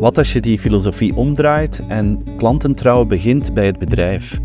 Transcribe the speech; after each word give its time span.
Wat 0.00 0.18
als 0.18 0.32
je 0.32 0.40
die 0.40 0.58
filosofie 0.58 1.16
omdraait 1.16 1.82
en 1.88 2.22
klantentrouw 2.36 3.04
begint 3.04 3.54
bij 3.54 3.66
het 3.66 3.78
bedrijf? 3.78 4.38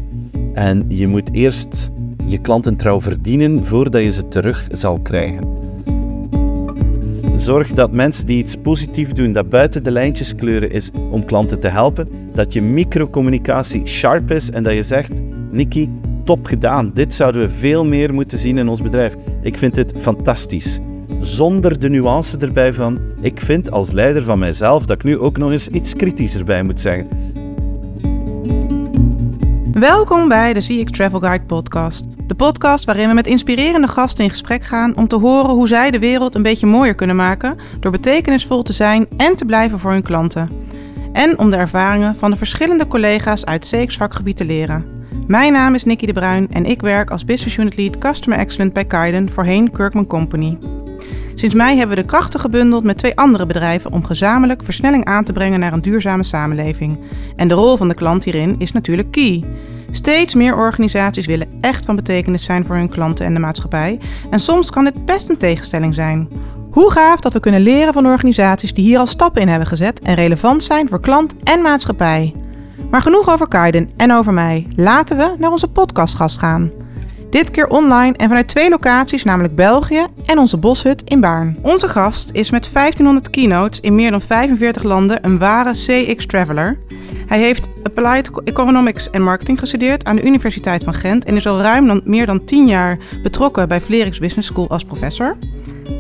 En 0.53 0.85
je 0.87 1.07
moet 1.07 1.33
eerst 1.33 1.89
je 2.25 2.37
klantentrouw 2.37 3.01
verdienen 3.01 3.65
voordat 3.65 4.01
je 4.01 4.11
ze 4.11 4.27
terug 4.27 4.67
zal 4.71 4.99
krijgen. 4.99 5.47
Zorg 7.35 7.71
dat 7.71 7.91
mensen 7.91 8.25
die 8.25 8.37
iets 8.37 8.55
positiefs 8.55 9.13
doen, 9.13 9.33
dat 9.33 9.49
buiten 9.49 9.83
de 9.83 9.91
lijntjes 9.91 10.35
kleuren 10.35 10.71
is 10.71 10.91
om 11.11 11.25
klanten 11.25 11.59
te 11.59 11.67
helpen, 11.67 12.07
dat 12.33 12.53
je 12.53 12.61
microcommunicatie 12.61 13.87
sharp 13.87 14.31
is 14.31 14.49
en 14.49 14.63
dat 14.63 14.73
je 14.73 14.83
zegt, 14.83 15.11
Nikki, 15.51 15.89
top 16.23 16.45
gedaan. 16.45 16.91
Dit 16.93 17.13
zouden 17.13 17.41
we 17.41 17.49
veel 17.49 17.85
meer 17.85 18.13
moeten 18.13 18.37
zien 18.37 18.57
in 18.57 18.67
ons 18.67 18.81
bedrijf. 18.81 19.15
Ik 19.41 19.57
vind 19.57 19.75
dit 19.75 19.93
fantastisch. 19.97 20.79
Zonder 21.23 21.79
de 21.79 21.89
nuance 21.89 22.37
erbij 22.37 22.73
van, 22.73 22.99
ik 23.21 23.39
vind 23.39 23.71
als 23.71 23.91
leider 23.91 24.23
van 24.23 24.39
mijzelf 24.39 24.85
dat 24.85 24.95
ik 24.97 25.03
nu 25.03 25.19
ook 25.19 25.37
nog 25.37 25.51
eens 25.51 25.67
iets 25.67 25.95
kritischer 25.95 26.45
bij 26.45 26.63
moet 26.63 26.79
zeggen. 26.79 27.07
Welkom 29.71 30.27
bij 30.27 30.53
de 30.53 30.61
ZX 30.61 30.91
Travel 30.91 31.19
Guide 31.19 31.45
podcast. 31.45 32.05
De 32.27 32.35
podcast 32.35 32.85
waarin 32.85 33.07
we 33.07 33.13
met 33.13 33.27
inspirerende 33.27 33.87
gasten 33.87 34.23
in 34.23 34.29
gesprek 34.29 34.63
gaan 34.63 34.95
om 34.95 35.07
te 35.07 35.15
horen 35.15 35.49
hoe 35.49 35.67
zij 35.67 35.91
de 35.91 35.99
wereld 35.99 36.35
een 36.35 36.41
beetje 36.41 36.65
mooier 36.65 36.95
kunnen 36.95 37.15
maken 37.15 37.57
door 37.79 37.91
betekenisvol 37.91 38.61
te 38.61 38.73
zijn 38.73 39.07
en 39.17 39.35
te 39.35 39.45
blijven 39.45 39.79
voor 39.79 39.91
hun 39.91 40.03
klanten. 40.03 40.49
En 41.13 41.39
om 41.39 41.49
de 41.49 41.57
ervaringen 41.57 42.15
van 42.15 42.31
de 42.31 42.37
verschillende 42.37 42.87
collega's 42.87 43.45
uit 43.45 43.69
CX 43.69 43.97
vakgebied 43.97 44.37
te 44.37 44.45
leren. 44.45 44.85
Mijn 45.27 45.53
naam 45.53 45.75
is 45.75 45.83
Nikki 45.83 46.05
de 46.05 46.13
Bruin 46.13 46.47
en 46.51 46.65
ik 46.65 46.81
werk 46.81 47.11
als 47.11 47.25
Business 47.25 47.57
Unit 47.57 47.77
Lead 47.77 47.97
Customer 47.97 48.39
Excellence 48.39 48.73
bij 48.73 48.85
Kaiden, 48.85 49.31
voorheen 49.31 49.71
Kirkman 49.71 50.07
Company. 50.07 50.57
Sinds 51.35 51.55
mei 51.55 51.77
hebben 51.77 51.95
we 51.95 52.01
de 52.01 52.07
krachten 52.07 52.39
gebundeld 52.39 52.83
met 52.83 52.97
twee 52.97 53.15
andere 53.15 53.45
bedrijven 53.45 53.91
om 53.91 54.05
gezamenlijk 54.05 54.63
versnelling 54.63 55.05
aan 55.05 55.23
te 55.23 55.33
brengen 55.33 55.59
naar 55.59 55.73
een 55.73 55.81
duurzame 55.81 56.23
samenleving. 56.23 56.99
En 57.35 57.47
de 57.47 57.53
rol 57.53 57.77
van 57.77 57.87
de 57.87 57.93
klant 57.93 58.23
hierin 58.23 58.55
is 58.57 58.71
natuurlijk 58.71 59.11
key. 59.11 59.43
Steeds 59.91 60.35
meer 60.35 60.55
organisaties 60.55 61.25
willen 61.25 61.47
echt 61.61 61.85
van 61.85 61.95
betekenis 61.95 62.43
zijn 62.43 62.65
voor 62.65 62.75
hun 62.75 62.89
klanten 62.89 63.25
en 63.25 63.33
de 63.33 63.39
maatschappij. 63.39 63.99
En 64.29 64.39
soms 64.39 64.69
kan 64.69 64.83
dit 64.83 65.05
best 65.05 65.29
een 65.29 65.37
tegenstelling 65.37 65.93
zijn. 65.93 66.29
Hoe 66.71 66.91
gaaf 66.91 67.19
dat 67.19 67.33
we 67.33 67.39
kunnen 67.39 67.61
leren 67.61 67.93
van 67.93 68.07
organisaties 68.07 68.73
die 68.73 68.83
hier 68.83 68.99
al 68.99 69.07
stappen 69.07 69.41
in 69.41 69.47
hebben 69.47 69.67
gezet 69.67 69.99
en 69.99 70.15
relevant 70.15 70.63
zijn 70.63 70.89
voor 70.89 70.99
klant 70.99 71.33
en 71.43 71.61
maatschappij. 71.61 72.33
Maar 72.89 73.01
genoeg 73.01 73.29
over 73.29 73.47
Kaiden 73.47 73.89
en 73.97 74.13
over 74.13 74.33
mij. 74.33 74.67
Laten 74.75 75.17
we 75.17 75.35
naar 75.37 75.51
onze 75.51 75.67
podcastgast 75.67 76.37
gaan. 76.37 76.71
Dit 77.33 77.51
keer 77.51 77.67
online 77.67 78.17
en 78.17 78.27
vanuit 78.27 78.47
twee 78.47 78.69
locaties, 78.69 79.23
namelijk 79.23 79.55
België 79.55 80.05
en 80.25 80.37
onze 80.37 80.57
boshut 80.57 81.01
in 81.05 81.19
Baarn. 81.19 81.57
Onze 81.61 81.87
gast 81.87 82.29
is 82.33 82.51
met 82.51 82.73
1500 82.73 83.29
keynotes 83.29 83.79
in 83.79 83.95
meer 83.95 84.11
dan 84.11 84.21
45 84.21 84.83
landen 84.83 85.25
een 85.25 85.37
ware 85.37 85.71
CX-traveler. 85.71 86.77
Hij 87.27 87.39
heeft 87.39 87.69
Applied 87.83 88.29
Economics 88.43 89.09
en 89.09 89.21
Marketing 89.21 89.59
gestudeerd 89.59 90.05
aan 90.05 90.15
de 90.15 90.23
Universiteit 90.23 90.83
van 90.83 90.93
Gent 90.93 91.25
en 91.25 91.35
is 91.35 91.47
al 91.47 91.61
ruim 91.61 91.87
dan, 91.87 92.01
meer 92.05 92.25
dan 92.25 92.45
10 92.45 92.67
jaar 92.67 92.97
betrokken 93.23 93.67
bij 93.67 93.81
Vlerix 93.81 94.19
Business 94.19 94.47
School 94.47 94.69
als 94.69 94.83
professor. 94.83 95.37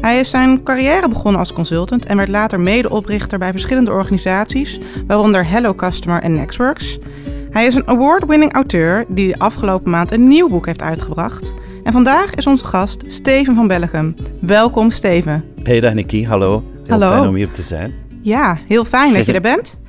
Hij 0.01 0.19
is 0.19 0.29
zijn 0.29 0.63
carrière 0.63 1.09
begonnen 1.09 1.39
als 1.39 1.53
consultant 1.53 2.05
en 2.05 2.17
werd 2.17 2.29
later 2.29 2.59
medeoprichter 2.59 3.39
bij 3.39 3.51
verschillende 3.51 3.91
organisaties, 3.91 4.79
waaronder 5.07 5.47
Hello 5.47 5.73
Customer 5.75 6.21
en 6.21 6.33
Nextworks. 6.33 6.99
Hij 7.53 7.65
is 7.65 7.75
een 7.75 7.87
award-winning 7.87 8.53
auteur 8.53 9.05
die 9.07 9.27
de 9.27 9.39
afgelopen 9.39 9.91
maand 9.91 10.11
een 10.11 10.27
nieuw 10.27 10.49
boek 10.49 10.65
heeft 10.65 10.81
uitgebracht. 10.81 11.53
En 11.83 11.93
vandaag 11.93 12.33
is 12.33 12.47
onze 12.47 12.65
gast 12.65 13.03
Steven 13.07 13.55
van 13.55 13.67
Bellegem. 13.67 14.15
Welkom 14.41 14.91
Steven. 14.91 15.43
Hey 15.63 15.79
dag 15.79 15.93
Nikki, 15.93 16.25
hallo. 16.27 16.63
Heel 16.83 16.99
Hallo. 16.99 17.15
fijn 17.15 17.27
om 17.27 17.35
hier 17.35 17.51
te 17.51 17.61
zijn. 17.61 17.93
Ja, 18.21 18.57
heel 18.67 18.85
fijn 18.85 19.13
dat 19.13 19.25
je 19.25 19.33
er 19.39 19.41
bent. 19.41 19.79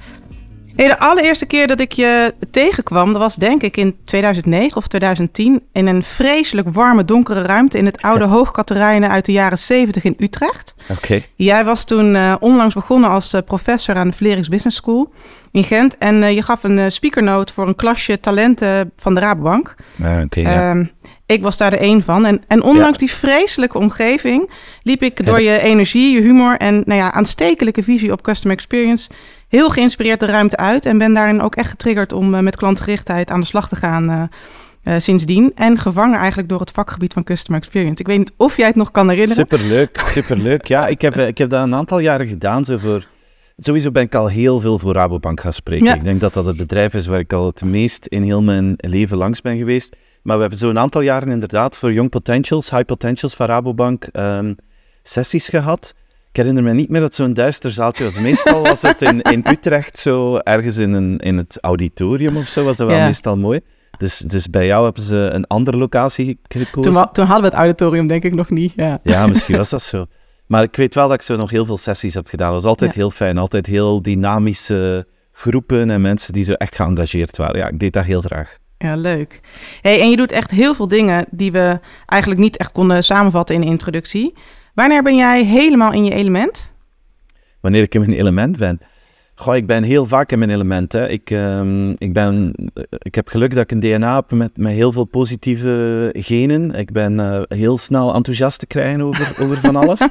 De 0.77 0.99
allereerste 0.99 1.47
keer 1.47 1.67
dat 1.67 1.81
ik 1.81 1.93
je 1.93 2.35
tegenkwam, 2.51 3.13
dat 3.13 3.23
was 3.23 3.37
denk 3.37 3.63
ik 3.63 3.77
in 3.77 3.97
2009 4.05 4.77
of 4.77 4.87
2010... 4.87 5.63
in 5.73 5.87
een 5.87 6.03
vreselijk 6.03 6.69
warme, 6.71 7.05
donkere 7.05 7.43
ruimte 7.43 7.79
in 7.79 7.87
het 7.87 8.03
oude 8.03 8.25
Hoogkaterijnen 8.25 9.11
uit 9.11 9.25
de 9.25 9.33
jaren 9.33 9.59
70 9.59 10.05
in 10.05 10.15
Utrecht. 10.19 10.75
Oké. 10.91 11.23
Jij 11.37 11.65
was 11.65 11.85
toen 11.85 12.15
eh, 12.15 12.35
onlangs 12.41 12.75
begonnen 12.75 13.11
als 13.11 13.33
eh, 13.33 13.41
professor 13.45 13.95
aan 13.95 14.09
de 14.09 14.17
Vlerix 14.17 14.49
Business 14.49 14.77
School 14.77 15.13
in 15.53 15.65
Gent. 15.65 15.99
En 15.99 16.23
eh, 16.23 16.35
je 16.35 16.43
gaf 16.43 16.63
een 16.65 16.93
speakernote 16.93 17.53
voor 17.53 17.69
een 17.69 17.77
klasje 17.77 18.21
talenten 18.21 18.93
van 18.97 19.15
de 19.15 19.21
Rabobank. 19.21 19.75
Oké, 20.25 20.41
ja. 20.41 20.71
Ehm, 20.71 20.85
ik 21.27 21.43
was 21.43 21.57
daar 21.57 21.73
er 21.73 21.79
één 21.79 22.03
van. 22.03 22.27
En, 22.27 22.43
en 22.47 22.63
ondanks 22.63 22.93
Ja. 22.93 23.07
die 23.07 23.11
vreselijke 23.11 23.79
omgeving 23.79 24.51
liep 24.83 25.03
ik 25.03 25.27
door 25.27 25.41
je 25.41 25.61
energie, 25.61 26.15
je 26.15 26.21
humor 26.21 26.57
en 26.57 26.83
nou 26.85 27.01
ja, 27.01 27.13
aanstekelijke 27.13 27.83
visie 27.83 28.13
op 28.13 28.23
customer 28.23 28.57
experience 28.57 29.11
heel 29.49 29.71
geïnspireerd 29.71 30.21
de 30.21 30.27
ruimte 30.27 30.57
uit. 30.57 30.87
En 30.87 30.99
ben 30.99 31.15
daarin 31.15 31.41
ook 31.41 31.57
echt 31.57 31.71
getriggerd 31.71 32.13
om 32.13 32.35
eh, 32.35 32.41
met 32.41 32.57
klantgerichtheid 32.57 33.31
aan 33.31 33.41
de 33.41 33.47
slag 33.47 33.69
te 33.69 33.77
gaan 33.77 34.11
eh, 34.11 34.23
eh, 34.95 35.01
sindsdien. 35.01 35.53
En 35.55 35.79
gevangen 35.79 36.19
eigenlijk 36.19 36.49
door 36.49 36.61
het 36.61 36.71
vakgebied 36.71 37.13
van 37.13 37.25
customer 37.25 37.61
experience. 37.61 38.01
Ik 38.01 38.07
weet 38.07 38.19
niet 38.19 38.33
of 38.37 38.57
jij 38.57 38.67
het 38.67 38.77
nog 38.77 38.91
kan 38.91 39.09
herinneren. 39.09 39.47
Superleuk, 39.49 40.01
superleuk. 40.05 40.67
Ja, 40.67 40.87
ik 40.87 41.01
heb, 41.01 41.17
ik 41.17 41.39
heb 41.39 41.51
dat 41.51 41.63
een 41.63 41.75
aantal 41.75 41.99
jaren 41.99 42.27
gedaan. 42.27 42.65
Zo 42.65 42.79
voor, 42.79 43.07
sowieso 43.57 43.91
ben 43.91 44.03
ik 44.03 44.15
al 44.15 44.29
heel 44.29 44.61
veel 44.61 44.79
voor 44.79 44.93
Rabobank 44.93 45.41
gaan 45.41 45.53
spreken. 45.53 45.87
Ja. 45.87 45.95
Ik 45.95 46.05
denk 46.05 46.21
dat 46.21 46.35
dat 46.35 46.45
het 46.45 46.57
bedrijf 46.57 46.95
is 46.95 47.07
waar 47.07 47.19
ik 47.19 47.33
al 47.33 47.47
het 47.47 47.65
meest 47.65 48.07
in 48.07 48.23
heel 48.23 48.43
mijn 48.43 48.75
leven 48.77 49.17
langs 49.17 49.41
ben 49.41 49.57
geweest. 49.57 49.97
Maar 50.23 50.35
we 50.35 50.41
hebben 50.41 50.59
zo 50.59 50.69
een 50.69 50.79
aantal 50.79 51.01
jaren 51.01 51.29
inderdaad 51.29 51.77
voor 51.77 51.93
Young 51.93 52.11
Potentials, 52.11 52.71
High 52.71 52.85
Potentials 52.85 53.35
van 53.35 53.47
Rabobank, 53.47 54.05
ehm, 54.05 54.55
sessies 55.03 55.49
gehad. 55.49 55.95
Ik 56.35 56.41
herinner 56.41 56.63
me 56.63 56.73
niet 56.73 56.89
meer 56.89 57.01
dat 57.01 57.15
zo'n 57.15 57.33
duister 57.33 57.71
zaaltje 57.71 58.05
was. 58.05 58.19
Meestal 58.19 58.63
was 58.63 58.83
het 58.83 59.03
in, 59.03 59.23
in 59.23 59.45
Utrecht 59.49 59.99
zo, 59.99 60.37
ergens 60.37 60.77
in, 60.77 60.93
een, 60.93 61.19
in 61.19 61.37
het 61.37 61.59
auditorium 61.61 62.37
of 62.37 62.47
zo, 62.47 62.65
was 62.65 62.77
dat 62.77 62.89
wel 62.89 62.97
Ja. 62.97 63.05
meestal 63.07 63.37
mooi. 63.37 63.61
Dus, 63.99 64.19
dus 64.19 64.51
bij 64.51 64.67
jou 64.67 64.85
hebben 64.85 65.03
ze 65.03 65.17
een 65.33 65.47
andere 65.47 65.77
locatie 65.77 66.39
gekozen. 66.49 66.93
Toen, 67.13 67.25
hadden 67.25 67.41
we 67.43 67.45
het 67.49 67.55
auditorium 67.55 68.07
denk 68.07 68.23
ik 68.25 68.35
nog 68.35 68.51
niet. 68.51 68.73
Ja. 68.77 68.99
Ja, 69.03 69.27
misschien 69.27 69.57
was 69.57 69.71
dat 69.71 69.83
zo. 69.83 70.07
Maar 70.47 70.63
ik 70.63 70.77
weet 70.77 70.95
wel 70.95 71.09
dat 71.09 71.17
ik 71.17 71.23
zo 71.23 71.37
nog 71.37 71.51
heel 71.51 71.65
veel 71.65 71.77
sessies 71.77 72.15
heb 72.15 72.27
gedaan. 72.27 72.53
Dat 72.53 72.63
was 72.63 72.71
altijd 72.71 72.95
Ja. 72.95 73.01
heel 73.01 73.11
fijn. 73.11 73.39
Altijd 73.39 73.67
heel 73.67 74.03
dynamische 74.03 75.07
groepen 75.33 75.91
en 75.91 76.01
mensen 76.01 76.33
die 76.33 76.45
zo 76.45 76.53
echt 76.53 76.77
geëngageerd 76.77 77.37
waren. 77.37 77.57
Ja, 77.57 77.69
ik 77.69 77.79
deed 77.79 77.93
dat 77.93 78.05
heel 78.05 78.21
graag. 78.21 78.57
Ja, 78.79 78.95
leuk. 78.97 79.41
Hey, 79.81 80.01
en 80.01 80.11
je 80.11 80.17
doet 80.17 80.33
echt 80.33 80.51
heel 80.51 80.75
veel 80.75 80.89
dingen 80.89 81.25
die 81.31 81.53
we 81.53 81.81
eigenlijk 82.07 82.41
niet 82.41 82.57
echt 82.57 82.73
konden 82.73 83.05
samenvatten 83.05 83.55
in 83.55 83.61
de 83.61 83.67
introductie. 83.67 84.35
Wanneer 84.75 85.03
ben 85.03 85.17
jij 85.17 85.45
helemaal 85.45 85.93
in 85.93 86.05
je 86.05 86.15
element? 86.15 86.75
Wanneer 87.61 87.83
ik 87.83 87.95
in 87.95 88.01
mijn 88.01 88.13
element 88.13 88.57
ben. 88.57 88.81
Goh, 89.35 89.57
ik 89.57 89.67
ben 89.67 89.83
heel 89.83 90.07
vaak 90.07 90.33
in 90.33 90.39
mijn 90.39 90.51
element. 90.51 90.93
Hè. 90.93 91.09
Ik, 91.09 91.31
ehm, 91.31 91.91
ik, 91.91 92.13
ben, 92.13 92.55
ik 92.99 93.15
heb 93.15 93.29
geluk 93.29 93.55
dat 93.55 93.63
ik 93.63 93.73
een 93.73 93.81
DNA 93.81 94.15
heb 94.15 94.31
met, 94.31 94.57
met 94.57 94.73
heel 94.73 94.93
veel 94.93 95.05
positieve 95.05 96.09
genen. 96.19 96.75
Ik 96.75 96.93
ben 96.93 97.21
eh, 97.21 97.43
heel 97.49 97.79
snel 97.79 98.15
enthousiast 98.15 98.59
te 98.59 98.67
krijgen 98.67 99.03
over, 99.03 99.35
over 99.43 99.57
van 99.57 99.77
alles. 99.77 100.09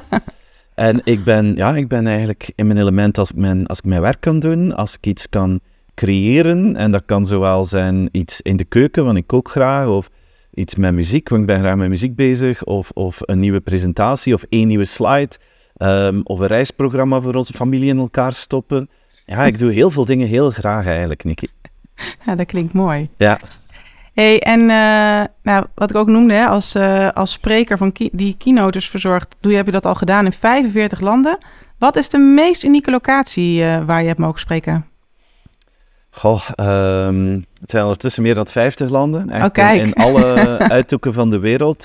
En 0.74 1.00
ik 1.04 1.24
ben, 1.24 1.56
ja, 1.56 1.76
ik 1.76 1.88
ben 1.88 2.06
eigenlijk 2.06 2.52
in 2.54 2.66
mijn 2.66 2.78
element 2.78 3.18
als 3.18 3.30
ik 3.30 3.36
mijn, 3.36 3.66
als 3.66 3.78
ik 3.78 3.84
mijn 3.84 4.00
werk 4.00 4.20
kan 4.20 4.38
doen, 4.38 4.74
als 4.74 4.94
ik 4.94 5.06
iets 5.06 5.28
kan 5.28 5.60
creëren. 5.94 6.76
En 6.76 6.90
dat 6.90 7.02
kan 7.06 7.26
zowel 7.26 7.64
zijn 7.64 8.08
iets 8.12 8.40
in 8.40 8.56
de 8.56 8.64
keuken, 8.64 9.04
want 9.04 9.16
ik 9.16 9.26
kook 9.26 9.50
graag, 9.50 9.86
of 9.86 10.10
iets 10.54 10.74
met 10.74 10.92
muziek, 10.94 11.28
want 11.28 11.40
ik 11.40 11.46
ben 11.46 11.58
graag 11.58 11.76
met 11.76 11.88
muziek 11.88 12.16
bezig, 12.16 12.64
of, 12.64 12.90
of 12.90 13.18
een 13.20 13.38
nieuwe 13.40 13.60
presentatie, 13.60 14.34
of 14.34 14.42
één 14.48 14.66
nieuwe 14.66 14.84
slide, 14.84 15.30
ehm, 15.76 16.20
of 16.22 16.38
een 16.38 16.46
reisprogramma 16.46 17.20
voor 17.20 17.34
onze 17.34 17.52
familie 17.52 17.88
in 17.88 17.98
elkaar 17.98 18.32
stoppen. 18.32 18.88
Ja, 19.24 19.44
ik 19.44 19.58
doe 19.58 19.72
heel 19.72 19.90
veel 19.90 20.04
dingen 20.04 20.26
heel 20.28 20.50
graag 20.50 20.86
eigenlijk, 20.86 21.24
Nicky. 21.24 21.46
Ja, 22.26 22.34
dat 22.34 22.46
klinkt 22.46 22.72
mooi. 22.72 23.08
Ja. 23.16 23.40
Hey, 24.14 24.40
en 24.40 24.60
eh, 24.60 25.24
nou, 25.42 25.66
wat 25.74 25.90
ik 25.90 25.96
ook 25.96 26.06
noemde, 26.08 26.34
hè, 26.34 26.46
als, 26.46 26.74
eh, 26.74 27.08
als 27.10 27.32
spreker 27.32 27.76
van 27.78 27.92
ki- 27.92 28.08
die 28.12 28.34
keynotes 28.38 28.88
verzorgt, 28.88 29.36
doe 29.40 29.54
heb 29.54 29.66
je 29.66 29.72
dat 29.72 29.86
al 29.86 29.94
gedaan 29.94 30.24
in 30.24 30.32
45 30.32 31.00
landen. 31.00 31.38
Wat 31.78 31.96
is 31.96 32.08
de 32.08 32.18
meest 32.18 32.62
unieke 32.64 32.90
locatie 32.90 33.64
eh, 33.64 33.84
waar 33.84 34.00
je 34.00 34.06
hebt 34.06 34.18
mogen 34.18 34.40
spreken? 34.40 34.86
Goh, 36.16 36.48
ehm, 36.54 37.40
het 37.60 37.70
zijn 37.70 37.82
ondertussen 37.82 38.22
meer 38.22 38.34
dan 38.34 38.46
50 38.46 38.90
landen. 38.90 39.30
Echt 39.30 39.58
Oh. 39.58 39.74
In, 39.74 39.80
in 39.80 39.94
alle 39.94 40.34
uithoeken 40.78 41.12
van 41.12 41.30
de 41.30 41.38
wereld. 41.38 41.84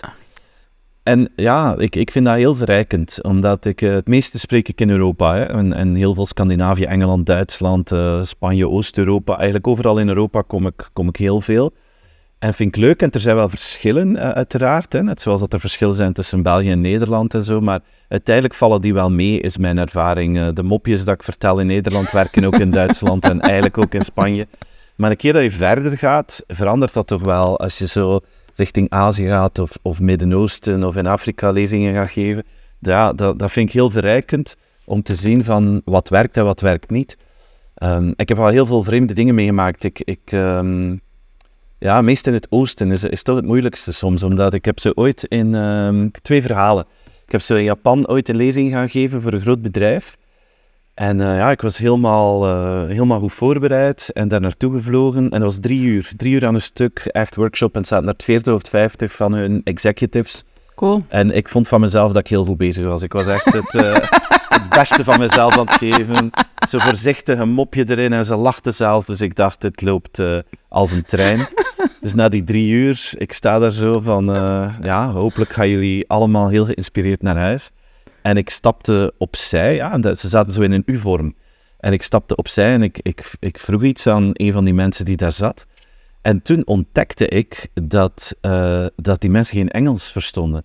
En 1.04 1.30
ja, 1.36 1.76
ik, 1.78 1.96
ik 1.96 2.12
vind 2.12 2.26
dat 2.26 2.36
heel 2.36 2.56
verrijkend, 2.56 3.24
omdat 3.24 3.66
ik 3.66 3.82
eh, 3.82 3.92
het 3.92 4.08
meeste 4.08 4.40
spreek 4.40 4.68
ik 4.68 4.82
in 4.82 4.90
Europa. 4.90 5.36
Hè, 5.36 5.44
en, 5.44 5.74
en 5.74 5.96
heel 5.96 6.14
veel 6.14 6.26
Scandinavië, 6.26 6.84
Engeland, 6.84 7.26
Duitsland, 7.26 7.92
eh, 7.92 8.24
Spanje, 8.24 8.70
Oost-Europa. 8.70 9.36
Eigenlijk 9.36 9.68
overal 9.68 9.98
in 9.98 10.08
Europa 10.08 10.42
kom 10.42 10.66
ik, 10.66 10.90
kom 10.94 11.08
ik 11.08 11.16
heel 11.16 11.42
veel. 11.42 11.74
En 12.40 12.54
vind 12.54 12.76
ik 12.76 12.82
leuk, 12.82 13.02
en 13.02 13.12
er 13.12 13.20
zijn 13.20 13.36
wel 13.36 13.50
verschillen 13.50 14.16
eh, 14.16 14.30
uiteraard, 14.30 14.94
hè, 14.94 15.04
net 15.04 15.22
zoals 15.22 15.40
dat 15.40 15.54
er 15.54 15.60
verschillen 15.60 15.96
zijn 15.96 16.14
tussen 16.14 16.44
België 16.44 16.72
en 16.72 16.82
Nederland 16.82 17.34
en 17.34 17.44
zo, 17.44 17.62
maar 17.62 17.80
uiteindelijk 18.08 18.56
vallen 18.56 18.82
die 18.82 18.94
wel 18.94 19.12
mee, 19.12 19.40
is 19.40 19.58
mijn 19.58 19.78
ervaring. 19.78 20.38
Eh, 20.38 20.48
de 20.54 20.64
mopjes 20.64 21.04
dat 21.04 21.16
ik 21.16 21.24
vertel 21.24 21.60
in 21.60 21.68
Nederland 21.68 22.12
werken 22.12 22.46
ook 22.46 22.60
in 22.60 22.72
Duitsland 22.72 23.24
en 23.24 23.42
eigenlijk 23.42 23.78
ook 23.78 23.94
in 23.94 24.02
Spanje. 24.02 24.48
Maar 24.96 25.12
een 25.12 25.18
keer 25.18 25.34
dat 25.34 25.44
je 25.44 25.52
verder 25.52 25.98
gaat, 25.98 26.44
verandert 26.48 26.94
dat 26.94 27.08
toch 27.08 27.22
wel 27.22 27.60
als 27.60 27.78
je 27.78 27.88
zo 27.88 28.20
richting 28.56 28.90
Azië 28.90 29.28
gaat 29.28 29.60
of, 29.60 29.72
of 29.82 30.00
Midden-Oosten 30.00 30.84
of 30.84 30.96
in 30.96 31.08
Afrika 31.08 31.52
lezingen 31.52 31.96
gaat 31.96 32.10
geven. 32.10 32.44
ja, 32.80 33.14
dat, 33.14 33.40
dat 33.40 33.52
vind 33.52 33.68
ik 33.68 33.74
heel 33.74 33.90
verrijkend 33.90 34.56
om 34.86 35.02
te 35.02 35.16
zien 35.16 35.44
van 35.44 35.82
wat 35.86 36.10
werkt 36.10 36.38
en 36.38 36.46
wat 36.46 36.62
werkt 36.62 36.90
niet. 36.90 37.18
Ehm, 37.76 38.12
ik 38.16 38.30
heb 38.30 38.40
al 38.40 38.48
heel 38.48 38.66
veel 38.66 38.84
vreemde 38.84 39.14
dingen 39.14 39.36
meegemaakt. 39.36 39.84
Ik, 39.84 40.02
ik, 40.04 40.22
ehm, 40.26 40.96
ja, 41.80 42.02
meest 42.02 42.28
in 42.28 42.34
het 42.34 42.48
oosten 42.50 42.92
is, 42.92 43.04
is 43.04 43.24
toch 43.24 43.36
het 43.36 43.46
moeilijkste 43.46 43.94
soms, 43.94 44.24
omdat 44.24 44.54
ik 44.54 44.66
heb 44.66 44.80
ze 44.80 44.96
ooit 44.96 45.24
in 45.24 45.54
um, 45.54 46.12
twee 46.12 46.42
verhalen. 46.42 46.86
Ik 47.26 47.32
heb 47.32 47.42
ze 47.42 47.58
in 47.58 47.64
Japan 47.64 48.08
ooit 48.08 48.30
een 48.30 48.36
lezing 48.36 48.72
gaan 48.72 48.90
geven 48.90 49.22
voor 49.22 49.34
een 49.34 49.42
groot 49.42 49.62
bedrijf. 49.62 50.18
En 50.94 51.20
uh, 51.20 51.38
ja, 51.38 51.52
ik 51.52 51.62
was 51.62 51.78
helemaal, 51.78 52.48
uh, 52.48 52.88
helemaal 52.88 53.20
goed 53.20 53.34
voorbereid 53.34 54.10
en 54.14 54.28
daar 54.28 54.42
naartoe 54.42 54.78
gevlogen. 54.78 55.24
En 55.24 55.30
dat 55.30 55.42
was 55.42 55.60
drie 55.60 55.82
uur, 55.82 56.12
drie 56.18 56.34
uur 56.34 56.46
aan 56.46 56.56
een 56.56 56.62
stuk, 56.62 57.00
echt 57.00 57.36
workshop. 57.36 57.74
En 57.74 57.80
het 57.80 57.90
zaten 57.90 58.08
er 58.08 58.14
40 58.18 58.54
of 58.54 58.62
50 58.70 59.12
van 59.12 59.34
hun 59.34 59.62
executives. 59.64 60.44
Cool. 60.76 61.04
En 61.08 61.32
ik 61.32 61.50
vond 61.50 61.68
van 61.68 61.82
mezelf 61.82 62.12
dat 62.12 62.22
ik 62.22 62.28
heel 62.28 62.46
goed 62.46 62.58
bezig 62.58 62.86
was. 62.86 63.02
Ik 63.02 63.14
was 63.14 63.28
echt 63.28 63.54
het, 63.54 63.74
uh, 63.74 63.94
het 64.58 64.70
beste 64.70 65.04
van 65.04 65.20
mezelf 65.20 65.58
aan 65.58 65.68
het 65.68 65.78
geven. 65.78 66.30
Zo 66.70 66.78
voorzichtig 66.80 67.40
een 67.40 67.50
mopje 67.50 67.90
erin 67.90 68.14
en 68.14 68.26
ze 68.26 68.36
lachten 68.36 68.74
zelf. 68.74 69.06
Dus 69.06 69.22
ik 69.22 69.36
dacht, 69.36 69.64
het 69.64 69.82
loopt 69.82 70.22
als 70.70 70.92
een 70.92 71.04
trein. 71.04 71.48
Dus 72.02 72.14
na 72.14 72.30
die 72.30 72.44
drie 72.44 72.72
uur, 72.72 73.12
ik 73.18 73.34
sta 73.34 73.60
daar 73.60 73.72
zo 73.72 74.00
van, 74.00 74.36
uh, 74.36 74.74
ja, 74.82 75.12
hopelijk 75.12 75.54
gaan 75.54 75.70
jullie 75.70 76.10
allemaal 76.10 76.50
heel 76.50 76.66
geïnspireerd 76.66 77.22
naar 77.22 77.38
huis. 77.38 77.72
En 78.22 78.38
ik 78.38 78.50
stapte 78.50 79.14
opzij, 79.18 79.76
ja, 79.76 79.92
en 79.92 80.16
ze 80.18 80.28
zaten 80.28 80.54
zo 80.54 80.62
in 80.62 80.72
een 80.72 80.84
U-vorm. 80.86 81.36
En 81.80 81.94
ik 81.94 82.04
stapte 82.04 82.36
opzij 82.36 82.74
en 82.74 82.84
ik, 82.84 83.00
ik, 83.02 83.32
ik 83.40 83.60
vroeg 83.60 83.84
iets 83.84 84.08
aan 84.08 84.30
een 84.34 84.52
van 84.52 84.66
die 84.66 84.74
mensen 84.74 85.06
die 85.06 85.18
daar 85.18 85.32
zat. 85.32 85.66
En 86.22 86.42
toen 86.42 86.62
ontdekte 86.66 87.28
ik 87.28 87.68
dat, 87.74 88.36
uh, 88.42 88.86
dat 88.96 89.22
die 89.22 89.30
mensen 89.30 89.58
geen 89.58 89.70
Engels 89.70 90.12
verstonden. 90.12 90.64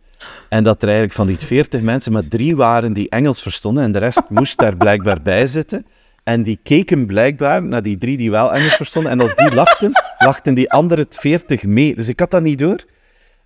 En 0.49 0.65
dat 0.65 0.77
er 0.83 0.89
eigenlijk 0.89 1.17
van 1.17 1.27
die 1.27 1.39
veertig 1.39 1.81
mensen 1.93 2.13
maar 2.13 2.29
drie 2.29 2.57
waren 2.57 2.93
die 2.93 3.09
Engels 3.09 3.43
verstonden 3.43 3.85
en 3.85 3.93
de 3.93 3.99
rest 3.99 4.23
moest 4.29 4.59
daar 4.59 4.77
blijkbaar 4.77 5.23
bij 5.23 5.47
zitten. 5.47 5.87
En 6.25 6.43
die 6.43 6.59
keken 6.63 7.07
blijkbaar 7.07 7.63
naar 7.63 7.83
die 7.83 7.99
drie 7.99 8.17
die 8.17 8.31
wel 8.31 8.53
Engels 8.53 8.75
verstonden. 8.75 9.11
En 9.13 9.21
als 9.21 9.35
die 9.35 9.55
lachten, 9.55 9.93
lachten 10.25 10.55
die 10.55 10.71
andere 10.71 11.07
veertig 11.09 11.63
mee. 11.63 11.95
Dus 11.95 12.09
ik 12.09 12.21
had 12.21 12.31
dat 12.31 12.43
niet 12.43 12.59
door. 12.59 12.85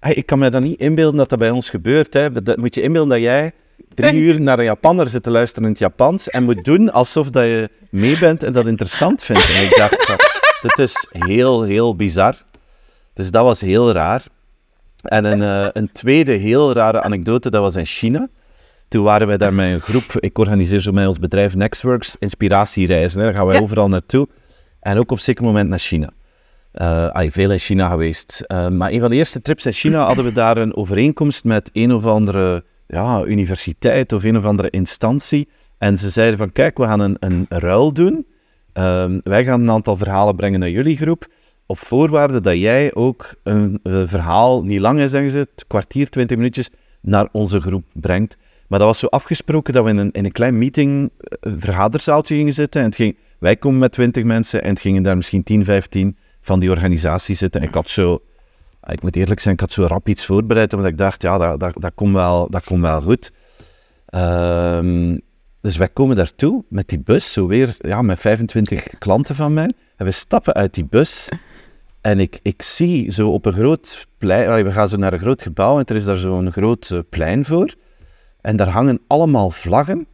Hey, 0.00 0.14
ik 0.14 0.26
kan 0.26 0.38
me 0.38 0.50
dat 0.50 0.62
niet 0.62 0.80
inbeelden 0.80 1.18
dat 1.18 1.28
dat 1.28 1.38
bij 1.38 1.50
ons 1.50 1.70
gebeurt. 1.70 2.14
Hè. 2.14 2.42
Dat 2.42 2.56
moet 2.56 2.74
je 2.74 2.82
inbeelden 2.82 3.10
dat 3.10 3.20
jij 3.20 3.52
drie 3.94 4.20
uur 4.26 4.40
naar 4.40 4.58
een 4.58 4.64
Japanner 4.64 5.08
zit 5.08 5.22
te 5.22 5.30
luisteren 5.30 5.64
in 5.64 5.70
het 5.70 5.78
Japans 5.78 6.28
en 6.28 6.44
moet 6.44 6.64
doen 6.64 6.92
alsof 6.92 7.30
dat 7.30 7.44
je 7.44 7.70
mee 7.90 8.18
bent 8.18 8.42
en 8.42 8.52
dat 8.52 8.66
interessant 8.66 9.24
vindt. 9.24 9.54
En 9.56 9.62
ik 9.62 9.76
dacht, 9.76 10.06
dat 10.62 10.78
is 10.78 11.08
heel, 11.10 11.62
heel 11.62 11.96
bizar. 11.96 12.34
Dus 13.14 13.30
dat 13.30 13.44
was 13.44 13.60
heel 13.60 13.92
raar. 13.92 14.22
En 15.02 15.24
een, 15.24 15.40
uh, 15.40 15.68
een 15.72 15.92
tweede 15.92 16.32
heel 16.32 16.72
rare 16.72 17.02
anekdote, 17.02 17.50
dat 17.50 17.60
was 17.60 17.76
in 17.76 17.86
China. 17.86 18.28
Toen 18.88 19.04
waren 19.04 19.26
wij 19.26 19.36
daar 19.36 19.54
met 19.54 19.72
een 19.72 19.80
groep, 19.80 20.12
ik 20.20 20.38
organiseer 20.38 20.80
zo 20.80 20.92
met 20.92 21.06
ons 21.06 21.18
bedrijf 21.18 21.54
Nextworks, 21.54 22.16
inspiratiereizen. 22.18 23.18
Hè. 23.18 23.24
Daar 23.24 23.34
gaan 23.34 23.46
wij 23.46 23.60
overal 23.60 23.88
naartoe. 23.88 24.28
En 24.80 24.98
ook 24.98 25.10
op 25.10 25.18
zeker 25.18 25.44
moment 25.44 25.68
naar 25.68 25.78
China. 25.78 26.10
Uh, 26.82 27.30
veel 27.30 27.50
in 27.50 27.58
China 27.58 27.88
geweest. 27.88 28.44
Uh, 28.46 28.68
maar 28.68 28.92
een 28.92 29.00
van 29.00 29.10
de 29.10 29.16
eerste 29.16 29.42
trips 29.42 29.66
in 29.66 29.72
China 29.72 30.04
hadden 30.04 30.24
we 30.24 30.32
daar 30.32 30.56
een 30.56 30.76
overeenkomst 30.76 31.44
met 31.44 31.70
een 31.72 31.92
of 31.92 32.06
andere 32.06 32.64
ja, 32.86 33.24
universiteit 33.24 34.12
of 34.12 34.24
een 34.24 34.36
of 34.36 34.44
andere 34.44 34.70
instantie. 34.70 35.48
En 35.78 35.98
ze 35.98 36.10
zeiden 36.10 36.38
van, 36.38 36.52
kijk, 36.52 36.78
we 36.78 36.84
gaan 36.84 37.00
een, 37.00 37.16
een 37.20 37.46
ruil 37.48 37.92
doen. 37.92 38.26
Uh, 38.74 39.04
wij 39.22 39.44
gaan 39.44 39.60
een 39.60 39.70
aantal 39.70 39.96
verhalen 39.96 40.36
brengen 40.36 40.60
naar 40.60 40.70
jullie 40.70 40.96
groep. 40.96 41.26
Op 41.66 41.78
voorwaarde 41.78 42.40
dat 42.40 42.58
jij 42.58 42.94
ook 42.94 43.34
een, 43.42 43.80
verhaal, 43.82 44.64
niet 44.64 44.80
lang 44.80 45.00
is, 45.00 45.10
zeggen 45.10 45.30
ze, 45.30 45.38
het 45.38 45.64
kwartier, 45.66 46.10
twintig 46.10 46.36
minuutjes, 46.36 46.70
naar 47.00 47.28
onze 47.32 47.60
groep 47.60 47.84
brengt. 47.92 48.36
Maar 48.68 48.78
dat 48.78 48.88
was 48.88 48.98
zo 48.98 49.06
afgesproken 49.06 49.72
dat 49.72 49.84
we 49.84 49.90
in 49.90 49.96
een, 49.96 50.10
in 50.10 50.24
een 50.24 50.32
klein 50.32 50.58
meeting, 50.58 51.10
een 51.40 51.60
vergaderzaaltje 51.60 52.34
gingen 52.34 52.52
zitten. 52.52 52.80
En 52.80 52.86
het 52.86 52.96
ging, 52.96 53.16
wij 53.38 53.56
komen 53.56 53.78
met 53.78 53.92
twintig 53.92 54.24
mensen 54.24 54.62
en 54.62 54.68
het 54.68 54.80
gingen 54.80 55.02
daar 55.02 55.16
misschien 55.16 55.42
10, 55.42 55.64
15 55.64 56.16
van 56.48 56.60
die 56.60 56.70
organisatie 56.70 57.34
zitten. 57.34 57.60
En 57.60 57.68
ik 57.68 57.74
had 57.74 57.88
zo, 57.88 58.22
ik 58.86 59.02
moet 59.02 59.16
eerlijk 59.16 59.40
zijn, 59.40 59.54
ik 59.54 59.60
had 59.60 59.72
zo 59.72 59.86
rap 59.86 60.08
iets 60.08 60.26
voorbereid, 60.26 60.72
omdat 60.72 60.90
ik 60.90 60.98
dacht, 60.98 61.22
ja, 61.22 61.38
dat, 61.38 61.60
dat, 61.60 61.74
dat 61.78 61.92
komt 61.94 62.14
wel, 62.14 62.50
dat 62.50 62.64
komt 62.64 62.80
wel 62.80 63.00
goed. 63.00 63.32
Um, 64.14 65.20
dus 65.60 65.76
wij 65.76 65.88
komen 65.88 66.16
daartoe 66.16 66.64
met 66.68 66.88
die 66.88 66.98
bus, 67.00 67.32
zo 67.32 67.46
weer 67.46 67.76
ja, 67.78 68.02
met 68.02 68.18
25 68.18 68.98
klanten 68.98 69.34
van 69.34 69.52
mij. 69.54 69.72
En 69.96 70.04
we 70.04 70.10
stappen 70.10 70.54
uit 70.54 70.74
die 70.74 70.84
bus 70.84 71.28
en 72.00 72.20
ik, 72.20 72.40
ik 72.42 72.62
zie 72.62 73.10
zo 73.12 73.30
op 73.30 73.46
een 73.46 73.52
groot 73.52 74.06
plein, 74.18 74.64
we 74.64 74.72
gaan 74.72 74.88
zo 74.88 74.96
naar 74.96 75.12
een 75.12 75.18
groot 75.18 75.42
gebouw 75.42 75.78
en 75.78 75.84
er 75.84 75.96
is 75.96 76.04
daar 76.04 76.16
zo'n 76.16 76.52
groot 76.52 76.90
uh, 76.92 76.98
plein 77.08 77.44
voor. 77.44 77.74
En 78.40 78.56
daar 78.56 78.68
hangen 78.68 79.00
allemaal 79.06 79.50
vlaggen. 79.50 80.06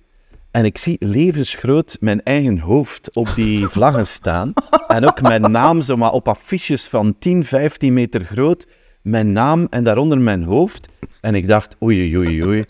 En 0.55 0.65
ik 0.65 0.79
zie 0.79 0.97
levensgroot 1.01 1.97
mijn 2.01 2.23
eigen 2.23 2.59
hoofd 2.59 3.15
op 3.15 3.29
die 3.35 3.69
vlaggen 3.77 4.07
staan. 4.07 4.53
En 4.89 5.07
ook 5.07 5.21
mijn 5.21 5.51
naam, 5.51 5.81
zo 5.81 5.97
maar 5.97 6.13
op 6.13 6.29
affiches 6.29 6.89
van 6.89 7.19
10, 7.19 7.45
15 7.45 7.93
meter 7.93 8.25
groot. 8.25 8.67
Mijn 9.03 9.33
naam 9.33 9.67
en 9.71 9.85
daaronder 9.85 10.19
mijn 10.19 10.43
hoofd. 10.43 10.89
En 11.21 11.35
ik 11.35 11.49
dacht, 11.49 11.77
oei, 11.83 12.17
oei, 12.17 12.45
oei. 12.45 12.65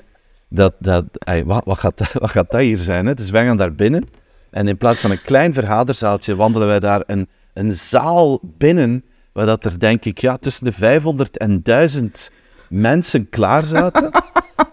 Dat, 0.49 0.75
dat, 0.79 1.05
ey, 1.13 1.45
wat, 1.45 1.65
wat, 1.65 1.79
gaat, 1.79 2.13
wat 2.23 2.31
gaat 2.31 2.51
dat 2.51 2.61
hier 2.61 2.77
zijn? 2.77 3.07
Hè? 3.07 3.15
Dus 3.15 3.31
wij 3.31 3.45
gaan 3.45 3.57
daar 3.57 3.75
binnen. 3.75 4.09
En 4.51 4.69
in 4.69 4.77
plaats 4.77 5.01
van 5.01 5.11
een 5.11 5.23
klein 5.23 5.53
vergaderzaaltje 5.53 6.37
wandelen 6.37 6.69
wij 6.69 6.81
daar 6.81 7.03
een, 7.07 7.29
een 7.55 7.73
zaal 7.73 8.41
binnen. 8.43 9.05
Waar 9.33 9.47
dat 9.47 9.65
er 9.65 9.79
denk 9.79 10.05
ik 10.05 10.19
ja, 10.19 10.37
tussen 10.37 10.65
de 10.65 10.73
500 10.73 11.37
en 11.37 11.63
1000 11.63 12.31
mensen 12.69 13.29
klaar 13.29 13.63
zaten. 13.63 14.11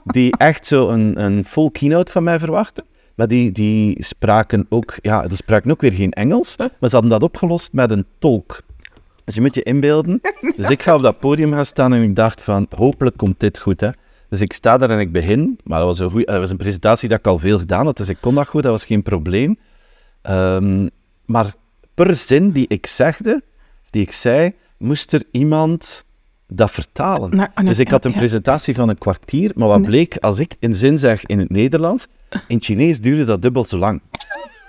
Die 0.04 0.38
echt 0.38 0.66
zo 0.66 0.90
een, 0.90 1.24
een 1.24 1.46
full 1.46 1.70
keynote 1.72 2.12
van 2.12 2.24
mij 2.24 2.40
verwachten. 2.40 2.90
Maar 3.16 3.28
die, 3.28 3.52
die 3.52 4.04
spraken 4.04 4.66
ook, 4.70 4.94
ja, 5.02 5.28
die 5.28 5.38
spraken 5.38 5.72
ook 5.72 5.82
weer 5.82 5.94
geen 5.94 6.12
Engels. 6.12 6.58
Maar 6.58 6.90
ze 6.90 6.96
hadden 6.96 7.10
dat 7.10 7.24
opgelost 7.24 7.74
met 7.74 7.92
een 7.92 8.06
tolk. 8.20 8.62
Dus 9.26 9.36
je 9.36 9.42
moet 9.42 9.56
je 9.56 9.64
inbeelden. 9.64 10.22
Dus 10.58 10.70
ik 10.70 10.82
ga 10.82 10.96
op 10.96 11.02
dat 11.02 11.20
podium 11.20 11.54
gaan 11.54 11.66
staan 11.66 11.94
en 11.94 12.04
ik 12.04 12.16
dacht 12.16 12.42
van, 12.42 12.66
hopelijk 12.76 13.18
komt 13.18 13.40
dit 13.40 13.60
goed, 13.60 13.82
hè. 13.82 13.90
Dus 14.30 14.42
ik 14.42 14.54
sta 14.54 14.78
daar 14.78 14.90
en 14.90 15.00
ik 15.00 15.12
begin. 15.12 15.60
Maar 15.64 15.80
dat 15.80 15.88
was 15.88 16.00
een, 16.00 16.10
goeie, 16.10 16.26
dat 16.26 16.38
was 16.38 16.50
een 16.50 16.58
presentatie 16.58 17.10
dat 17.10 17.20
ik 17.20 17.28
al 17.28 17.38
veel 17.38 17.60
gedaan 17.60 17.86
had, 17.86 17.98
dus 17.98 18.10
ik 18.10 18.18
kon 18.22 18.36
dat 18.36 18.48
goed, 18.48 18.64
dat 18.64 18.72
was 18.72 18.86
geen 18.86 19.04
probleem. 19.04 19.58
Um, 20.30 20.90
maar 21.26 21.54
per 21.94 22.16
zin 22.16 22.52
die 22.52 22.66
ik 22.68 22.88
zegde, 22.88 23.44
die 23.90 24.02
ik 24.02 24.12
zei, 24.12 24.54
moest 24.78 25.14
er 25.14 25.24
iemand 25.32 26.06
dat 26.48 26.72
vertalen. 26.72 27.36
Nou, 27.36 27.50
dus 27.64 27.80
ik 27.80 27.90
had 27.90 28.06
een 28.06 28.14
presentatie 28.14 28.76
van 28.76 28.90
een 28.90 28.98
kwartier, 28.98 29.52
maar 29.56 29.68
wat 29.68 29.82
bleek, 29.82 30.18
als 30.18 30.40
ik 30.40 30.56
een 30.60 30.74
zin 30.74 31.00
zeg 31.00 31.26
in 31.26 31.40
het 31.40 31.50
Nederlands, 31.50 32.08
in 32.48 32.62
Chinees 32.62 33.00
duurde 33.02 33.26
dat 33.26 33.42
dubbel 33.42 33.64
zo 33.66 33.78
lang. 33.78 34.02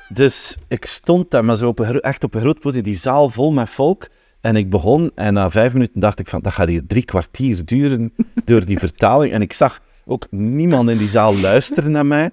Dus 0.09 0.57
ik 0.69 0.85
stond 0.87 1.31
daar, 1.31 1.45
maar 1.45 1.57
zo 1.57 1.69
op 1.69 1.79
een, 1.79 2.01
echt 2.01 2.25
op 2.25 2.35
een 2.35 2.41
groot 2.41 2.61
podium, 2.61 2.83
die 2.83 2.95
zaal 2.97 3.29
vol 3.31 3.53
met 3.53 3.71
volk. 3.71 4.09
En 4.41 4.57
ik 4.57 4.71
begon 4.71 5.11
en 5.15 5.35
na 5.35 5.51
vijf 5.51 5.73
minuten 5.73 6.01
dacht 6.01 6.19
ik 6.19 6.29
van, 6.29 6.41
dat 6.41 6.53
gaat 6.53 6.69
hier 6.69 6.83
drie 6.87 7.05
kwartier 7.05 7.65
duren 7.65 8.13
door 8.45 8.65
die 8.65 8.79
vertaling. 8.79 9.33
En 9.33 9.43
ik 9.43 9.53
zag 9.53 9.81
ook 10.07 10.27
niemand 10.31 10.91
in 10.91 10.99
die 10.99 11.09
zaal 11.09 11.37
luisteren 11.41 11.91
naar 11.91 12.07
mij. 12.07 12.31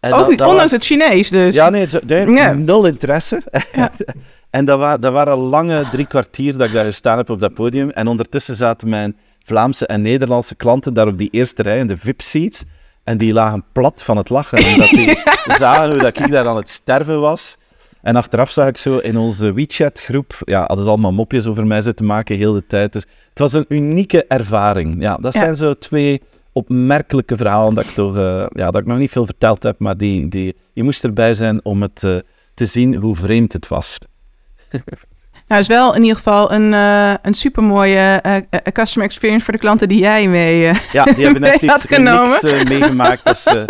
En 0.00 0.12
Ook 0.12 0.18
dat- 0.18 0.28
niet, 0.28 0.38
dat 0.38 0.48
ondanks 0.48 0.70
was- 0.72 0.80
het 0.88 0.90
Chinees 0.90 1.28
dus. 1.28 1.54
ja, 1.54 1.70
nee, 1.70 1.86
nul 2.54 2.86
interesse. 2.86 3.42
Ja. 3.74 3.90
en 4.50 4.64
dat, 4.64 4.78
wa 4.78 4.98
dat 4.98 5.12
waren 5.12 5.36
lange 5.36 5.84
drie 5.92 6.06
kwartier 6.06 6.56
dat 6.56 6.66
ik 6.66 6.72
daar 6.72 6.84
gestaan 6.84 7.16
heb 7.16 7.30
op 7.30 7.40
dat 7.40 7.54
podium. 7.54 7.90
En 7.90 8.06
ondertussen 8.06 8.54
zaten 8.56 8.88
mijn 8.88 9.16
Vlaamse 9.44 9.86
en 9.86 10.02
Nederlandse 10.02 10.54
klanten 10.54 10.94
daar 10.94 11.06
op 11.06 11.18
die 11.18 11.28
eerste 11.30 11.62
rij 11.62 11.78
in 11.78 11.86
de 11.86 11.96
VIP-seats. 11.96 12.64
En 13.04 13.18
die 13.18 13.32
lagen 13.32 13.64
plat 13.72 14.02
van 14.04 14.16
het 14.16 14.28
lachen. 14.28 14.58
Omdat 14.72 14.88
die 14.88 15.18
zagen 15.58 15.90
hoe 15.90 15.98
dat 16.00 16.18
ik 16.18 16.30
daar 16.30 16.48
aan 16.48 16.56
het 16.56 16.68
sterven 16.68 17.20
was. 17.20 17.56
En 18.02 18.16
achteraf 18.16 18.50
zag 18.50 18.68
ik 18.68 18.76
zo 18.76 18.98
in 18.98 19.16
onze 19.16 19.52
WeChat-groep, 19.52 20.38
ja, 20.44 20.58
hadden 20.66 20.84
ze 20.84 20.90
allemaal 20.90 21.12
mopjes 21.12 21.46
over 21.46 21.66
mij 21.66 21.82
zitten 21.82 22.06
maken 22.06 22.36
heel 22.36 22.52
de 22.52 22.66
tijd. 22.66 22.92
Dus 22.92 23.04
het 23.28 23.38
was 23.38 23.52
een 23.52 23.64
unieke 23.68 24.24
ervaring. 24.26 25.02
Ja, 25.02 25.16
dat 25.16 25.34
Ja. 25.34 25.40
zijn 25.40 25.56
zo 25.56 25.74
twee 25.74 26.22
opmerkelijke 26.52 27.36
verhalen 27.36 27.74
dat 27.74 27.84
ik 27.84 27.90
toch, 27.90 28.16
eh, 28.16 28.46
ja, 28.48 28.70
dat 28.70 28.80
ik 28.80 28.86
nog 28.86 28.98
niet 28.98 29.10
veel 29.10 29.24
verteld 29.26 29.62
heb, 29.62 29.78
maar 29.78 29.96
die, 29.96 30.28
die, 30.28 30.56
je 30.72 30.82
moest 30.82 31.04
erbij 31.04 31.34
zijn 31.34 31.64
om 31.64 31.82
het 31.82 32.04
eh, 32.04 32.16
te 32.54 32.66
zien 32.66 32.94
hoe 32.94 33.16
vreemd 33.16 33.52
het 33.52 33.68
was. 33.68 33.98
Nou, 35.52 35.64
is 35.64 35.70
wel 35.70 35.94
in 35.94 36.00
ieder 36.00 36.16
geval 36.16 36.52
een, 36.52 36.74
eh 36.74 37.14
een 37.22 37.34
supermooie 37.34 37.96
eh, 37.96 38.36
eh, 38.36 38.42
customer 38.72 39.08
experience 39.08 39.44
voor 39.44 39.54
de 39.54 39.60
klanten 39.60 39.88
die 39.88 39.98
jij 39.98 40.28
mee... 40.28 40.68
eh, 40.68 40.78
Ja, 40.92 41.04
die 41.04 41.24
hebben 41.24 41.42
had 41.50 41.62
iets 41.62 42.42
eh, 42.44 42.64
meegemaakt 42.64 43.24
dat 43.24 43.38
ze 43.38 43.64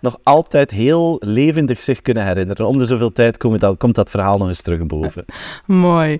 nog 0.00 0.18
altijd 0.22 0.70
heel 0.70 1.16
levendig 1.24 1.82
zich 1.82 2.02
kunnen 2.02 2.26
herinneren. 2.26 2.66
Om 2.66 2.78
de 2.78 2.86
zoveel 2.86 3.12
tijd 3.12 3.36
komt 3.36 3.60
dat, 3.60 3.78
komt 3.78 3.94
dat 3.94 4.10
verhaal 4.10 4.38
nog 4.38 4.48
eens 4.48 4.62
terug 4.62 4.86
boven. 4.86 5.24
Mooi. 5.66 6.18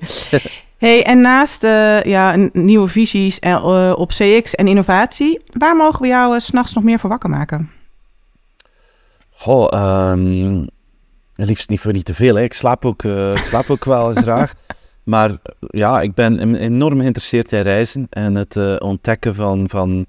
Hey, 0.79 1.03
en 1.05 1.21
naast 1.21 1.63
ja, 2.03 2.49
nieuwe 2.53 2.89
visies 2.89 3.39
op 3.97 4.09
CX 4.09 4.55
en 4.55 4.69
innovatie, 4.69 5.41
waar 5.53 5.77
mogen 5.77 6.03
we 6.03 6.09
jou 6.09 6.41
s 6.41 6.45
s'nachts 6.45 6.73
nog 6.73 6.85
meer 6.85 6.99
voor 6.99 7.11
wakker 7.11 7.31
maken? 7.31 7.71
Goh, 9.31 9.67
ehm, 9.71 10.65
liefst 11.35 11.69
niet 11.69 11.81
voor 11.81 11.93
niet 11.93 12.05
te 12.05 12.15
veel. 12.15 12.35
Hè. 12.35 12.43
Ik, 12.43 12.53
slaap 12.53 12.85
ook, 12.85 13.03
ik 13.05 13.45
slaap 13.45 13.71
ook 13.71 13.85
wel 13.85 14.15
graag. 14.25 14.55
Maar 15.05 15.31
eh, 15.31 15.37
ja, 15.61 16.01
ik 16.01 16.15
ben 16.15 16.55
enorm 16.55 17.01
geïnteresseerd 17.01 17.53
in 17.53 17.61
reizen 17.61 18.07
en 18.11 18.35
het 18.35 18.57
eh, 18.57 18.77
ontdekken 18.79 19.35
van, 19.35 19.69
van 19.69 20.07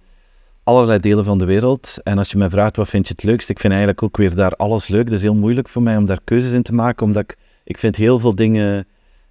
allerlei 0.64 1.00
delen 1.00 1.26
van 1.26 1.38
de 1.38 1.46
wereld. 1.46 1.98
En 2.04 2.18
als 2.18 2.32
je 2.32 2.38
mij 2.38 2.50
vraagt 2.50 2.76
wat 2.76 2.90
vind 2.90 3.08
je 3.08 3.14
het 3.14 3.24
leukst, 3.24 3.50
ik 3.50 3.60
vind 3.60 3.74
eigenlijk 3.74 4.04
ook 4.04 4.18
weer 4.18 4.36
daar 4.36 4.52
alles 4.52 4.88
leuk. 4.88 5.04
Het 5.04 5.14
is 5.14 5.22
heel 5.22 5.36
moeilijk 5.36 5.70
voor 5.70 5.82
mij 5.82 5.98
om 5.98 6.06
daar 6.06 6.22
keuzes 6.24 6.52
in 6.52 6.64
te 6.64 6.74
maken, 6.74 7.06
omdat 7.06 7.24
ik, 7.24 7.38
ik 7.64 7.78
vind 7.78 7.96
heel 7.96 8.20
veel 8.20 8.36
dingen 8.36 8.88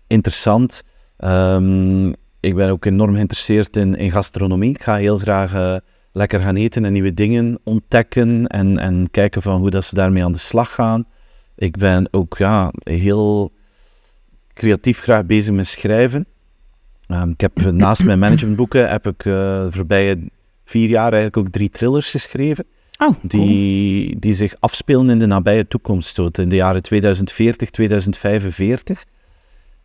interessant. 0.06 0.82
Ehm, 1.16 2.08
ik 2.40 2.54
ben 2.54 2.70
ook 2.70 2.84
enorm 2.84 3.14
geïnteresseerd 3.14 3.76
in, 3.76 3.94
in 3.96 4.10
gastronomie. 4.10 4.70
Ik 4.70 4.82
ga 4.82 4.94
heel 4.94 5.18
graag 5.18 5.54
eh, 5.54 5.76
lekker 6.12 6.40
gaan 6.40 6.56
eten 6.56 6.84
en 6.84 6.92
nieuwe 6.92 7.14
dingen 7.14 7.58
ontdekken 7.64 8.46
en, 8.46 8.78
en 8.78 9.10
kijken 9.10 9.42
van 9.42 9.60
hoe 9.60 9.70
dat 9.70 9.84
ze 9.84 9.94
daarmee 9.94 10.24
aan 10.24 10.32
de 10.32 10.38
slag 10.38 10.74
gaan. 10.74 11.04
Ik 11.56 11.76
ben 11.76 12.08
ook 12.10 12.36
ja, 12.38 12.72
heel 12.82 13.52
creatief 14.62 15.00
graag 15.00 15.26
bezig 15.26 15.54
met 15.54 15.66
schrijven. 15.66 16.26
Ehm, 17.06 17.30
ik 17.30 17.40
heb 17.40 17.70
naast 17.72 18.04
mijn 18.04 18.18
managementboeken 18.18 18.90
heb 18.90 19.06
ik 19.06 19.24
uh, 19.24 19.34
de 19.34 19.68
voorbije 19.70 20.18
vier 20.64 20.88
jaar 20.88 21.12
eigenlijk 21.12 21.36
ook 21.36 21.48
drie 21.48 21.70
thrillers 21.70 22.10
geschreven. 22.10 22.64
Oh, 22.98 23.08
cool. 23.08 23.18
Die, 23.22 24.18
die 24.18 24.34
zich 24.34 24.54
afspelen 24.58 25.10
in 25.10 25.18
de 25.18 25.26
nabije 25.26 25.68
toekomst, 25.68 26.14
zo 26.14 26.28
in 26.32 26.48
de 26.48 26.54
jaren 26.54 26.82
2040, 26.82 27.70
2045. 27.70 29.04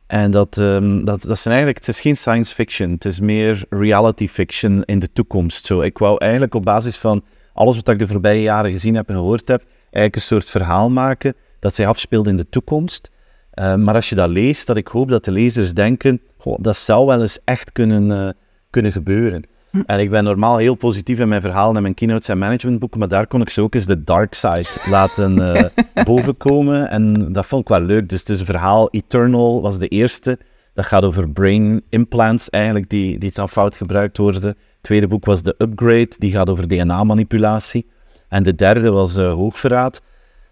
En 0.08 0.32
dat, 0.32 0.58
um, 0.58 1.06
dat, 1.06 1.22
dat 1.22 1.40
zijn 1.40 1.56
eigenlijk, 1.56 1.86
het 1.86 1.96
is 1.96 2.02
geen 2.02 2.18
science 2.18 2.56
fiction, 2.56 2.92
het 2.92 3.06
is 3.06 3.20
meer 3.20 3.66
reality 3.70 4.28
fiction 4.28 4.84
in 4.84 5.00
de 5.00 5.12
toekomst. 5.14 5.66
Zo, 5.66 5.82
ik 5.82 5.98
wou 5.98 6.18
eigenlijk 6.18 6.56
op 6.56 6.64
basis 6.64 6.98
van 6.98 7.24
alles 7.54 7.76
wat 7.76 7.90
ik 7.90 8.00
de 8.00 8.08
voorbije 8.08 8.42
jaren 8.42 8.72
gezien 8.72 8.96
heb 8.96 9.10
en 9.10 9.16
gehoord 9.16 9.48
heb, 9.48 9.64
eigenlijk 9.82 10.16
een 10.16 10.22
soort 10.22 10.50
verhaal 10.50 10.90
maken 10.90 11.34
dat 11.60 11.76
zich 11.76 11.88
afspeelt 11.88 12.28
in 12.28 12.38
de 12.38 12.50
toekomst. 12.50 13.10
Uh, 13.60 13.76
maar 13.76 13.96
als 13.96 14.10
je 14.10 14.16
dat 14.16 14.30
leest, 14.30 14.68
dat 14.68 14.78
ik 14.78 14.88
hoop 14.88 15.10
dat 15.10 15.26
de 15.26 15.32
lezers 15.32 15.74
denken, 15.74 16.22
goh, 16.38 16.58
dat 16.62 16.76
zou 16.76 17.06
wel 17.06 17.22
eens 17.22 17.40
echt 17.44 17.72
kunnen, 17.72 18.26
uh, 18.26 18.30
kunnen 18.70 18.92
gebeuren. 18.92 19.44
Hm. 19.72 19.82
En 19.86 20.00
ik 20.00 20.10
ben 20.10 20.24
normaal 20.24 20.58
heel 20.58 20.76
positief 20.76 21.20
in 21.20 21.28
mijn 21.28 21.42
verhalen 21.42 21.76
en 21.76 21.82
mijn 21.82 21.94
keynotes 21.94 22.28
en 22.28 22.38
managementboeken, 22.38 23.00
maar 23.00 23.08
daar 23.08 23.28
kon 23.28 23.42
ik 23.42 23.50
ze 23.50 23.62
ook 23.62 23.76
eens 23.76 23.86
de 23.86 24.04
dark 24.04 24.34
side 24.34 24.68
laten 24.90 25.38
uh, 25.38 26.04
bovenkomen. 26.06 26.90
En 26.90 27.32
dat 27.32 27.46
vond 27.46 27.62
ik 27.62 27.68
wel 27.68 27.82
leuk. 27.82 28.10
Dus 28.10 28.20
het 28.20 28.30
is 28.30 28.40
een 28.40 28.46
verhaal, 28.46 28.90
Eternal 28.90 29.62
was 29.62 29.80
de 29.80 29.88
eerste. 29.88 30.40
Dat 30.74 30.86
gaat 30.86 31.04
over 31.04 31.30
brain 31.30 31.82
implants 31.90 32.50
eigenlijk, 32.50 32.90
die, 32.90 33.18
die 33.18 33.32
dan 33.34 33.50
fout 33.50 33.76
gebruikt 33.76 34.18
worden. 34.18 34.42
Het 34.42 34.58
tweede 34.82 35.08
boek 35.08 35.26
was 35.26 35.42
The 35.42 35.56
Upgrade, 35.58 36.12
die 36.18 36.32
gaat 36.32 36.50
over 36.50 36.68
DNA-manipulatie. 36.68 37.86
En 38.30 38.44
de 38.44 38.56
derde 38.56 38.92
was 38.92 39.16
Hoogverraad. 39.16 40.02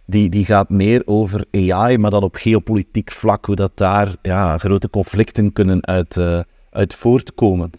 Die, 0.05 0.29
die 0.29 0.45
gaat 0.45 0.69
meer 0.69 1.01
over 1.05 1.45
AI, 1.51 1.97
maar 1.97 2.12
dan 2.12 2.24
op 2.24 2.35
geopolitiek 2.35 3.12
vlak, 3.12 3.45
hoe 3.45 3.55
dat 3.55 3.71
daar 3.77 4.15
ja, 4.21 4.57
grote 4.57 4.89
conflicten 4.89 5.53
kunnen 5.53 5.85
uit, 5.85 6.15
uh, 6.15 6.39
uit 6.69 6.95
voortkomen. 6.95 7.69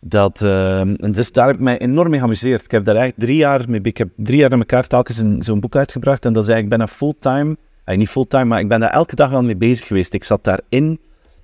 Dat, 0.00 0.42
en 0.42 1.12
dus 1.12 1.32
daar 1.32 1.46
heb 1.46 1.54
ik 1.54 1.60
mij 1.62 1.78
enorm 1.78 2.10
mee 2.10 2.18
geamuseerd. 2.18 2.64
Ik 2.64 2.70
heb 2.70 2.84
daar 2.84 2.96
eigenlijk 2.96 3.26
drie 3.26 3.38
jaar 3.38 3.64
mee, 3.68 3.80
ik 3.80 3.98
heb 3.98 4.08
drie 4.16 4.38
jaar 4.38 4.52
aan 4.52 4.58
elkaar 4.58 4.86
telkens 4.86 5.22
zo'n 5.38 5.60
boek 5.60 5.76
uitgebracht. 5.76 6.24
En 6.24 6.32
dat 6.32 6.42
is 6.42 6.48
eigenlijk 6.48 6.78
bijna 6.78 6.92
fulltime, 6.96 7.56
niet 7.84 8.08
fulltime, 8.08 8.44
maar 8.44 8.60
ik 8.60 8.68
ben 8.68 8.80
daar 8.80 8.90
elke 8.90 9.14
dag 9.14 9.30
wel 9.30 9.42
mee 9.42 9.56
bezig 9.56 9.86
geweest. 9.86 10.14
Ik 10.14 10.24
zat 10.24 10.44
daarin 10.44 11.00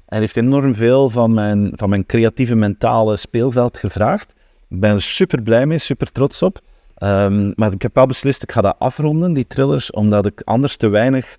en 0.06 0.20
heeft 0.20 0.37
enorm 0.37 0.75
veel 0.75 1.11
van 1.11 1.35
mijn, 1.35 1.73
van 1.75 1.88
mijn 1.88 2.06
creatieve 2.06 2.54
mentale 2.54 3.16
speelveld 3.16 3.78
gevraagd. 3.78 4.35
Ik 4.68 4.80
ben 4.80 4.90
er 4.90 5.02
super 5.02 5.42
blij 5.42 5.66
mee, 5.66 5.78
super 5.78 6.12
trots 6.12 6.42
op. 6.42 6.61
Um, 7.02 7.52
maar 7.57 7.73
ik 7.73 7.83
heb 7.83 7.95
wel 7.95 8.07
beslist, 8.07 8.42
ik 8.42 8.52
ga 8.52 8.61
dat 8.61 8.76
afronden, 8.78 9.33
die 9.33 9.47
thrillers, 9.47 9.90
omdat 9.90 10.26
ik 10.26 10.42
anders 10.45 10.76
te 10.76 10.88
weinig 10.88 11.37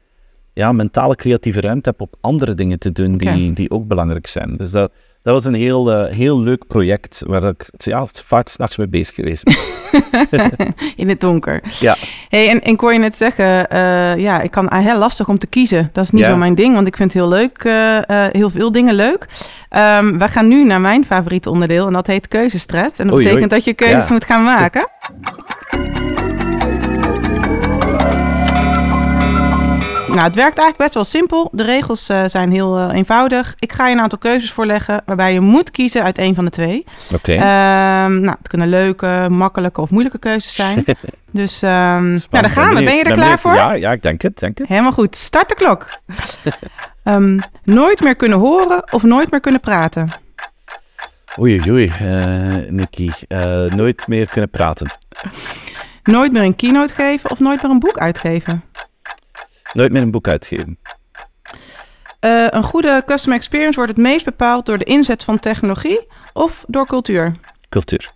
ja, 0.54 0.72
mentale 0.72 1.16
creatieve 1.16 1.62
ruimte 1.62 1.90
heb 1.90 2.02
op 2.02 2.16
andere 2.22 2.54
dingen 2.54 2.80
te 2.80 2.92
doen 2.92 3.18
die, 3.18 3.30
okay. 3.30 3.54
die 3.54 3.72
ook 3.72 3.88
belangrijk 3.88 4.28
zijn. 4.28 4.56
Dus 4.58 4.72
dat, 4.72 4.92
dat 5.24 5.34
was 5.34 5.46
een 5.46 5.54
heel, 5.54 5.92
uh, 5.92 6.14
heel 6.14 6.40
leuk 6.40 6.68
project 6.68 7.24
waar 7.26 7.44
ik 7.44 7.70
ja, 7.78 8.06
vaak 8.06 8.48
s'nachts 8.48 8.78
mee 8.78 8.88
bezig 8.88 9.16
geweest 9.16 9.44
ben. 9.44 9.56
In 10.96 11.10
het 11.10 11.20
donker. 11.20 11.64
Ja. 11.80 11.96
Hey, 12.30 12.50
en, 12.50 12.62
en 12.62 12.76
kon 12.76 12.94
je 12.94 13.00
net 13.00 13.16
zeggen, 13.16 13.68
uh, 13.74 14.18
ja, 14.18 14.42
ik 14.42 14.52
kan 14.52 14.70
uh, 14.74 14.80
heel 14.80 14.98
lastig 14.98 15.28
om 15.28 15.38
te 15.38 15.48
kiezen. 15.48 15.90
Dat 15.94 16.04
is 16.04 16.12
niet 16.12 16.22
ja. 16.24 16.30
zo 16.30 16.38
mijn 16.38 16.56
ding, 16.56 16.76
want 16.76 16.88
ik 16.88 16.96
vind 16.96 17.14
heel 17.14 17.28
leuk, 17.28 17.64
heel 18.32 18.50
veel 18.50 18.72
dingen 18.72 18.94
leuk. 18.94 19.28
Um, 19.70 20.18
we 20.18 20.28
gaan 20.28 20.48
nu 20.48 20.64
naar 20.64 20.82
mijn 20.82 21.06
favoriete 21.06 21.50
onderdeel 21.50 21.88
en 21.88 21.94
dat 21.94 22.08
heet 22.08 22.28
keuzestress. 22.28 23.00
En 23.00 23.06
dat 23.06 23.16
oei, 23.16 23.24
betekent 23.24 23.52
oei. 23.52 23.62
dat 23.62 23.66
je 23.66 23.74
keuzes 23.74 24.08
ja. 24.08 24.14
moet 24.14 24.26
gaan 24.26 24.44
maken. 24.44 24.88
Nou, 30.12 30.24
het 30.24 30.36
werkt 30.36 30.58
eigenlijk 30.58 30.78
best 30.78 30.94
wel 30.94 31.04
simpel. 31.04 31.50
De 31.52 31.64
regels 31.64 32.10
uh, 32.10 32.24
zijn 32.26 32.52
heel 32.52 32.78
uh, 32.78 32.90
eenvoudig. 32.94 33.56
Ik 33.60 33.72
ga 33.72 33.88
je 33.88 33.96
een 33.96 34.02
aantal 34.02 34.18
keuzes 34.18 34.52
voorleggen 34.52 35.02
waarbij 35.06 35.34
je 35.34 35.40
moet 35.40 35.72
kiezen 35.72 36.04
uit 36.04 36.18
een 36.18 36.36
van 36.36 36.46
de 36.46 36.52
twee. 36.52 36.86
Oké. 37.14 37.32
Okay. 37.34 38.06
Um, 38.06 38.20
nou, 38.20 38.36
het 38.38 38.48
kunnen 38.48 38.70
leuke, 38.70 39.28
makkelijke 39.30 39.82
of 39.82 39.90
moeilijke 39.90 40.20
keuzes 40.20 40.56
zijn. 40.56 40.86
dus 41.32 41.62
um, 41.62 41.70
nou, 41.70 42.20
daar 42.30 42.50
gaan 42.50 42.74
we. 42.74 42.84
Ben 42.84 42.96
je 42.96 43.04
er 43.04 43.14
klaar 43.14 43.40
voor? 43.40 43.54
Ja, 43.54 43.74
ja, 43.74 43.92
ik 43.92 44.02
denk 44.02 44.22
het, 44.22 44.40
denk 44.40 44.58
het. 44.58 44.68
Helemaal 44.68 44.92
goed. 44.92 45.18
Start 45.18 45.50
de 45.50 45.56
klok. 45.56 45.88
um, 47.04 47.40
nooit 47.64 48.02
meer 48.02 48.16
kunnen 48.16 48.38
horen 48.38 48.94
of 48.94 49.04
nooit 49.04 49.32
meer 49.32 49.40
kunnen 49.40 49.62
praten? 49.62 50.08
Oei, 51.40 51.62
oei, 51.70 51.92
uh, 52.02 52.70
Nicky. 52.70 53.10
nooit 53.76 54.08
meer 54.08 54.30
kunnen 54.30 54.50
praten. 54.50 54.88
Nooit 56.04 56.32
meer 56.32 56.44
een 56.44 56.56
keynote 56.56 56.94
geven 56.94 57.30
of 57.30 57.40
nooit 57.40 57.62
meer 57.62 57.72
een 57.72 57.80
boek 57.80 57.98
uitgeven? 57.98 58.64
Nooit 59.74 59.92
meer 59.92 60.02
een 60.02 60.12
boek 60.12 60.28
uitgeven. 60.28 60.78
Uh, 62.26 62.48
een 62.50 62.64
goede 62.64 63.04
customer 63.06 63.38
experience 63.38 63.76
wordt 63.76 63.92
het 63.92 64.02
meest 64.02 64.26
bepaald 64.26 64.66
door 64.66 64.78
de 64.78 64.84
inzet 64.84 65.24
van 65.24 65.40
technologie 65.40 66.08
of 66.34 66.64
door 66.68 66.86
cultuur? 66.88 67.32
Cultuur. 67.70 68.12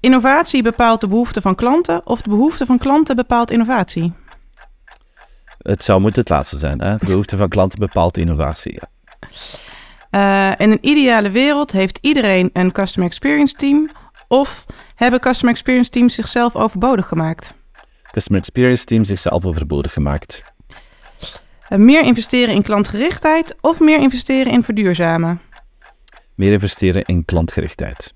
Innovatie 0.00 0.62
bepaalt 0.62 1.00
de 1.00 1.08
behoeften 1.08 1.42
van 1.42 1.54
klanten 1.54 2.06
of 2.06 2.22
de 2.22 2.28
behoefte 2.28 2.66
van 2.66 2.78
klanten 2.78 3.16
bepaalt 3.16 3.50
innovatie? 3.50 4.12
Het 5.58 5.84
zou 5.84 6.00
moeten 6.00 6.20
het 6.20 6.28
laatste 6.28 6.58
zijn. 6.58 6.80
Hè? 6.80 6.96
De 6.96 7.06
behoefte 7.06 7.36
van 7.36 7.48
klanten 7.48 7.78
bepaalt 7.78 8.16
innovatie. 8.16 8.80
Ja. 8.80 8.88
Uh, 10.10 10.52
in 10.56 10.70
een 10.70 10.86
ideale 10.88 11.30
wereld 11.30 11.72
heeft 11.72 11.98
iedereen 12.00 12.50
een 12.52 12.72
customer 12.72 13.08
experience 13.08 13.54
team 13.54 13.90
of 14.28 14.64
hebben 14.94 15.20
customer 15.20 15.54
experience 15.54 15.90
teams 15.90 16.14
zichzelf 16.14 16.56
overbodig 16.56 17.06
gemaakt? 17.06 17.54
Customer 18.18 18.40
Experience 18.40 18.84
Team 18.84 19.04
zichzelf 19.04 19.44
overbodig 19.44 19.92
gemaakt. 19.92 20.42
Uh, 21.70 21.78
meer 21.78 22.04
investeren 22.04 22.54
in 22.54 22.62
klantgerichtheid 22.62 23.56
of 23.60 23.80
meer 23.80 24.00
investeren 24.00 24.52
in 24.52 24.62
verduurzamen? 24.62 25.40
Meer 26.34 26.52
investeren 26.52 27.04
in 27.04 27.24
klantgerichtheid. 27.24 28.14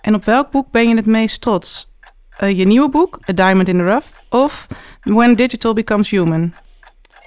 En 0.00 0.14
op 0.14 0.24
welk 0.24 0.50
boek 0.50 0.70
ben 0.70 0.88
je 0.88 0.94
het 0.94 1.06
meest 1.06 1.40
trots? 1.40 1.92
Uh, 2.42 2.58
je 2.58 2.66
nieuwe 2.66 2.90
boek, 2.90 3.18
A 3.28 3.32
Diamond 3.32 3.68
in 3.68 3.76
the 3.76 3.82
Rough, 3.82 4.06
of 4.28 4.66
When 5.00 5.34
Digital 5.34 5.72
Becomes 5.72 6.10
Human? 6.10 6.52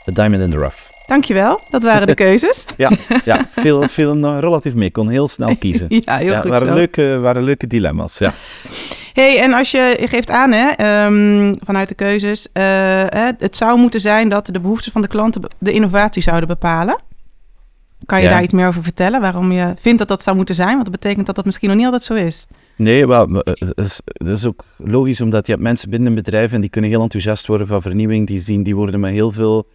A 0.10 0.12
Diamond 0.13 0.41
in 0.41 0.51
the 0.51 0.58
Rough. 0.58 0.89
Dankjewel, 1.08 1.60
dat 1.70 1.84
waren 1.84 2.08
de 2.08 2.15
keuzes. 2.24 2.65
ja, 2.77 2.91
ja 3.25 3.48
veel, 3.62 3.88
veel 3.88 4.17
uh, 4.17 4.38
relatief 4.39 4.74
mee. 4.74 4.88
Ik 4.88 4.93
kon 4.93 5.10
heel 5.10 5.27
snel 5.27 5.55
kiezen. 5.55 5.88
ja, 5.89 6.17
heel 6.17 6.31
ja, 6.31 6.39
goed 6.39 6.50
waren 6.50 6.67
zo. 6.67 6.74
Leuke, 6.74 7.20
waren 7.20 7.43
leuke 7.43 7.67
dilemma's, 7.67 8.17
ja. 8.17 8.34
Hey, 9.13 9.39
en 9.39 9.53
als 9.53 9.72
je, 9.72 9.98
je 10.00 10.08
geeft 10.08 10.30
aan, 10.30 10.51
hè, 10.51 11.06
um, 11.06 11.56
vanuit 11.63 11.88
de 11.88 11.96
keuzes, 11.96 12.48
uh, 12.53 12.63
hè, 13.08 13.32
het 13.38 13.58
zou 13.58 13.80
moeten 13.80 14.01
zijn 14.01 14.30
dat 14.30 14.46
de 14.46 14.60
behoeften 14.60 14.91
van 14.91 15.01
de 15.01 15.08
klanten 15.08 15.41
de 15.58 15.72
innovatie 15.72 16.22
zouden 16.22 16.48
bepalen. 16.48 17.01
Kan 18.06 18.20
je 18.20 18.25
ja. 18.25 18.32
daar 18.32 18.44
iets 18.44 18.53
meer 18.53 18.68
over 18.68 18.84
vertellen? 18.84 19.22
Waarom 19.22 19.51
je 19.51 19.74
vindt 19.77 20.00
dat 20.00 20.08
dat 20.08 20.24
zou 20.24 20.36
moeten 20.36 20.56
zijn? 20.56 20.72
Want 20.72 20.84
dat 20.84 21.00
betekent 21.00 21.25
dat 21.25 21.36
dat 21.36 21.46
misschien 21.46 21.68
nog 21.68 21.77
niet 21.77 21.86
altijd 21.86 22.03
zo 22.03 22.13
is. 22.13 22.48
Nee, 22.75 23.08
wel, 23.08 23.27
dat 23.27 23.72
is, 23.75 24.01
dat 24.03 24.38
is 24.38 24.46
ook 24.46 24.63
logisch, 24.77 25.22
omdat 25.22 25.46
je 25.46 25.51
hebt 25.51 25.63
mensen 25.63 25.89
binnen 25.89 26.08
een 26.08 26.15
bedrijf 26.15 26.51
en 26.51 26.62
die 26.62 26.70
kunnen 26.70 26.89
heel 26.89 27.01
enthousiast 27.01 27.48
worden 27.48 27.68
van 27.68 27.82
vernieuwing. 27.82 28.27
Die, 28.27 28.39
zien, 28.39 28.63
die 28.63 28.75
worden 28.75 29.00
met 29.00 29.12
heel 29.12 29.32
veel 29.32 29.68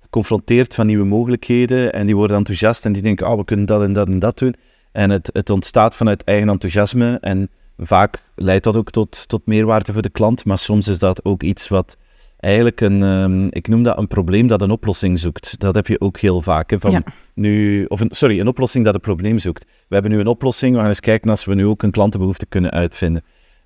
geconfronteerd 0.00 0.74
van 0.74 0.86
nieuwe 0.86 1.04
mogelijkheden 1.04 1.92
en 1.92 2.06
die 2.06 2.16
worden 2.16 2.36
enthousiast 2.36 2.84
en 2.84 2.92
die 2.92 3.02
denken, 3.02 3.28
oh, 3.28 3.36
we 3.36 3.44
kunnen 3.44 3.66
dat 3.66 3.82
en 3.82 3.92
dat 3.92 4.06
en 4.06 4.18
dat 4.18 4.38
doen. 4.38 4.54
En 4.92 5.10
het, 5.10 5.30
het 5.32 5.50
ontstaat 5.50 5.96
vanuit 5.96 6.24
eigen 6.24 6.48
enthousiasme 6.48 7.18
en 7.20 7.50
vaak 7.78 8.22
leidt 8.34 8.64
dat 8.64 8.76
ook 8.76 8.90
tot, 8.90 9.28
tot 9.28 9.46
meerwaarde 9.46 9.92
voor 9.92 10.02
de 10.02 10.10
klant, 10.10 10.44
maar 10.44 10.58
soms 10.58 10.88
is 10.88 10.98
dat 10.98 11.24
ook 11.24 11.42
iets 11.42 11.68
wat 11.68 11.96
eigenlijk 12.36 12.80
een, 12.80 13.02
um, 13.02 13.46
ik 13.50 13.68
noem 13.68 13.82
dat 13.82 13.98
een 13.98 14.08
probleem 14.08 14.46
dat 14.46 14.62
een 14.62 14.70
oplossing 14.70 15.18
zoekt. 15.18 15.60
Dat 15.60 15.74
heb 15.74 15.86
je 15.86 16.00
ook 16.00 16.18
heel 16.18 16.40
vaak. 16.40 16.70
Hè, 16.70 16.80
van 16.80 16.90
Ja. 16.90 17.02
nu, 17.34 17.84
of 17.84 18.00
een, 18.00 18.10
sorry, 18.10 18.40
een 18.40 18.48
oplossing 18.48 18.84
dat 18.84 18.94
een 18.94 19.00
probleem 19.00 19.38
zoekt. 19.38 19.64
We 19.64 19.94
hebben 19.94 20.12
nu 20.12 20.18
een 20.20 20.26
oplossing, 20.26 20.72
we 20.72 20.78
gaan 20.80 20.88
eens 20.88 21.00
kijken 21.00 21.30
als 21.30 21.44
we 21.44 21.54
nu 21.54 21.66
ook 21.66 21.82
een 21.82 21.90
klantenbehoefte 21.90 22.46
kunnen 22.46 22.70
uitvinden. 22.70 23.22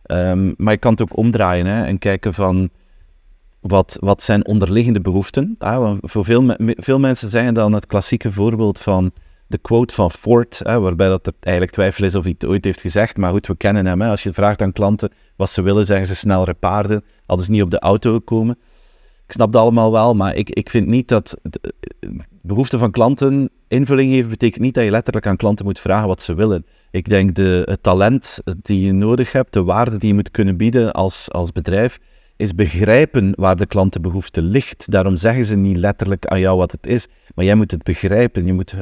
Um, 0.06 0.54
maar 0.56 0.72
je 0.72 0.78
kan 0.78 0.92
het 0.92 1.02
ook 1.02 1.16
omdraaien 1.16 1.66
hè, 1.66 1.84
en 1.84 1.98
kijken 1.98 2.34
van 2.34 2.70
wat, 3.60 3.96
wat 4.00 4.22
zijn 4.22 4.46
onderliggende 4.46 5.00
behoeften. 5.00 5.54
Ah, 5.58 5.96
voor 6.00 6.24
veel, 6.24 6.54
veel 6.58 6.98
mensen 6.98 7.28
zeggen 7.28 7.54
dan 7.54 7.72
het 7.72 7.86
klassieke 7.86 8.32
voorbeeld 8.32 8.80
van 8.80 9.12
de 9.52 9.58
quote 9.58 9.94
van 9.94 10.10
Ford, 10.10 10.60
hè, 10.64 10.80
waarbij 10.80 11.08
dat 11.08 11.26
er 11.26 11.32
eigenlijk 11.40 11.74
twijfel 11.74 12.04
is 12.04 12.14
of 12.14 12.22
hij 12.22 12.32
het 12.38 12.48
ooit 12.48 12.64
heeft 12.64 12.80
gezegd. 12.80 13.16
Maar 13.16 13.30
goed, 13.30 13.46
we 13.46 13.56
kennen 13.56 13.86
hem. 13.86 14.00
Hè. 14.00 14.08
Als 14.08 14.22
je 14.22 14.32
vraagt 14.32 14.62
aan 14.62 14.72
klanten 14.72 15.12
wat 15.36 15.50
ze 15.50 15.62
willen, 15.62 15.86
zeggen 15.86 16.06
ze 16.06 16.14
snel 16.14 16.54
paarden. 16.54 17.04
Hadden 17.26 17.46
ze 17.46 17.52
niet 17.52 17.62
op 17.62 17.70
de 17.70 17.78
auto 17.78 18.12
gekomen. 18.12 18.58
Ik 19.26 19.32
snap 19.32 19.52
dat 19.52 19.62
allemaal 19.62 19.92
wel, 19.92 20.14
maar 20.14 20.34
ik, 20.34 20.50
ik 20.50 20.70
vind 20.70 20.86
niet 20.86 21.08
dat 21.08 21.38
de 21.42 21.72
behoeften 22.42 22.78
van 22.78 22.90
klanten 22.90 23.50
invulling 23.68 24.12
geven, 24.12 24.30
betekent 24.30 24.62
niet 24.62 24.74
dat 24.74 24.84
je 24.84 24.90
letterlijk 24.90 25.26
aan 25.26 25.36
klanten 25.36 25.64
moet 25.64 25.80
vragen 25.80 26.08
wat 26.08 26.22
ze 26.22 26.34
willen. 26.34 26.66
Ik 26.90 27.08
denk 27.08 27.34
de, 27.34 27.62
het 27.64 27.82
talent 27.82 28.38
die 28.62 28.86
je 28.86 28.92
nodig 28.92 29.32
hebt, 29.32 29.52
de 29.52 29.62
waarde 29.62 29.96
die 29.96 30.08
je 30.08 30.14
moet 30.14 30.30
kunnen 30.30 30.56
bieden 30.56 30.92
als, 30.92 31.30
als 31.30 31.52
bedrijf, 31.52 31.98
is 32.36 32.54
begrijpen 32.54 33.32
waar 33.36 33.56
de 33.56 33.66
klantenbehoefte 33.66 34.42
ligt. 34.42 34.90
Daarom 34.90 35.16
zeggen 35.16 35.44
ze 35.44 35.54
niet 35.54 35.76
letterlijk 35.76 36.26
aan 36.26 36.40
jou 36.40 36.56
wat 36.56 36.72
het 36.72 36.86
is, 36.86 37.08
maar 37.34 37.44
jij 37.44 37.54
moet 37.54 37.70
het 37.70 37.82
begrijpen. 37.82 38.46
Je 38.46 38.52
moet 38.52 38.74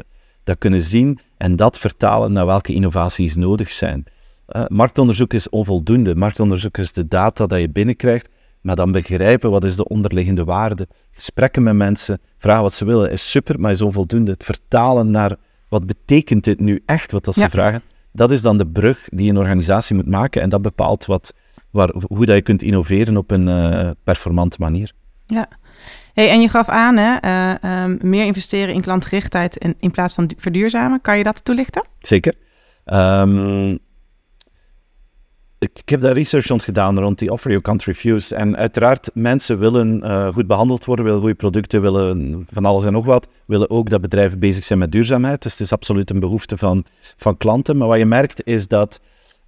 dat 0.51 0.59
kunnen 0.59 0.83
zien 0.83 1.19
en 1.37 1.57
dat 1.57 1.79
vertalen 1.79 2.33
naar 2.33 2.47
welke 2.47 2.73
innovaties 2.73 3.35
nodig 3.37 3.73
zijn. 3.73 4.05
Uh, 4.49 4.65
marktonderzoek 4.69 5.33
is 5.33 5.49
onvoldoende. 5.49 6.15
Marktonderzoek 6.15 6.79
is 6.79 6.93
de 6.93 7.09
data 7.09 7.47
dat 7.47 7.61
je 7.61 7.71
binnenkrijgt, 7.71 8.29
maar 8.61 8.77
dan 8.77 8.93
begrijpen 8.93 9.51
wat 9.51 9.65
is 9.65 9.77
de 9.77 9.89
onderliggende 9.89 10.45
waarde. 10.45 10.89
Gesprekken 11.13 11.63
met 11.63 11.75
mensen, 11.75 12.21
vragen 12.39 12.63
wat 12.63 12.73
ze 12.73 12.85
willen, 12.85 13.11
is 13.11 13.31
super, 13.31 13.61
maar 13.61 13.71
is 13.71 13.83
onvoldoende. 13.83 14.31
Het 14.31 14.45
vertalen 14.45 15.11
naar 15.11 15.37
wat 15.69 15.87
betekent 15.87 16.45
dit 16.45 16.61
nu 16.61 16.83
echt, 16.87 17.13
wat 17.13 17.25
dat 17.25 17.35
ze 17.35 17.51
vragen, 17.51 17.83
dat 18.13 18.31
is 18.31 18.43
dan 18.43 18.59
de 18.59 18.67
brug 18.67 19.09
die 19.09 19.31
een 19.31 19.39
organisatie 19.39 19.97
moet 19.97 20.07
maken 20.07 20.43
en 20.43 20.49
dat 20.49 20.63
bepaalt 20.63 21.07
wat, 21.07 21.35
waar, 21.71 21.95
hoe 22.09 22.27
dat 22.27 22.37
je 22.37 22.43
kunt 22.43 22.63
innoveren 22.63 23.17
op 23.17 23.31
een 23.31 23.47
uh, 23.47 23.91
performante 24.05 24.57
manier. 24.61 24.93
Ja, 25.27 25.49
Hey, 26.21 26.31
en 26.31 26.41
je 26.41 26.49
gaf 26.49 26.69
aan, 26.69 26.97
hè, 26.97 27.17
uh, 27.25 27.85
um, 27.85 27.99
meer 28.03 28.25
investeren 28.25 28.75
in 28.75 28.81
klantgerichtheid 28.81 29.57
in, 29.57 29.75
in 29.79 29.91
plaats 29.91 30.15
van 30.15 30.31
verduurzamen. 30.37 31.01
Kan 31.01 31.19
je 31.19 31.25
dat 31.25 31.45
toelichten? 31.45 31.87
Zeker. 31.99 32.35
Um, 32.85 33.79
ik, 35.59 35.83
heb 35.85 36.01
daar 36.01 36.13
research 36.13 36.47
rond 36.47 36.63
gedaan 36.63 36.99
rond 36.99 37.19
die 37.19 37.31
offer 37.31 37.51
you 37.51 37.63
can't 37.63 37.85
refuse. 37.85 38.35
En 38.35 38.57
uiteraard, 38.57 39.11
mensen 39.15 39.59
willen 39.59 40.01
uh, 40.05 40.29
goed 40.29 40.47
behandeld 40.47 40.85
worden, 40.85 41.05
willen 41.05 41.21
goede 41.21 41.35
producten, 41.35 41.83
willen 41.83 42.47
van 42.51 42.65
alles 42.65 42.85
en 42.85 42.93
nog 42.93 43.05
wat. 43.05 43.29
Willen 43.47 43.71
ook 43.71 43.91
dat 43.91 44.01
bedrijven 44.01 44.39
bezig 44.39 44.65
zijn 44.65 44.79
met 44.79 44.93
duurzaamheid. 44.93 45.43
Dus 45.43 45.53
het 45.53 45.61
is 45.61 45.73
absoluut 45.73 46.11
een 46.11 46.21
behoefte 46.21 46.57
van, 46.57 46.85
van 47.17 47.37
klanten. 47.37 47.77
Maar 47.77 47.89
wat 47.89 47.99
je 47.99 48.07
merkt 48.07 48.47
is 48.47 48.69
dat 48.69 49.01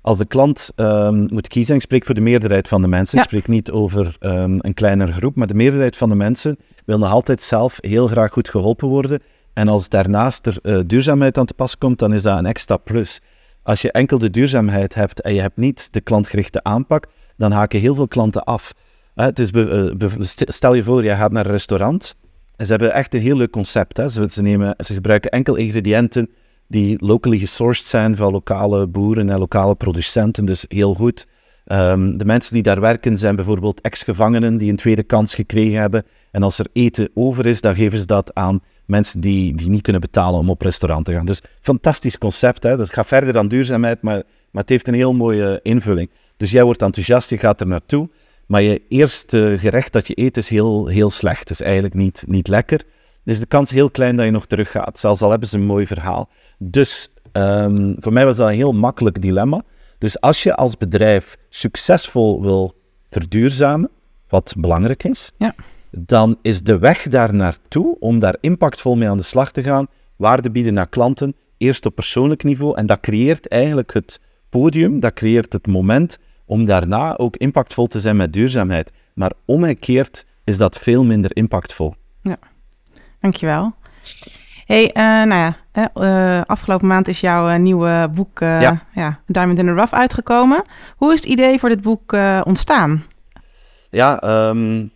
als 0.02 0.18
de 0.18 0.26
klant 0.26 0.72
um, 0.76 1.26
moet 1.30 1.48
kiezen, 1.48 1.74
ik 1.74 1.80
spreek 1.80 2.04
voor 2.04 2.14
de 2.14 2.20
meerderheid 2.20 2.68
van 2.68 2.82
de 2.82 2.88
mensen, 2.88 3.18
ik 3.18 3.24
spreek 3.24 3.48
niet 3.48 3.70
over 3.70 4.16
um, 4.20 4.58
een 4.60 4.74
kleinere 4.74 5.12
groep, 5.12 5.34
maar 5.36 5.46
de 5.46 5.54
meerderheid 5.54 5.96
van 5.96 6.08
de 6.08 6.14
mensen 6.14 6.58
wil 6.84 6.98
nog 6.98 7.10
altijd 7.10 7.42
zelf 7.42 7.78
heel 7.80 8.06
graag 8.06 8.32
goed 8.32 8.48
geholpen 8.48 8.88
worden. 8.88 9.20
En 9.52 9.68
als 9.68 9.88
daarnaast 9.88 10.46
er 10.46 10.56
uh, 10.62 10.80
duurzaamheid 10.86 11.38
aan 11.38 11.46
te 11.46 11.54
pas 11.54 11.78
komt, 11.78 11.98
dan 11.98 12.14
is 12.14 12.22
dat 12.22 12.38
een 12.38 12.46
extra 12.46 12.76
plus. 12.76 13.20
Als 13.62 13.82
je 13.82 13.92
enkel 13.92 14.18
de 14.18 14.30
duurzaamheid 14.30 14.94
hebt 14.94 15.20
en 15.20 15.34
je 15.34 15.40
hebt 15.40 15.56
niet 15.56 15.92
de 15.92 16.00
klantgerichte 16.00 16.62
aanpak, 16.62 17.06
dan 17.36 17.52
haken 17.52 17.80
heel 17.80 17.94
veel 17.94 18.08
klanten 18.08 18.44
af. 18.44 18.74
Het 19.14 19.38
is 19.38 19.50
uh, 19.50 19.90
stel 20.28 20.74
je 20.74 20.82
voor, 20.82 21.04
je 21.04 21.10
gaat 21.10 21.32
naar 21.32 21.46
een 21.46 21.52
restaurant 21.52 22.16
en 22.56 22.66
ze 22.66 22.72
hebben 22.72 22.92
echt 22.92 23.14
een 23.14 23.20
heel 23.20 23.36
leuk 23.36 23.50
concept. 23.50 23.96
Hè. 23.96 24.08
Ze, 24.08 24.26
ze, 24.30 24.42
nemen, 24.42 24.74
ze 24.78 24.94
gebruiken 24.94 25.30
enkel 25.30 25.54
ingrediënten 25.54 26.30
die 26.72 26.96
locally 26.98 27.38
gesourced 27.38 27.86
zijn 27.86 28.16
van 28.16 28.32
lokale 28.32 28.86
boeren 28.86 29.30
en 29.30 29.38
lokale 29.38 29.74
producenten, 29.74 30.44
dus 30.44 30.64
heel 30.68 30.94
goed. 30.94 31.26
Um, 31.66 32.18
de 32.18 32.24
mensen 32.24 32.54
die 32.54 32.62
daar 32.62 32.80
werken 32.80 33.18
zijn 33.18 33.36
bijvoorbeeld 33.36 33.80
ex-gevangenen 33.80 34.56
die 34.56 34.70
een 34.70 34.76
tweede 34.76 35.02
kans 35.02 35.34
gekregen 35.34 35.80
hebben. 35.80 36.04
En 36.30 36.42
als 36.42 36.58
er 36.58 36.66
eten 36.72 37.10
over 37.14 37.46
is, 37.46 37.60
dan 37.60 37.74
geven 37.74 37.98
ze 37.98 38.06
dat 38.06 38.34
aan 38.34 38.60
mensen 38.84 39.20
die, 39.20 39.54
die 39.54 39.70
niet 39.70 39.82
kunnen 39.82 40.00
betalen 40.00 40.40
om 40.40 40.50
op 40.50 40.62
restaurant 40.62 41.04
te 41.04 41.12
gaan. 41.12 41.26
Dus 41.26 41.42
fantastisch 41.60 42.18
concept. 42.18 42.62
Hè? 42.62 42.76
Dat 42.76 42.90
gaat 42.90 43.06
verder 43.06 43.32
dan 43.32 43.48
duurzaamheid, 43.48 44.02
maar, 44.02 44.22
maar 44.50 44.62
het 44.62 44.68
heeft 44.68 44.88
een 44.88 44.94
heel 44.94 45.12
mooie 45.12 45.60
invulling. 45.62 46.10
Dus 46.36 46.50
jij 46.50 46.64
wordt 46.64 46.82
enthousiast, 46.82 47.30
je 47.30 47.38
gaat 47.38 47.60
er 47.60 47.66
naartoe. 47.66 48.08
Maar 48.46 48.62
je 48.62 48.82
eerste 48.88 49.56
gerecht 49.58 49.92
dat 49.92 50.06
je 50.06 50.18
eet 50.20 50.36
is 50.36 50.48
heel, 50.48 50.86
heel 50.86 51.10
slecht. 51.10 51.40
Het 51.40 51.50
is 51.50 51.60
eigenlijk 51.60 51.94
niet, 51.94 52.24
niet 52.26 52.48
lekker 52.48 52.80
is 53.24 53.40
de 53.40 53.46
kans 53.46 53.70
heel 53.70 53.90
klein 53.90 54.16
dat 54.16 54.24
je 54.24 54.30
nog 54.30 54.46
teruggaat. 54.46 54.98
Zelfs 54.98 55.22
al 55.22 55.30
hebben 55.30 55.48
ze 55.48 55.56
een 55.56 55.64
mooi 55.64 55.86
verhaal. 55.86 56.28
Dus 56.58 57.08
um, 57.32 57.96
voor 57.98 58.12
mij 58.12 58.24
was 58.24 58.36
dat 58.36 58.48
een 58.48 58.54
heel 58.54 58.72
makkelijk 58.72 59.22
dilemma. 59.22 59.62
Dus 59.98 60.20
als 60.20 60.42
je 60.42 60.54
als 60.54 60.76
bedrijf 60.76 61.36
succesvol 61.48 62.42
wil 62.42 62.74
verduurzamen, 63.10 63.90
wat 64.28 64.54
belangrijk 64.58 65.04
is, 65.04 65.32
ja. 65.36 65.54
dan 65.90 66.38
is 66.42 66.62
de 66.62 66.78
weg 66.78 67.02
daar 67.08 67.34
naartoe 67.34 67.96
om 67.98 68.18
daar 68.18 68.36
impactvol 68.40 68.96
mee 68.96 69.08
aan 69.08 69.16
de 69.16 69.22
slag 69.22 69.52
te 69.52 69.62
gaan, 69.62 69.86
waarde 70.16 70.50
bieden 70.50 70.74
naar 70.74 70.88
klanten, 70.88 71.34
eerst 71.56 71.86
op 71.86 71.94
persoonlijk 71.94 72.42
niveau. 72.44 72.76
En 72.76 72.86
dat 72.86 73.00
creëert 73.00 73.48
eigenlijk 73.48 73.94
het 73.94 74.20
podium, 74.48 75.00
dat 75.00 75.12
creëert 75.12 75.52
het 75.52 75.66
moment 75.66 76.18
om 76.46 76.64
daarna 76.64 77.16
ook 77.16 77.36
impactvol 77.36 77.86
te 77.86 78.00
zijn 78.00 78.16
met 78.16 78.32
duurzaamheid. 78.32 78.92
Maar 79.14 79.32
omgekeerd 79.44 80.26
is 80.44 80.56
dat 80.56 80.78
veel 80.78 81.04
minder 81.04 81.36
impactvol. 81.36 81.94
Ja. 82.22 82.38
Dankjewel. 83.22 83.72
Hey, 84.66 84.84
uh, 84.84 84.92
nou 85.02 85.34
ja, 85.34 85.56
uh, 85.94 86.42
afgelopen 86.46 86.86
maand 86.86 87.08
is 87.08 87.20
jouw 87.20 87.48
uh, 87.48 87.56
nieuwe 87.56 88.10
boek 88.14 88.38
ja. 88.40 88.82
ja. 88.94 89.20
Diamond 89.26 89.58
in 89.58 89.66
the 89.66 89.72
Rough 89.72 89.92
uitgekomen. 89.92 90.62
Hoe 90.96 91.12
is 91.12 91.20
het 91.20 91.28
idee 91.28 91.58
voor 91.58 91.68
dit 91.68 91.82
boek 91.82 92.16
ontstaan? 92.44 93.04
Ja, 93.90 94.22
um, 94.48 94.90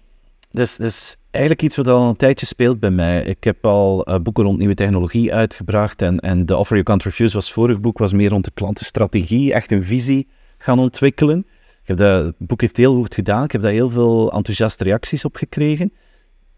dus, 0.50 0.76
dus 0.76 1.16
eigenlijk 1.30 1.62
iets 1.62 1.76
wat 1.76 1.88
al 1.88 2.08
een 2.08 2.16
tijdje 2.16 2.46
speelt 2.46 2.80
bij 2.80 2.90
mij. 2.90 3.22
Ik 3.22 3.44
heb 3.44 3.64
al 3.64 4.06
boeken 4.22 4.44
rond 4.44 4.58
nieuwe 4.58 4.74
technologie 4.74 5.34
uitgebracht 5.34 6.02
en, 6.02 6.18
en 6.18 6.46
The 6.46 6.56
Offer 6.56 6.76
You 6.76 6.88
Can't 6.88 7.02
Refuse 7.02 7.34
was 7.34 7.52
vorig 7.52 7.80
boek, 7.80 7.98
was 7.98 8.12
meer 8.12 8.30
rond 8.30 8.44
de 8.44 8.50
klantenstrategie, 8.54 9.52
echt 9.52 9.72
een 9.72 9.84
visie 9.84 10.28
gaan 10.58 10.78
ontwikkelen. 10.78 11.38
Ik 11.82 11.88
heb 11.88 11.96
dat, 11.96 12.24
het 12.24 12.34
boek 12.38 12.60
heeft 12.60 12.76
heel 12.76 12.94
goed 12.94 13.14
gedaan, 13.14 13.44
ik 13.44 13.52
heb 13.52 13.60
daar 13.60 13.70
heel 13.70 13.90
veel 13.90 14.32
enthousiaste 14.32 14.84
reacties 14.84 15.24
op 15.24 15.36
gekregen. 15.36 15.92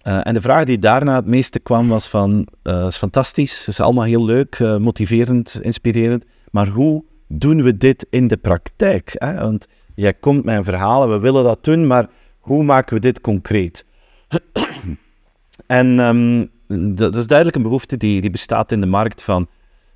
Uh, 0.08 0.20
en 0.22 0.34
de 0.34 0.40
vraag 0.40 0.64
die 0.64 0.78
daarna 0.78 1.14
het 1.14 1.26
meeste 1.26 1.58
kwam 1.58 1.88
was 1.88 2.08
van, 2.08 2.48
uh, 2.62 2.86
is 2.86 2.96
fantastisch, 2.96 3.58
het 3.58 3.68
is 3.68 3.80
allemaal 3.80 4.04
heel 4.04 4.24
leuk, 4.24 4.58
uh, 4.58 4.76
motiverend, 4.76 5.58
inspirerend, 5.62 6.24
maar 6.50 6.68
hoe 6.68 7.04
doen 7.26 7.62
we 7.62 7.76
dit 7.76 8.06
in 8.10 8.26
de 8.26 8.36
praktijk? 8.36 9.14
Hè? 9.14 9.34
Want 9.34 9.66
jij 9.94 10.14
komt 10.14 10.44
met 10.44 10.56
een 10.56 10.64
verhaal 10.64 11.02
en 11.02 11.10
we 11.10 11.18
willen 11.18 11.44
dat 11.44 11.64
doen, 11.64 11.86
maar 11.86 12.08
hoe 12.38 12.64
maken 12.64 12.94
we 12.94 13.00
dit 13.00 13.20
concreet? 13.20 13.84
en 15.66 15.98
um, 15.98 16.48
dat 16.96 17.16
is 17.16 17.26
duidelijk 17.26 17.56
een 17.56 17.62
behoefte 17.62 17.96
die, 17.96 18.20
die 18.20 18.30
bestaat 18.30 18.72
in 18.72 18.80
de 18.80 18.86
markt 18.86 19.22
van 19.22 19.48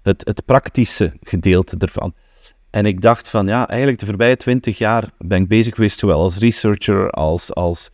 het, 0.03 0.25
het 0.25 0.45
praktische 0.45 1.13
gedeelte 1.23 1.77
ervan. 1.79 2.15
En 2.71 2.87
ik 2.87 3.01
dacht 3.01 3.29
van, 3.29 3.47
ja, 3.47 3.69
eigenlijk 3.69 4.01
de 4.01 4.07
voorbije 4.07 4.37
twintig 4.37 4.79
jaar 4.79 5.11
ben 5.19 5.43
ik 5.43 5.49
bezig 5.49 5.75
geweest, 5.75 5.99
zowel 5.99 6.21
als 6.21 6.39
researcher 6.39 7.11
als 7.11 7.55
als 7.55 7.91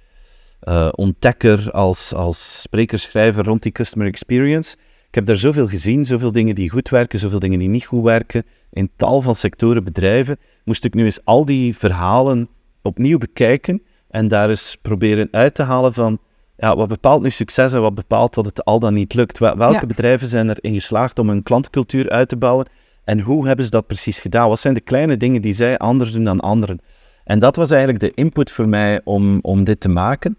uh, 0.62 0.88
ontdekker, 0.90 1.70
als, 1.70 2.14
als 2.14 2.60
spreker-schrijver 2.60 3.44
rond 3.44 3.62
die 3.62 3.72
customer 3.72 4.06
experience. 4.06 4.76
Ik 5.08 5.14
heb 5.14 5.26
daar 5.26 5.36
zoveel 5.36 5.66
gezien, 5.66 6.06
zoveel 6.06 6.32
dingen 6.32 6.54
die 6.54 6.70
goed 6.70 6.88
werken, 6.88 7.18
zoveel 7.18 7.38
dingen 7.38 7.58
die 7.58 7.68
niet 7.68 7.84
goed 7.84 8.04
werken. 8.04 8.44
In 8.70 8.90
tal 8.96 9.22
van 9.22 9.34
sectoren, 9.34 9.84
bedrijven, 9.84 10.36
moest 10.64 10.84
ik 10.84 10.94
nu 10.94 11.04
eens 11.04 11.24
al 11.24 11.44
die 11.44 11.76
verhalen 11.76 12.48
opnieuw 12.82 13.18
bekijken 13.18 13.82
en 14.08 14.28
daar 14.28 14.48
eens 14.48 14.76
proberen 14.82 15.28
uit 15.30 15.54
te 15.54 15.62
halen 15.62 15.92
van 15.92 16.18
ja, 16.56 16.76
wat 16.76 16.88
bepaalt 16.88 17.22
nu 17.22 17.30
succes 17.30 17.72
en 17.72 17.80
wat 17.80 17.94
bepaalt 17.94 18.34
dat 18.34 18.46
het 18.46 18.64
al 18.64 18.78
dan 18.78 18.94
niet 18.94 19.14
lukt? 19.14 19.38
Welke 19.38 19.86
bedrijven 19.86 20.28
zijn 20.28 20.50
erin 20.50 20.74
geslaagd 20.74 21.18
om 21.18 21.28
een 21.28 21.42
klantcultuur 21.42 22.10
uit 22.10 22.28
te 22.28 22.36
bouwen 22.36 22.68
en 23.04 23.20
hoe 23.20 23.46
hebben 23.46 23.64
ze 23.64 23.70
dat 23.70 23.86
precies 23.86 24.18
gedaan? 24.18 24.48
Wat 24.48 24.60
zijn 24.60 24.74
de 24.74 24.80
kleine 24.80 25.16
dingen 25.16 25.42
die 25.42 25.54
zij 25.54 25.78
anders 25.78 26.12
doen 26.12 26.24
dan 26.24 26.40
anderen? 26.40 26.80
En 27.24 27.38
dat 27.38 27.56
was 27.56 27.70
eigenlijk 27.70 28.00
de 28.00 28.22
input 28.22 28.50
voor 28.50 28.68
mij 28.68 29.00
om, 29.04 29.38
om 29.42 29.64
dit 29.64 29.80
te 29.80 29.88
maken. 29.88 30.38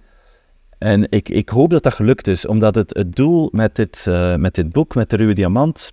En 0.80 1.12
ik, 1.12 1.30
ik 1.30 1.50
hoop 1.50 1.70
dat 1.70 1.84
dat 1.84 1.94
gelukt 1.94 2.28
is, 2.28 2.46
omdat 2.46 2.76
het, 2.76 2.98
het 2.98 3.16
doel 3.16 3.50
met 3.52 3.76
dit, 3.76 4.06
uh, 4.10 4.36
met 4.36 4.56
dit 4.56 4.72
boek, 4.72 4.96
met 4.96 5.10
de 5.10 5.16
Ruwe 5.16 5.34
Diamant, 5.34 5.92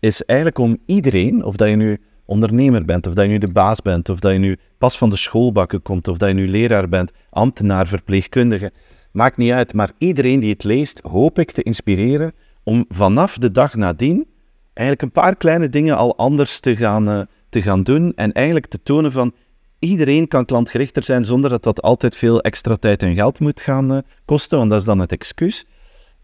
is 0.00 0.22
eigenlijk 0.22 0.58
om 0.58 0.78
iedereen, 0.86 1.44
of 1.44 1.56
dat 1.56 1.68
je 1.68 1.76
nu 1.76 2.00
ondernemer 2.24 2.84
bent, 2.84 3.06
of 3.06 3.14
dat 3.14 3.24
je 3.24 3.30
nu 3.30 3.38
de 3.38 3.52
baas 3.52 3.82
bent, 3.82 4.08
of 4.08 4.18
dat 4.18 4.32
je 4.32 4.38
nu 4.38 4.58
pas 4.78 4.98
van 4.98 5.10
de 5.10 5.16
schoolbakken 5.16 5.82
komt, 5.82 6.08
of 6.08 6.16
dat 6.16 6.28
je 6.28 6.34
nu 6.34 6.48
leraar 6.48 6.88
bent, 6.88 7.12
ambtenaar, 7.30 7.86
verpleegkundige, 7.86 8.72
maakt 9.12 9.36
niet 9.36 9.52
uit. 9.52 9.74
Maar 9.74 9.90
iedereen 9.98 10.40
die 10.40 10.50
het 10.50 10.64
leest, 10.64 11.00
hoop 11.00 11.38
ik 11.38 11.50
te 11.50 11.62
inspireren 11.62 12.32
om 12.62 12.84
vanaf 12.88 13.38
de 13.38 13.50
dag 13.50 13.74
nadien 13.74 14.26
eigenlijk 14.72 15.02
een 15.02 15.22
paar 15.22 15.36
kleine 15.36 15.68
dingen 15.68 15.96
al 15.96 16.16
anders 16.16 16.60
te 16.60 16.76
gaan, 16.76 17.08
uh, 17.08 17.20
te 17.48 17.62
gaan 17.62 17.82
doen 17.82 18.12
en 18.14 18.32
eigenlijk 18.32 18.66
te 18.66 18.82
tonen 18.82 19.12
van 19.12 19.34
iedereen 19.82 20.28
kan 20.28 20.44
klantgerichter 20.44 21.04
zijn 21.04 21.24
zonder 21.24 21.50
dat 21.50 21.62
dat 21.62 21.82
altijd 21.82 22.16
veel 22.16 22.40
extra 22.40 22.76
tijd 22.76 23.02
en 23.02 23.14
geld 23.14 23.40
moet 23.40 23.60
gaan 23.60 23.92
uh, 23.92 23.98
kosten, 24.24 24.58
want 24.58 24.70
dat 24.70 24.78
is 24.78 24.84
dan 24.84 24.98
het 24.98 25.12
excuus. 25.12 25.64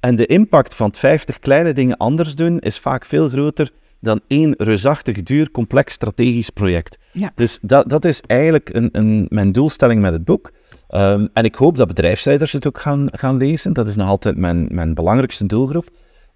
En 0.00 0.16
de 0.16 0.26
impact 0.26 0.74
van 0.74 0.86
het 0.86 0.98
50 0.98 1.38
kleine 1.38 1.72
dingen 1.72 1.96
anders 1.96 2.34
doen 2.34 2.58
is 2.58 2.78
vaak 2.78 3.04
veel 3.04 3.28
groter 3.28 3.70
dan 4.00 4.20
één 4.26 4.54
reusachtig, 4.58 5.22
duur, 5.22 5.50
complex 5.50 5.92
strategisch 5.92 6.50
project. 6.50 6.98
Ja. 7.12 7.32
Dus 7.34 7.58
dat, 7.62 7.88
dat 7.88 8.04
is 8.04 8.20
eigenlijk 8.26 8.74
een, 8.74 8.88
een, 8.92 9.26
mijn 9.28 9.52
doelstelling 9.52 10.00
met 10.00 10.12
het 10.12 10.24
boek. 10.24 10.52
Um, 10.90 11.28
en 11.32 11.44
ik 11.44 11.54
hoop 11.54 11.76
dat 11.76 11.88
bedrijfsleiders 11.88 12.52
het 12.52 12.66
ook 12.66 12.80
gaan, 12.80 13.08
gaan 13.12 13.36
lezen. 13.36 13.72
Dat 13.72 13.88
is 13.88 13.96
nog 13.96 14.08
altijd 14.08 14.36
mijn, 14.36 14.68
mijn 14.70 14.94
belangrijkste 14.94 15.46
doelgroep. 15.46 15.88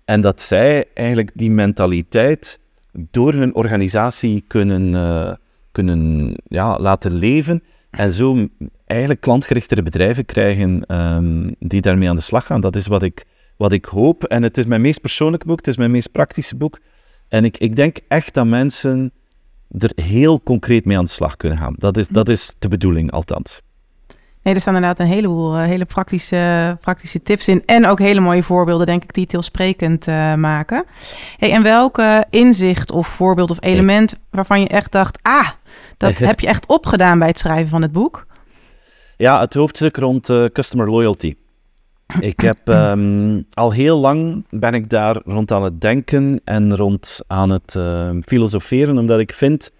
En 0.05 0.21
dat 0.21 0.41
zij 0.41 0.85
eigenlijk 0.95 1.31
die 1.35 1.51
mentaliteit 1.51 2.59
door 2.93 3.33
hun 3.33 3.55
organisatie 3.55 4.45
kunnen, 4.47 4.93
uh, 4.93 5.33
kunnen 5.73 6.35
ja, 6.45 6.79
laten 6.79 7.15
leven. 7.15 7.63
En 7.91 8.13
zo 8.13 8.49
eigenlijk 8.87 9.21
klantgerichtere 9.21 9.83
bedrijven 9.83 10.25
krijgen 10.25 10.97
um, 10.97 11.55
die 11.59 11.81
daarmee 11.81 12.09
aan 12.09 12.17
de 12.17 12.23
slag 12.23 12.47
gaan. 12.47 12.61
Dat 12.61 12.77
is 12.77 12.87
wat 12.87 13.03
ik, 13.03 13.25
wat 13.57 13.73
ik 13.73 13.85
hoop. 13.85 14.25
En 14.25 14.43
het 14.43 14.59
is 14.59 14.67
mijn 14.67 14.81
meest 14.81 15.01
persoonlijke 15.01 15.47
boek, 15.47 15.57
het 15.57 15.69
is 15.69 15.77
mijn 15.77 15.91
meest 15.91 16.13
praktische 16.13 16.57
boek. 16.57 16.81
En 17.29 17.45
ik, 17.45 17.59
ik 17.59 17.77
denk 17.77 17.99
echt 18.09 18.35
dat 18.35 18.47
mensen 18.47 19.13
er 19.79 19.93
heel 19.95 20.43
concreet 20.43 20.85
mee 20.85 20.99
aan 20.99 21.05
de 21.05 21.11
slag 21.11 21.37
kunnen 21.37 21.59
gaan. 21.59 21.75
Dat 21.79 21.97
is, 21.97 22.09
dat 22.09 22.29
is 22.29 22.55
de 22.59 22.69
bedoeling, 22.69 23.11
althans. 23.11 23.63
Nee, 24.43 24.55
er 24.55 24.61
staan 24.61 24.75
inderdaad 24.75 24.99
een 24.99 25.13
heleboel 25.13 25.57
uh, 25.57 25.65
hele 25.65 25.85
praktische, 25.85 26.77
praktische 26.81 27.23
tips 27.23 27.49
in. 27.49 27.63
En 27.67 27.87
ook 27.87 27.99
hele 27.99 28.21
mooie 28.21 28.43
voorbeelden, 28.43 28.87
denk 28.87 29.03
ik, 29.03 29.15
die 29.15 29.23
het 29.23 29.33
heel 29.33 29.43
sprekend 29.43 30.07
uh, 30.07 30.35
maken. 30.35 30.85
Hey, 31.37 31.53
en 31.53 31.63
welke 31.63 32.25
inzicht 32.31 32.91
of 32.91 33.07
voorbeeld 33.07 33.51
of 33.51 33.57
element 33.61 34.21
waarvan 34.31 34.61
je 34.61 34.69
echt 34.69 34.93
dacht... 34.93 35.19
ah, 35.23 35.49
dat 35.97 36.19
heb 36.29 36.41
je 36.41 36.47
echt 36.47 36.67
opgedaan 36.67 37.19
bij 37.19 37.29
het 37.29 37.39
schrijven 37.39 37.69
van 37.69 37.83
het 37.83 37.93
boek? 37.93 38.27
Ja, 39.17 39.41
het 39.41 39.55
hoofdstuk 39.55 39.97
rond 39.97 40.29
uh, 40.29 40.45
customer 40.45 40.91
loyalty. 40.91 41.35
Ik 42.21 42.41
heb 42.41 42.69
um, 42.69 43.47
al 43.53 43.73
heel 43.73 43.99
lang 43.99 44.47
ben 44.51 44.75
ik 44.75 44.91
daar 44.91 45.21
rond 45.25 45.53
aan 45.53 45.63
het 45.63 45.81
denken 45.81 46.41
en 46.45 46.77
rond 46.77 47.21
aan 47.27 47.51
het 47.51 47.79
filosoferen, 48.25 48.99
omdat 48.99 49.21
ik 49.21 49.33
vind 49.33 49.71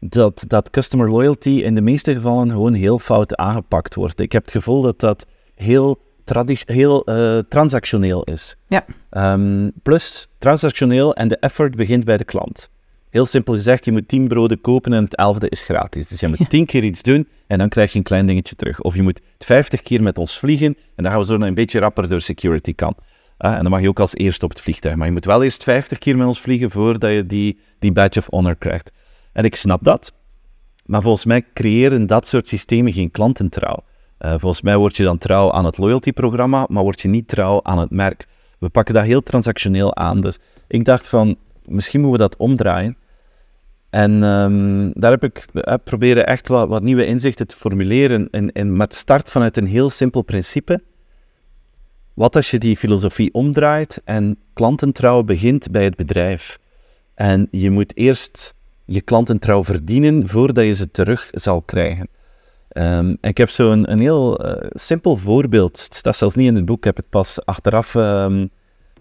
dat, 0.00 0.44
dat 0.46 0.70
customer 0.70 1.10
loyalty 1.10 1.50
in 1.50 1.74
de 1.74 1.80
meeste 1.80 2.14
gevallen 2.14 2.50
gewoon 2.50 2.74
heel 2.74 2.98
fout 2.98 3.36
aangepakt 3.36 3.94
wordt. 3.94 4.20
Ik 4.20 4.32
heb 4.32 4.42
het 4.42 4.50
gevoel 4.50 4.82
dat 4.82 5.00
dat 5.00 5.26
heel, 5.54 5.98
heel 6.64 7.10
uh, 7.10 7.38
transactioneel 7.48 8.22
is. 8.22 8.56
Ja. 8.68 8.84
Um, 9.32 9.72
plus, 9.82 10.28
transactioneel 10.38 11.14
en 11.14 11.28
de 11.28 11.38
effort 11.38 11.76
begint 11.76 12.04
bij 12.04 12.16
de 12.16 12.24
klant. 12.24 12.70
Heel 13.10 13.26
simpel 13.26 13.54
gezegd, 13.54 13.84
je 13.84 13.92
moet 13.92 14.08
tien 14.08 14.28
broden 14.28 14.60
kopen 14.60 14.92
en 14.92 15.04
het 15.04 15.16
elfde 15.16 15.48
is 15.48 15.62
gratis. 15.62 16.06
Dus 16.06 16.20
je 16.20 16.28
moet 16.28 16.50
tien 16.50 16.66
keer 16.66 16.84
iets 16.84 17.02
doen 17.02 17.28
en 17.46 17.58
dan 17.58 17.68
krijg 17.68 17.92
je 17.92 17.98
een 17.98 18.04
klein 18.04 18.26
dingetje 18.26 18.54
terug. 18.54 18.80
Of 18.80 18.94
je 18.94 19.02
moet 19.02 19.20
vijftig 19.38 19.82
keer 19.82 20.02
met 20.02 20.18
ons 20.18 20.38
vliegen 20.38 20.76
en 20.94 21.02
dan 21.02 21.12
gaan 21.12 21.20
we 21.20 21.26
zo 21.26 21.34
een 21.34 21.54
beetje 21.54 21.78
rapper 21.78 22.08
door 22.08 22.20
security 22.20 22.74
kan. 22.74 22.94
Uh, 23.38 23.52
en 23.52 23.62
dan 23.62 23.70
mag 23.70 23.80
je 23.80 23.88
ook 23.88 24.00
als 24.00 24.14
eerste 24.14 24.44
op 24.44 24.50
het 24.50 24.60
vliegtuig. 24.60 24.94
Maar 24.96 25.06
je 25.06 25.12
moet 25.12 25.24
wel 25.24 25.42
eerst 25.42 25.62
vijftig 25.62 25.98
keer 25.98 26.16
met 26.16 26.26
ons 26.26 26.40
vliegen 26.40 26.70
voordat 26.70 27.10
je 27.10 27.26
die, 27.26 27.58
die 27.78 27.92
badge 27.92 28.18
of 28.18 28.26
honor 28.30 28.56
krijgt. 28.56 28.90
En 29.36 29.44
ik 29.44 29.56
snap 29.56 29.84
dat. 29.84 30.12
Maar 30.84 31.02
volgens 31.02 31.24
mij 31.24 31.44
creëren 31.54 32.06
dat 32.06 32.26
soort 32.26 32.48
systemen 32.48 32.92
geen 32.92 33.10
klantentrouw. 33.10 33.84
Uh, 34.18 34.30
volgens 34.30 34.62
mij 34.62 34.76
word 34.76 34.96
je 34.96 35.02
dan 35.02 35.18
trouw 35.18 35.52
aan 35.52 35.64
het 35.64 35.78
loyalty-programma, 35.78 36.66
maar 36.68 36.82
word 36.82 37.00
je 37.00 37.08
niet 37.08 37.28
trouw 37.28 37.60
aan 37.62 37.78
het 37.78 37.90
merk. 37.90 38.26
We 38.58 38.68
pakken 38.68 38.94
dat 38.94 39.04
heel 39.04 39.22
transactioneel 39.22 39.96
aan. 39.96 40.20
Dus 40.20 40.38
ik 40.68 40.84
dacht 40.84 41.08
van, 41.08 41.36
misschien 41.64 42.00
moeten 42.00 42.20
we 42.20 42.28
dat 42.28 42.38
omdraaien. 42.38 42.96
En 43.90 44.22
um, 44.22 44.92
daar 44.94 45.10
heb 45.10 45.24
ik 45.24 45.46
uh, 45.52 45.74
proberen 45.84 46.26
echt 46.26 46.48
wat, 46.48 46.68
wat, 46.68 46.82
nieuwe 46.82 47.06
inzichten 47.06 47.46
te 47.46 47.56
formuleren. 47.56 48.30
En, 48.30 48.52
en 48.52 48.76
met 48.76 48.94
start 48.94 49.30
vanuit 49.30 49.56
een 49.56 49.66
heel 49.66 49.90
simpel 49.90 50.22
principe. 50.22 50.82
Wat 52.14 52.36
als 52.36 52.50
je 52.50 52.58
die 52.58 52.76
filosofie 52.76 53.34
omdraait 53.34 54.02
en 54.04 54.38
klantentrouw 54.52 55.22
begint 55.22 55.70
bij 55.70 55.84
het 55.84 55.96
bedrijf? 55.96 56.58
En 57.14 57.48
je 57.50 57.70
moet 57.70 57.96
eerst 57.96 58.55
je 58.86 59.00
klanten 59.00 59.38
trouw 59.38 59.64
verdienen 59.64 60.28
voordat 60.28 60.64
je 60.64 60.74
ze 60.74 60.90
terug 60.90 61.28
zal 61.30 61.62
krijgen. 61.62 62.08
Um, 62.72 63.16
ik 63.20 63.38
heb 63.38 63.50
zo'n 63.50 63.72
een, 63.72 63.92
een 63.92 64.00
heel 64.00 64.46
uh, 64.46 64.66
simpel 64.68 65.16
voorbeeld. 65.16 65.82
Het 65.82 65.94
staat 65.94 66.16
zelfs 66.16 66.34
niet 66.34 66.46
in 66.46 66.54
het 66.54 66.64
boek, 66.64 66.78
ik 66.78 66.84
heb 66.84 66.96
het 66.96 67.10
pas 67.10 67.44
achteraf 67.44 67.94
um, 67.94 68.50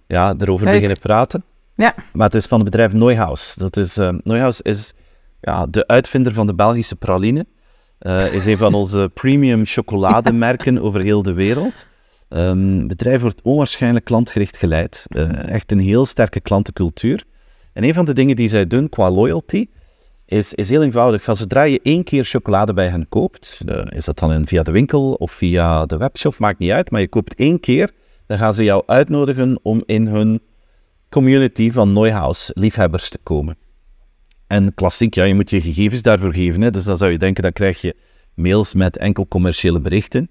ja, 0.08 0.36
erover 0.38 0.66
Leuk. 0.66 0.74
beginnen 0.74 1.00
praten. 1.00 1.44
Ja. 1.76 1.96
Maar 2.14 2.26
het 2.26 2.36
is 2.36 2.46
van 2.46 2.60
het 2.60 2.70
bedrijf 2.70 2.94
Neuhaus. 2.94 3.56
Dat 3.56 3.78
is, 3.78 3.98
uh, 3.98 4.10
Neuhaus 4.24 4.62
is 4.62 4.94
ja, 5.42 5.66
de 5.66 5.88
uitvinder 5.88 6.34
van 6.34 6.48
de 6.48 6.56
Belgische 6.56 6.96
praline. 6.96 7.46
Uh, 8.00 8.34
is 8.34 8.46
een 8.46 8.58
van 8.58 8.74
onze 8.84 9.12
premium 9.14 9.66
chocolademerken 9.66 10.82
over 10.82 11.02
heel 11.02 11.24
de 11.24 11.34
wereld. 11.34 11.88
Het 12.28 12.88
bedrijf 12.88 13.22
wordt 13.22 13.42
onwaarschijnlijk 13.42 14.06
klantgericht 14.06 14.58
geleid. 14.58 15.06
echt 15.48 15.72
een 15.72 15.80
heel 15.80 16.06
sterke 16.06 16.40
klantencultuur. 16.40 17.24
En 17.76 17.84
een 17.84 17.94
van 17.94 18.06
de 18.06 18.14
dingen 18.14 18.36
die 18.36 18.48
zij 18.48 18.68
doen 18.68 18.90
qua 18.90 19.12
loyalty 19.12 19.68
is, 20.26 20.54
is 20.54 20.70
heel 20.70 20.84
eenvoudig. 20.84 21.24
Van 21.24 21.36
zodra 21.36 21.64
je 21.64 21.80
één 21.84 22.04
keer 22.04 22.26
chocolade 22.26 22.74
bij 22.74 22.88
hen 22.88 23.10
koopt, 23.10 23.62
is 23.90 24.06
dat 24.06 24.20
dan 24.20 24.48
via 24.48 24.64
de 24.64 24.72
winkel 24.72 25.14
of 25.14 25.32
via 25.32 25.86
de 25.86 25.98
webshop, 25.98 26.40
maakt 26.40 26.60
niet 26.60 26.72
uit, 26.72 26.92
maar 26.92 27.02
je 27.02 27.08
koopt 27.08 27.36
één 27.36 27.60
keer, 27.60 27.92
dan 28.28 28.38
gaan 28.38 28.54
ze 28.54 28.64
jou 28.64 28.84
uitnodigen 28.86 29.60
om 29.62 29.84
in 29.86 30.08
hun 30.08 30.42
community 31.10 31.72
van 31.72 31.94
Neuhaus 31.94 32.52
liefhebbers 32.54 33.10
te 33.10 33.20
komen. 33.24 33.58
En 34.48 34.74
klassiek, 34.74 35.14
ja, 35.14 35.24
je 35.24 35.36
moet 35.36 35.50
je 35.50 35.62
gegevens 35.62 36.02
daarvoor 36.02 36.34
geven. 36.34 36.62
Hè, 36.62 36.72
dus 36.72 36.84
dan 36.84 36.98
zou 36.98 37.12
je 37.12 37.18
denken, 37.18 37.44
dan 37.44 37.52
krijg 37.52 37.82
je 37.82 37.96
mails 38.34 38.74
met 38.74 38.98
enkel 38.98 39.28
commerciële 39.28 39.80
berichten. 39.80 40.30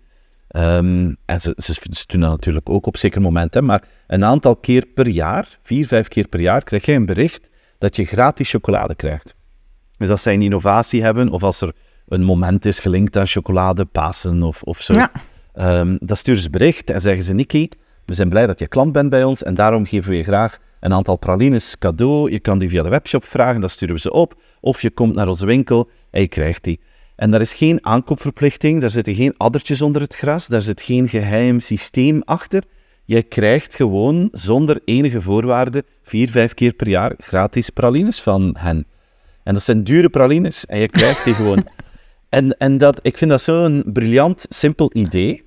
Um, 0.57 1.17
en 1.25 1.41
ze, 1.41 1.53
ze, 1.57 1.73
ze, 1.73 2.05
doen 2.07 2.21
dat 2.21 2.31
natuurlijk 2.31 2.69
ook 2.71 2.87
op 2.87 2.97
zeker 2.97 3.21
momenten, 3.21 3.65
maar 3.65 3.85
een 4.07 4.25
aantal 4.25 4.57
keer 4.57 4.87
per 4.87 5.09
jaar, 5.09 5.59
vier, 5.63 5.87
vijf 5.87 6.09
keer 6.09 6.29
per 6.29 6.41
jaar, 6.41 6.63
krijg 6.63 6.87
je 6.87 6.93
een 6.93 7.07
bericht 7.07 7.51
dat 7.79 7.97
je 7.97 8.05
gratis 8.05 8.51
chocolade 8.51 8.95
krijgt. 8.95 9.35
Dus 9.97 10.09
als 10.09 10.23
zij 10.23 10.35
een 10.35 10.43
innovatie 10.43 11.03
hebben, 11.03 11.29
of 11.29 11.43
als 11.43 11.61
er 11.61 11.73
een 12.09 12.23
moment 12.23 12.65
is 12.65 12.79
gelinkt 12.79 13.17
aan 13.17 13.27
chocolade, 13.27 13.85
Pasen 13.85 14.43
of, 14.43 14.63
of 14.63 14.81
zo, 14.81 14.93
ja. 14.93 15.11
um, 15.81 15.97
dan 16.01 16.17
sturen 16.17 16.43
ze 16.43 16.51
bericht 16.51 16.91
en 16.91 17.01
zeggen 17.01 17.23
ze, 17.23 17.33
Niki, 17.33 17.69
we 18.05 18.15
zijn 18.15 18.29
blij 18.29 18.47
dat 18.47 18.59
je 18.59 18.69
klant 18.69 18.93
bent 18.93 19.11
bij 19.11 19.25
ons 19.25 19.43
en 19.43 19.55
daarom 19.55 19.87
geven 19.87 20.11
we 20.11 20.17
je 20.17 20.23
graag 20.23 20.59
een 20.81 20.93
aantal 20.93 21.17
pralines 21.17 21.79
cadeau. 21.79 22.31
Je 22.31 22.41
kan 22.41 22.59
die 22.59 22.69
via 22.69 22.83
de 22.83 22.89
webshop 22.89 23.25
vragen, 23.25 23.61
dan 23.61 23.71
sturen 23.71 23.95
we 23.95 24.01
ze 24.01 24.13
op. 24.13 24.35
Of 24.61 24.83
je 24.83 24.91
komt 24.91 25.15
naar 25.15 25.29
onze 25.29 25.47
winkel 25.47 25.91
en 26.11 26.21
je 26.21 26.29
krijgt 26.29 26.65
die. 26.65 26.81
En 27.17 27.31
daar 27.31 27.41
is 27.41 27.55
geen 27.55 27.87
aankoopverplichting, 27.87 28.81
daar 28.81 28.91
zitten 28.91 29.15
geen 29.15 29.35
addertjes 29.37 29.83
onder 29.83 30.03
het 30.03 30.15
gras, 30.15 30.47
daar 30.47 30.63
zit 30.63 30.81
geen 30.81 31.09
geheim 31.09 31.61
systeem 31.61 32.23
achter. 32.25 32.63
Je 33.05 33.23
krijgt 33.23 33.75
gewoon 33.75 34.29
zonder 34.33 34.81
enige 34.85 35.21
voorwaarden 35.21 35.83
vier, 36.03 36.31
vijf 36.31 36.55
keer 36.55 36.75
per 36.75 36.89
jaar 36.89 37.15
gratis 37.19 37.71
pralines 37.71 38.23
van 38.23 38.57
hen. 38.59 38.87
En 39.43 39.55
dat 39.55 39.63
zijn 39.63 39.85
dure 39.85 40.09
pralines 40.09 40.67
en 40.67 40.79
je 40.79 40.89
krijgt 40.89 41.25
die 41.25 41.35
gewoon. 41.35 41.67
En, 42.29 42.59
en 42.59 42.79
dat, 42.79 42.99
ik 43.03 43.17
vind 43.17 43.31
dat 43.31 43.41
zo'n 43.41 43.85
briljant, 43.93 44.47
simpel 44.49 44.91
idee. 44.93 45.45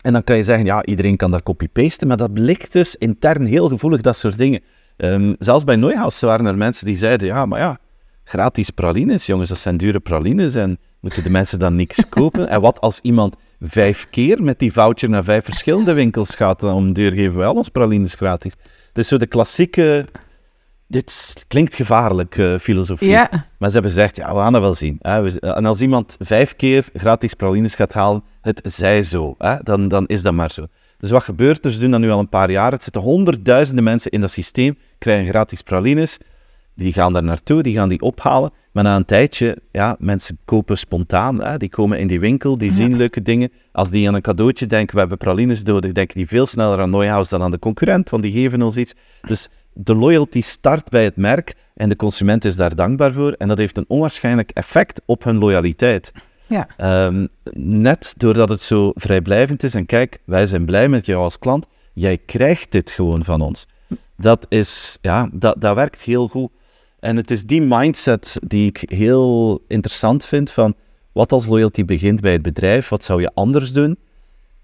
En 0.00 0.12
dan 0.12 0.24
kan 0.24 0.36
je 0.36 0.42
zeggen, 0.42 0.66
ja, 0.66 0.84
iedereen 0.84 1.16
kan 1.16 1.30
dat 1.30 1.42
copy-pasten, 1.42 2.08
maar 2.08 2.16
dat 2.16 2.32
blijkt 2.32 2.72
dus 2.72 2.96
intern 2.96 3.44
heel 3.44 3.68
gevoelig, 3.68 4.00
dat 4.00 4.16
soort 4.16 4.38
dingen. 4.38 4.60
Um, 4.96 5.34
zelfs 5.38 5.64
bij 5.64 5.76
Neuhaus 5.76 6.20
waren 6.20 6.46
er 6.46 6.56
mensen 6.56 6.86
die 6.86 6.96
zeiden, 6.96 7.26
ja, 7.26 7.46
maar 7.46 7.60
ja, 7.60 7.78
gratis 8.24 8.70
pralines, 8.70 9.26
jongens, 9.26 9.48
dat 9.48 9.58
zijn 9.58 9.76
dure 9.76 10.00
pralines 10.00 10.54
en 10.54 10.78
moeten 11.00 11.22
de 11.22 11.30
mensen 11.30 11.58
dan 11.58 11.74
niks 11.74 12.08
kopen? 12.08 12.48
En 12.48 12.60
wat 12.60 12.80
als 12.80 12.98
iemand 13.02 13.36
vijf 13.60 14.06
keer 14.10 14.42
met 14.42 14.58
die 14.58 14.72
voucher 14.72 15.08
naar 15.08 15.24
vijf 15.24 15.44
verschillende 15.44 15.92
winkels 15.92 16.34
gaat, 16.34 16.60
dan 16.60 16.74
om 16.74 16.92
deur 16.92 17.12
geven 17.12 17.38
we 17.38 17.44
al 17.44 17.54
ons 17.54 17.68
pralines 17.68 18.14
gratis. 18.14 18.52
Dus 18.92 19.08
zo 19.08 19.16
de 19.16 19.26
klassieke, 19.26 20.06
dit 20.86 21.44
klinkt 21.48 21.74
gevaarlijk, 21.74 22.36
uh, 22.36 22.58
filosofie. 22.58 23.08
Ja. 23.08 23.28
Maar 23.30 23.68
ze 23.68 23.74
hebben 23.74 23.92
gezegd, 23.92 24.16
ja, 24.16 24.34
we 24.34 24.40
gaan 24.40 24.52
dat 24.52 24.62
wel 24.62 24.74
zien. 24.74 24.96
Hè. 25.00 25.38
En 25.38 25.66
als 25.66 25.80
iemand 25.80 26.16
vijf 26.18 26.56
keer 26.56 26.84
gratis 26.94 27.34
pralines 27.34 27.74
gaat 27.74 27.92
halen, 27.92 28.22
het 28.40 28.60
zij 28.64 29.02
zo, 29.02 29.34
hè, 29.38 29.56
dan, 29.62 29.88
dan 29.88 30.06
is 30.06 30.22
dat 30.22 30.32
maar 30.32 30.50
zo. 30.50 30.66
Dus 30.98 31.10
wat 31.10 31.22
gebeurt 31.22 31.64
er? 31.64 31.72
Ze 31.72 31.78
doen 31.78 31.90
dat 31.90 32.00
nu 32.00 32.10
al 32.10 32.18
een 32.18 32.28
paar 32.28 32.50
jaar. 32.50 32.72
Het 32.72 32.82
zitten 32.82 33.02
honderdduizenden 33.02 33.84
mensen 33.84 34.10
in 34.10 34.20
dat 34.20 34.30
systeem, 34.30 34.78
krijgen 34.98 35.26
gratis 35.26 35.62
pralines 35.62 36.18
die 36.80 36.92
gaan 36.92 37.12
daar 37.12 37.22
naartoe, 37.22 37.62
die 37.62 37.74
gaan 37.74 37.88
die 37.88 38.00
ophalen. 38.00 38.52
Maar 38.72 38.84
na 38.84 38.96
een 38.96 39.04
tijdje, 39.04 39.56
ja, 39.72 39.96
mensen 39.98 40.38
kopen 40.44 40.78
spontaan. 40.78 41.42
Hè? 41.42 41.56
Die 41.56 41.68
komen 41.68 41.98
in 41.98 42.06
die 42.06 42.20
winkel, 42.20 42.58
die 42.58 42.72
zien 42.72 42.96
leuke 42.96 43.22
dingen. 43.22 43.52
Als 43.72 43.90
die 43.90 44.08
aan 44.08 44.14
een 44.14 44.20
cadeautje 44.20 44.66
denken, 44.66 44.94
we 44.94 45.00
hebben 45.00 45.18
pralines 45.18 45.62
nodig, 45.62 45.92
denken 45.92 46.16
die 46.16 46.26
veel 46.26 46.46
sneller 46.46 46.80
aan 46.80 46.90
Neuhaus 46.90 47.28
dan 47.28 47.42
aan 47.42 47.50
de 47.50 47.58
concurrent, 47.58 48.10
want 48.10 48.22
die 48.22 48.32
geven 48.32 48.62
ons 48.62 48.76
iets. 48.76 48.94
Dus 49.20 49.48
de 49.72 49.94
loyalty 49.94 50.40
start 50.40 50.90
bij 50.90 51.04
het 51.04 51.16
merk 51.16 51.54
en 51.74 51.88
de 51.88 51.96
consument 51.96 52.44
is 52.44 52.56
daar 52.56 52.74
dankbaar 52.74 53.12
voor. 53.12 53.32
En 53.32 53.48
dat 53.48 53.58
heeft 53.58 53.76
een 53.76 53.88
onwaarschijnlijk 53.88 54.50
effect 54.50 55.02
op 55.06 55.24
hun 55.24 55.38
loyaliteit. 55.38 56.12
Ja. 56.46 56.68
Um, 57.06 57.28
net 57.52 58.14
doordat 58.16 58.48
het 58.48 58.60
zo 58.60 58.90
vrijblijvend 58.94 59.62
is 59.62 59.74
en 59.74 59.86
kijk, 59.86 60.18
wij 60.24 60.46
zijn 60.46 60.64
blij 60.64 60.88
met 60.88 61.06
jou 61.06 61.22
als 61.22 61.38
klant, 61.38 61.66
jij 61.92 62.18
krijgt 62.18 62.72
dit 62.72 62.90
gewoon 62.90 63.24
van 63.24 63.40
ons. 63.40 63.66
Dat, 64.16 64.46
is, 64.48 64.98
ja, 65.00 65.28
dat, 65.32 65.60
dat 65.60 65.74
werkt 65.74 66.02
heel 66.02 66.28
goed. 66.28 66.50
En 67.00 67.16
het 67.16 67.30
is 67.30 67.44
die 67.44 67.62
mindset 67.62 68.38
die 68.46 68.68
ik 68.68 68.90
heel 68.90 69.62
interessant 69.68 70.26
vind 70.26 70.50
van 70.50 70.74
wat 71.12 71.32
als 71.32 71.46
loyalty 71.46 71.84
begint 71.84 72.20
bij 72.20 72.32
het 72.32 72.42
bedrijf, 72.42 72.88
wat 72.88 73.04
zou 73.04 73.20
je 73.20 73.30
anders 73.34 73.72
doen? 73.72 73.98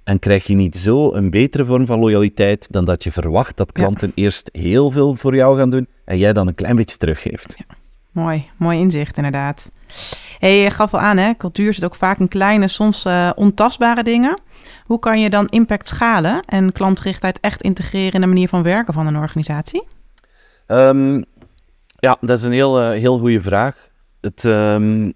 En 0.05 0.19
krijg 0.19 0.47
je 0.47 0.55
niet 0.55 0.77
zo 0.77 1.13
een 1.13 1.31
betere 1.31 1.65
vorm 1.65 1.87
van 1.87 1.99
loyaliteit 1.99 2.67
dan 2.71 2.85
dat 2.85 3.05
je 3.05 3.13
verwacht 3.13 3.57
dat 3.57 3.73
klanten 3.73 4.13
eerst 4.15 4.49
heel 4.53 4.91
veel 4.91 5.15
voor 5.15 5.35
jou 5.35 5.59
gaan 5.59 5.71
doen 5.71 5.89
en 6.05 6.19
jij 6.19 6.33
dan 6.33 6.47
een 6.47 6.55
klein 6.55 6.77
beetje 6.77 6.97
teruggeeft? 6.97 7.55
Ja. 7.59 7.77
Mooi, 8.11 8.51
mooi 8.57 8.79
inzicht 8.79 9.17
inderdaad. 9.17 9.71
Hey, 10.39 10.63
je 10.63 10.71
gaf 10.71 10.95
al 10.95 11.01
aan, 11.01 11.17
hè? 11.17 11.35
cultuur 11.35 11.75
zit 11.75 11.85
ook 11.85 11.95
vaak 11.95 12.19
in 12.19 12.29
kleine, 12.29 12.69
soms 12.69 13.05
uh, 13.05 13.31
ontastbare 13.35 14.03
dingen. 14.03 14.41
Hoe 14.85 14.99
kan 14.99 15.21
je 15.21 15.31
dan 15.31 15.47
impact 15.47 15.89
schalen 15.89 16.43
en 16.45 16.73
klantgerichtheid 16.73 17.41
echt 17.41 17.63
integreren 17.63 18.13
in 18.13 18.21
de 18.21 18.27
manier 18.27 18.49
van 18.49 18.63
werken 18.63 18.95
van 18.95 19.07
een 19.07 19.17
organisatie? 19.17 19.83
Um, 20.67 21.25
ja, 21.97 22.17
dat 22.21 22.39
is 22.39 22.45
een 22.45 22.53
heel, 22.53 22.83
uh, 22.83 22.91
heel 22.91 23.19
goede 23.19 23.41
vraag. 23.41 23.89
Het, 24.21 24.45
um, 24.45 25.13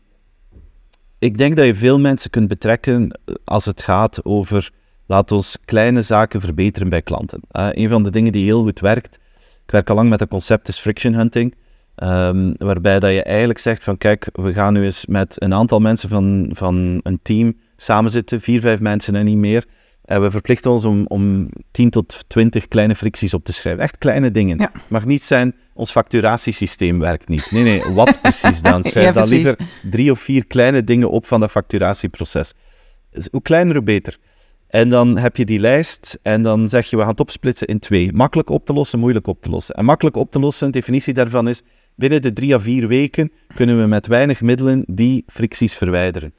ik 1.18 1.38
denk 1.38 1.56
dat 1.56 1.66
je 1.66 1.74
veel 1.74 1.98
mensen 1.98 2.30
kunt 2.30 2.48
betrekken 2.48 3.20
als 3.44 3.64
het 3.64 3.82
gaat 3.82 4.24
over, 4.24 4.70
laat 5.06 5.32
ons 5.32 5.58
kleine 5.64 6.02
zaken 6.02 6.40
verbeteren 6.40 6.88
bij 6.88 7.02
klanten. 7.02 7.40
Een 7.50 7.88
van 7.88 8.02
de 8.02 8.10
dingen 8.10 8.32
die 8.32 8.44
heel 8.44 8.62
goed 8.62 8.80
werkt, 8.80 9.18
ik 9.64 9.70
werk 9.70 9.90
al 9.90 9.94
lang 9.96 10.08
met 10.08 10.18
dat 10.18 10.28
concept, 10.28 10.68
is 10.68 10.78
friction 10.78 11.14
hunting. 11.14 11.54
Ehm, 11.94 12.52
waarbij 12.56 13.00
dat 13.00 13.10
je 13.10 13.22
eigenlijk 13.22 13.58
zegt 13.58 13.82
van 13.82 13.98
kijk, 13.98 14.28
we 14.32 14.52
gaan 14.52 14.72
nu 14.72 14.84
eens 14.84 15.06
met 15.06 15.42
een 15.42 15.54
aantal 15.54 15.80
mensen 15.80 16.08
van, 16.08 16.50
van 16.52 17.00
een 17.02 17.20
team 17.22 17.56
samen 17.76 18.10
zitten, 18.10 18.40
vier, 18.40 18.60
vijf 18.60 18.80
mensen 18.80 19.14
en 19.14 19.24
niet 19.24 19.36
meer. 19.36 19.64
En 20.10 20.22
we 20.22 20.30
verplichten 20.30 20.70
ons 20.70 20.84
om, 20.84 21.04
om 21.06 21.48
10 21.70 21.90
tot 21.90 22.24
20 22.26 22.68
kleine 22.68 22.94
fricties 22.94 23.34
op 23.34 23.44
te 23.44 23.52
schrijven. 23.52 23.82
Echt 23.82 23.98
kleine 23.98 24.30
dingen. 24.30 24.58
Ja. 24.58 24.72
mag 24.88 25.04
niet 25.04 25.22
zijn, 25.22 25.54
ons 25.74 25.90
facturatiesysteem 25.90 26.98
werkt 26.98 27.28
niet. 27.28 27.50
Nee, 27.50 27.62
nee, 27.62 27.82
wat 27.94 28.18
precies 28.22 28.62
dan? 28.62 28.82
Schrijf 28.82 29.06
Ja, 29.06 29.12
dan 29.12 29.28
liever 29.28 29.56
drie 29.90 30.10
of 30.10 30.20
vier 30.20 30.46
kleine 30.46 30.84
dingen 30.84 31.10
op 31.10 31.26
van 31.26 31.40
dat 31.40 31.50
facturatieproces. 31.50 32.52
Dus 33.10 33.28
hoe 33.30 33.42
kleiner, 33.42 33.74
hoe 33.74 33.84
beter. 33.84 34.16
En 34.68 34.88
dan 34.88 35.18
heb 35.18 35.36
je 35.36 35.44
die 35.44 35.60
lijst 35.60 36.18
en 36.22 36.42
dan 36.42 36.68
zeg 36.68 36.86
je, 36.86 36.96
we 36.96 37.02
gaan 37.02 37.10
het 37.10 37.20
opsplitsen 37.20 37.66
in 37.66 37.78
twee. 37.78 38.12
Makkelijk 38.12 38.50
op 38.50 38.66
te 38.66 38.72
lossen, 38.72 38.98
moeilijk 38.98 39.26
op 39.26 39.42
te 39.42 39.50
lossen. 39.50 39.74
En 39.74 39.84
makkelijk 39.84 40.16
op 40.16 40.30
te 40.30 40.38
lossen, 40.38 40.66
de 40.66 40.72
definitie 40.72 41.14
daarvan 41.14 41.48
is, 41.48 41.62
binnen 41.94 42.22
de 42.22 42.32
drie 42.32 42.54
à 42.54 42.60
vier 42.60 42.88
weken 42.88 43.32
kunnen 43.54 43.80
we 43.80 43.86
met 43.86 44.06
weinig 44.06 44.40
middelen 44.40 44.84
die 44.86 45.24
fricties 45.26 45.74
verwijderen. 45.74 46.32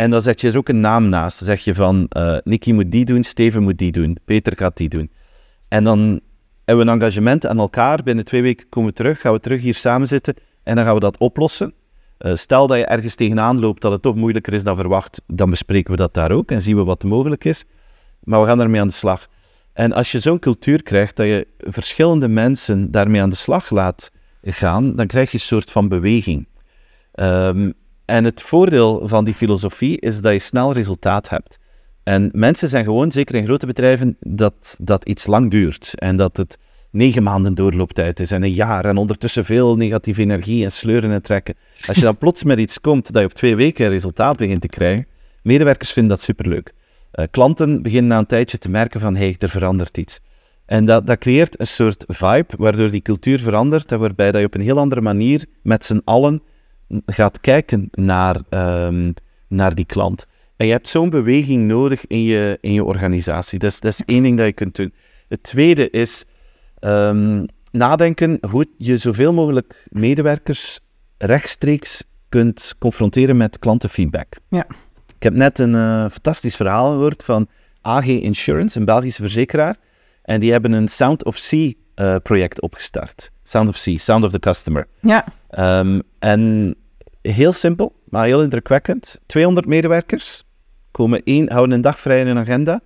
En 0.00 0.10
dan 0.10 0.22
zet 0.22 0.40
je 0.40 0.50
er 0.50 0.56
ook 0.56 0.68
een 0.68 0.80
naam 0.80 1.08
naast. 1.08 1.38
Dan 1.38 1.48
zeg 1.48 1.60
je 1.60 1.74
van, 1.74 2.06
eh 2.08 2.36
Nicky 2.44 2.72
moet 2.72 2.90
die 2.90 3.04
doen, 3.04 3.24
Steven 3.24 3.62
moet 3.62 3.78
die 3.78 3.92
doen, 3.92 4.16
Peter 4.24 4.52
gaat 4.56 4.76
die 4.76 4.88
doen. 4.88 5.10
En 5.68 5.84
dan 5.84 6.20
hebben 6.64 6.86
we 6.86 6.92
een 6.92 7.00
engagement 7.00 7.46
aan 7.46 7.58
elkaar. 7.58 8.02
Binnen 8.02 8.24
twee 8.24 8.42
weken 8.42 8.68
komen 8.68 8.90
we 8.90 8.94
terug, 8.94 9.20
gaan 9.20 9.32
we 9.32 9.40
terug 9.40 9.62
hier 9.62 9.74
samen 9.74 10.06
zitten 10.08 10.34
en 10.62 10.76
dan 10.76 10.84
gaan 10.84 10.94
we 10.94 11.00
dat 11.00 11.18
oplossen. 11.18 11.74
Eh, 12.18 12.34
stel 12.34 12.66
dat 12.66 12.78
je 12.78 12.84
ergens 12.84 13.14
tegenaan 13.14 13.58
loopt 13.58 13.82
dat 13.82 13.92
het 13.92 14.02
toch 14.02 14.14
moeilijker 14.14 14.52
is 14.52 14.64
dan 14.64 14.76
verwacht, 14.76 15.22
dan 15.26 15.50
bespreken 15.50 15.90
we 15.90 15.96
dat 15.96 16.14
daar 16.14 16.30
ook 16.32 16.50
en 16.50 16.62
zien 16.62 16.76
we 16.76 16.84
wat 16.84 17.04
mogelijk 17.04 17.44
is. 17.44 17.64
Maar 18.20 18.40
we 18.40 18.46
gaan 18.46 18.58
daarmee 18.58 18.80
aan 18.80 18.88
de 18.88 18.92
slag. 18.92 19.28
En 19.72 19.92
als 19.92 20.12
je 20.12 20.20
zo'n 20.20 20.38
cultuur 20.38 20.82
krijgt 20.82 21.16
dat 21.16 21.26
je 21.26 21.46
verschillende 21.58 22.28
mensen 22.28 22.90
daarmee 22.90 23.22
aan 23.22 23.30
de 23.30 23.36
slag 23.36 23.70
laat 23.70 24.12
gaan, 24.42 24.96
dan 24.96 25.06
krijg 25.06 25.30
je 25.30 25.36
een 25.36 25.44
soort 25.44 25.70
van 25.70 25.88
beweging. 25.88 26.48
Ehm, 27.12 27.70
en 28.10 28.24
het 28.24 28.42
voordeel 28.42 29.08
van 29.08 29.24
die 29.24 29.34
filosofie 29.34 30.00
is 30.00 30.20
dat 30.20 30.32
je 30.32 30.38
snel 30.38 30.72
resultaat 30.72 31.28
hebt. 31.28 31.58
En 32.02 32.30
mensen 32.32 32.68
zijn 32.68 32.84
gewoon, 32.84 33.12
zeker 33.12 33.34
in 33.34 33.44
grote 33.44 33.66
bedrijven, 33.66 34.16
dat, 34.20 34.76
dat 34.80 35.04
iets 35.04 35.26
lang 35.26 35.50
duurt. 35.50 35.92
En 35.94 36.16
dat 36.16 36.36
het 36.36 36.58
negen 36.90 37.22
maanden 37.22 37.54
doorlooptijd 37.54 38.20
is 38.20 38.30
en 38.30 38.42
een 38.42 38.52
jaar. 38.52 38.84
En 38.84 38.96
ondertussen 38.96 39.44
veel 39.44 39.76
negatieve 39.76 40.20
energie 40.20 40.64
en 40.64 40.72
sleuren 40.72 41.10
en 41.10 41.22
trekken. 41.22 41.54
Als 41.86 41.96
je 41.96 42.02
dan 42.02 42.18
plots 42.22 42.44
met 42.44 42.58
iets 42.58 42.80
komt 42.80 43.12
dat 43.12 43.22
je 43.22 43.28
op 43.28 43.34
twee 43.34 43.56
weken 43.56 43.84
een 43.84 43.90
resultaat 43.90 44.36
begint 44.36 44.60
te 44.60 44.68
krijgen, 44.68 45.06
medewerkers 45.42 45.92
vinden 45.92 46.12
dat 46.12 46.20
superleuk. 46.20 46.72
Eh, 47.10 47.24
klanten 47.30 47.82
beginnen 47.82 48.10
na 48.10 48.18
een 48.18 48.26
tijdje 48.26 48.58
te 48.58 48.68
merken 48.68 49.00
van, 49.00 49.14
hé, 49.14 49.24
hey, 49.24 49.36
er 49.38 49.48
verandert 49.48 49.98
iets. 49.98 50.20
En 50.66 50.84
dat, 50.84 51.06
dat 51.06 51.18
creëert 51.18 51.60
een 51.60 51.66
soort 51.66 52.04
vibe, 52.06 52.54
waardoor 52.58 52.90
die 52.90 53.02
cultuur 53.02 53.40
verandert 53.40 53.92
en 53.92 53.98
waarbij 53.98 54.30
dat 54.30 54.40
je 54.40 54.46
op 54.46 54.54
een 54.54 54.60
heel 54.60 54.78
andere 54.78 55.00
manier 55.00 55.46
met 55.62 55.84
z'n 55.84 56.00
allen 56.04 56.42
gaat 57.06 57.40
kijken 57.40 57.88
naar, 57.90 58.36
ehm, 58.48 59.12
naar 59.48 59.74
die 59.74 59.84
klant. 59.84 60.26
En 60.56 60.66
je 60.66 60.72
hebt 60.72 60.88
zo'n 60.88 61.10
beweging 61.10 61.66
nodig 61.66 62.06
in 62.06 62.22
je, 62.22 62.58
in 62.60 62.72
je 62.72 62.84
organisatie. 62.84 63.58
Dat 63.58 63.70
is, 63.70 63.80
dat 63.80 63.92
is 63.92 64.02
één 64.06 64.22
ding 64.22 64.36
dat 64.36 64.46
je 64.46 64.52
kunt 64.52 64.76
doen. 64.76 64.94
Het 65.28 65.42
tweede 65.42 65.90
is 65.90 66.24
ehm, 66.78 67.46
nadenken 67.70 68.38
hoe 68.50 68.66
je 68.76 68.96
zoveel 68.96 69.32
mogelijk 69.32 69.84
medewerkers 69.88 70.80
rechtstreeks 71.18 72.04
kunt 72.28 72.74
confronteren 72.78 73.36
met 73.36 73.58
klantenfeedback. 73.58 74.36
Ja. 74.48 74.66
Ik 75.16 75.22
heb 75.22 75.34
net 75.34 75.58
een 75.58 75.74
eh, 75.74 76.00
fantastisch 76.10 76.56
verhaal 76.56 76.90
gehoord 76.90 77.24
van 77.24 77.48
AG 77.82 78.06
Insurance, 78.06 78.78
een 78.78 78.84
Belgische 78.84 79.22
verzekeraar. 79.22 79.76
En 80.22 80.40
die 80.40 80.52
hebben 80.52 80.72
een 80.72 80.88
Sound 80.88 81.24
of 81.24 81.36
Sea 81.36 81.72
eh, 81.94 82.16
project 82.22 82.60
opgestart. 82.60 83.30
Sound 83.42 83.68
of 83.68 83.76
Sea, 83.76 83.98
Sound 83.98 84.24
of 84.24 84.30
the 84.30 84.38
Customer. 84.38 84.86
Ja, 85.00 85.24
Ehm, 85.50 86.00
en 86.18 86.74
heel 87.22 87.52
simpel, 87.52 87.92
maar 88.04 88.24
heel 88.24 88.42
indrukwekkend. 88.42 89.20
200 89.26 89.66
medewerkers 89.66 90.44
komen 90.90 91.22
één, 91.24 91.52
houden 91.52 91.74
een 91.74 91.80
dag 91.80 92.00
vrij 92.00 92.20
in 92.20 92.26
hun 92.26 92.38
agenda. 92.38 92.80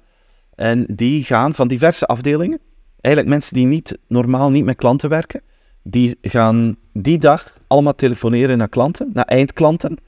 En 0.55 0.87
die 0.89 1.25
gaan 1.25 1.55
van 1.55 1.69
diverse 1.69 2.07
afdelingen, 2.07 2.59
eigenlijk 3.01 3.35
mensen 3.35 3.55
die 3.55 3.67
niet, 3.67 3.99
normaal 4.09 4.51
niet 4.51 4.65
met 4.65 4.77
klanten 4.77 5.09
werken, 5.09 5.43
die 5.83 6.19
gaan 6.23 6.77
die 6.93 7.19
dag 7.19 7.57
allemaal 7.67 7.95
telefoneren 7.95 8.59
naar 8.59 8.69
klanten, 8.69 9.11
naar 9.13 9.25
eindklanten. 9.25 9.99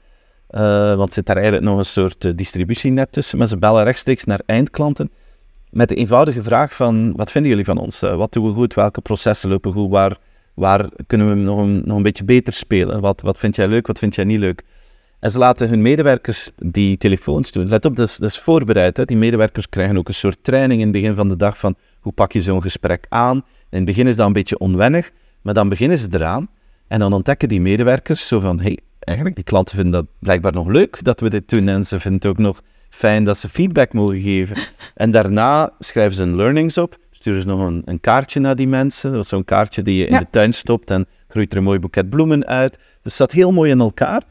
Eh, 0.47 0.95
want 0.95 1.13
zit 1.13 1.25
daar 1.25 1.35
eigenlijk 1.35 1.65
nog 1.65 1.77
een 1.77 1.85
soort 1.85 2.25
eh, 2.25 2.31
distributienet 2.35 3.11
tussen, 3.11 3.37
maar 3.37 3.47
ze 3.47 3.57
bellen 3.57 3.83
rechtstreeks 3.83 4.23
naar 4.23 4.41
eindklanten 4.45 5.11
met 5.69 5.89
de 5.89 5.95
eenvoudige 5.95 6.43
vraag 6.43 6.73
van, 6.73 7.13
wat 7.15 7.31
vinden 7.31 7.49
jullie 7.49 7.65
van 7.65 7.77
ons? 7.77 8.01
Eh, 8.01 8.15
wat 8.15 8.33
doen 8.33 8.45
we 8.45 8.53
goed? 8.53 8.73
Welke 8.73 9.01
processen 9.01 9.49
lopen 9.49 9.71
goed? 9.71 9.89
Waar, 9.89 10.17
waar 10.57 10.89
kunnen 11.07 11.29
we 11.29 11.35
nog 11.35 11.57
een, 11.59 11.81
nog 11.85 11.97
een 11.97 12.03
beetje 12.03 12.23
beter 12.23 12.53
spelen? 12.53 13.01
Wat, 13.01 13.21
wat 13.21 13.37
vind 13.37 13.55
jij 13.55 13.67
leuk? 13.67 13.87
Wat 13.87 13.99
vind 13.99 14.15
jij 14.15 14.23
niet 14.23 14.39
leuk? 14.39 14.63
En 15.19 15.31
ze 15.31 15.37
laten 15.37 15.69
hun 15.69 15.81
medewerkers 15.81 16.49
die 16.55 16.97
telefoons 16.97 17.51
doen. 17.51 17.67
Let 17.67 17.85
op, 17.85 17.95
dat 17.95 18.07
is, 18.07 18.17
dat 18.17 18.29
is 18.29 18.39
voorbereid. 18.39 18.97
Hè? 18.97 19.05
Die 19.05 19.17
medewerkers 19.17 19.69
krijgen 19.69 19.97
ook 19.97 20.07
een 20.07 20.13
soort 20.13 20.43
training 20.43 20.79
in 20.79 20.87
het 20.87 20.95
begin 20.95 21.15
van 21.15 21.29
de 21.29 21.35
dag 21.35 21.57
van 21.57 21.75
hoe 21.99 22.11
pak 22.11 22.31
je 22.31 22.41
zo'n 22.41 22.61
gesprek 22.61 23.05
aan. 23.09 23.35
In 23.69 23.77
het 23.77 23.85
begin 23.85 24.07
is 24.07 24.15
dat 24.15 24.27
een 24.27 24.33
beetje 24.33 24.57
onwennig, 24.57 25.11
maar 25.41 25.53
dan 25.53 25.69
beginnen 25.69 25.97
ze 25.97 26.07
eraan. 26.11 26.49
En 26.87 26.99
dan 26.99 27.13
ontdekken 27.13 27.49
die 27.49 27.61
medewerkers 27.61 28.27
zo 28.27 28.39
van, 28.39 28.59
hey, 28.59 28.79
eigenlijk 28.99 29.35
die 29.35 29.45
klanten 29.45 29.75
vinden 29.75 29.93
dat 29.93 30.05
blijkbaar 30.19 30.53
nog 30.53 30.67
leuk 30.67 31.03
dat 31.03 31.19
we 31.19 31.29
dit 31.29 31.49
doen. 31.49 31.67
En 31.67 31.85
ze 31.85 31.99
vinden 31.99 32.19
het 32.19 32.29
ook 32.29 32.45
nog 32.45 32.61
fijn 32.89 33.23
dat 33.23 33.37
ze 33.37 33.49
feedback 33.49 33.93
mogen 33.93 34.21
geven. 34.21 34.57
En 34.95 35.11
daarna 35.11 35.73
schrijven 35.79 36.15
ze 36.15 36.23
hun 36.23 36.35
learnings 36.35 36.77
op, 36.77 36.97
sturen 37.17 37.41
ze 37.41 37.47
nog 37.47 37.59
een, 37.59 37.81
een 37.85 37.99
kaartje 37.99 38.39
naar 38.39 38.55
die 38.55 38.67
mensen. 38.67 39.11
Dat 39.11 39.23
is 39.23 39.29
zo'n 39.29 39.43
kaartje 39.45 39.81
die 39.81 39.97
je 39.97 40.05
in 40.05 40.13
Ja. 40.13 40.19
de 40.19 40.27
tuin 40.29 40.53
stopt 40.53 40.91
en 40.91 41.05
groeit 41.27 41.51
er 41.51 41.57
een 41.57 41.63
mooi 41.63 41.79
boeket 41.79 42.09
bloemen 42.09 42.45
uit. 42.47 42.73
Dus 42.77 42.83
het 43.01 43.13
zat 43.13 43.31
heel 43.31 43.51
mooi 43.51 43.71
in 43.71 43.79
elkaar. 43.79 44.21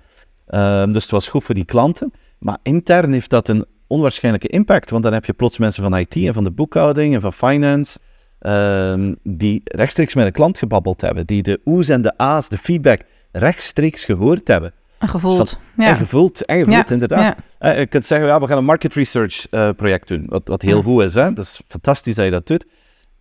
Ehm, 0.46 0.92
dus 0.92 1.02
het 1.02 1.10
was 1.12 1.28
goed 1.28 1.44
voor 1.44 1.54
die 1.54 1.64
klanten. 1.64 2.12
Maar 2.38 2.58
intern 2.62 3.12
heeft 3.12 3.30
dat 3.30 3.48
een 3.48 3.64
onwaarschijnlijke 3.86 4.48
impact, 4.48 4.90
want 4.90 5.02
dan 5.02 5.12
heb 5.12 5.24
je 5.24 5.32
plots 5.32 5.58
mensen 5.58 5.82
van 5.82 5.96
IT 5.98 6.16
en 6.16 6.34
van 6.34 6.44
de 6.44 6.50
boekhouding 6.50 7.14
en 7.14 7.20
van 7.20 7.32
finance, 7.32 7.98
ehm, 8.38 9.14
die 9.22 9.60
rechtstreeks 9.64 10.14
met 10.14 10.26
een 10.26 10.32
klant 10.32 10.58
gebabbeld 10.58 11.00
hebben, 11.00 11.26
die 11.26 11.42
de 11.42 11.60
oes 11.64 11.88
en 11.88 12.02
de 12.02 12.18
a's, 12.18 12.48
de 12.48 12.58
feedback, 12.58 13.00
rechtstreeks 13.32 14.04
gehoord 14.04 14.48
hebben. 14.48 14.72
en 14.98 15.08
gevoeld. 15.08 15.60
En 15.76 15.84
Ja. 15.84 15.94
gevoeld, 15.94 16.44
en 16.44 16.58
gevoeld 16.58 16.88
Ja, 16.88 16.92
inderdaad. 16.94 17.36
Eh, 17.58 17.78
je 17.78 17.86
kunt 17.86 18.06
zeggen, 18.06 18.28
ja, 18.28 18.40
we 18.40 18.46
gaan 18.46 18.58
een 18.58 18.64
market 18.64 18.94
research 18.94 19.48
eh, 19.48 19.70
project 19.76 20.08
doen, 20.08 20.24
wat, 20.28 20.48
wat 20.48 20.62
heel 20.62 20.82
goed 20.82 21.02
is. 21.02 21.14
Hè? 21.14 21.32
Dat 21.32 21.44
is 21.44 21.60
fantastisch 21.68 22.14
dat 22.14 22.24
je 22.24 22.30
dat 22.30 22.46
doet. 22.46 22.66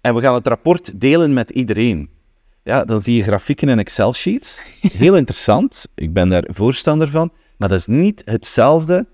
En 0.02 0.16
we 0.16 0.22
gaan 0.22 0.34
het 0.34 0.48
rapport 0.48 1.00
delen 1.00 1.34
met 1.34 1.50
iedereen. 1.50 2.10
Ja, 2.64 2.86
dan 2.86 3.02
zie 3.02 3.16
je 3.16 3.24
grafieken 3.24 3.70
en 3.70 3.80
Excel-sheets. 3.80 4.62
Heel 4.82 5.16
interessant, 5.16 5.88
ik 5.96 6.14
ben 6.14 6.30
daar 6.30 6.48
voorstander 6.48 7.08
van. 7.08 7.32
Maar 7.58 7.70
dat 7.70 7.80
is 7.80 7.88
niet 7.88 8.22
hetzelfde 8.26 9.08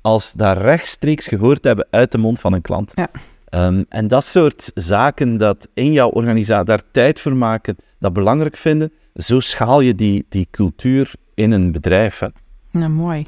als 0.00 0.32
daar 0.32 0.58
rechtstreeks 0.58 1.26
gehoord 1.26 1.64
hebben 1.64 1.86
uit 1.90 2.12
de 2.12 2.18
mond 2.18 2.40
van 2.40 2.52
een 2.52 2.62
klant. 2.62 2.92
Ja. 2.94 3.10
Ehm, 3.44 3.82
en 3.88 4.08
dat 4.08 4.24
soort 4.24 4.70
zaken, 4.74 5.36
dat 5.36 5.68
in 5.74 5.92
jouw 5.92 6.08
organisatie 6.08 6.64
daar 6.64 6.82
tijd 6.92 7.20
voor 7.20 7.36
maken, 7.36 7.76
dat 7.98 8.12
belangrijk 8.12 8.56
vinden, 8.56 8.92
zo 9.14 9.40
schaal 9.40 9.80
je 9.80 9.94
die, 9.94 10.26
die 10.28 10.48
cultuur 10.50 11.12
in 11.34 11.50
een 11.50 11.72
bedrijf. 11.72 12.18
Hè. 12.18 12.26
Nou, 12.70 12.90
mooi. 12.90 13.26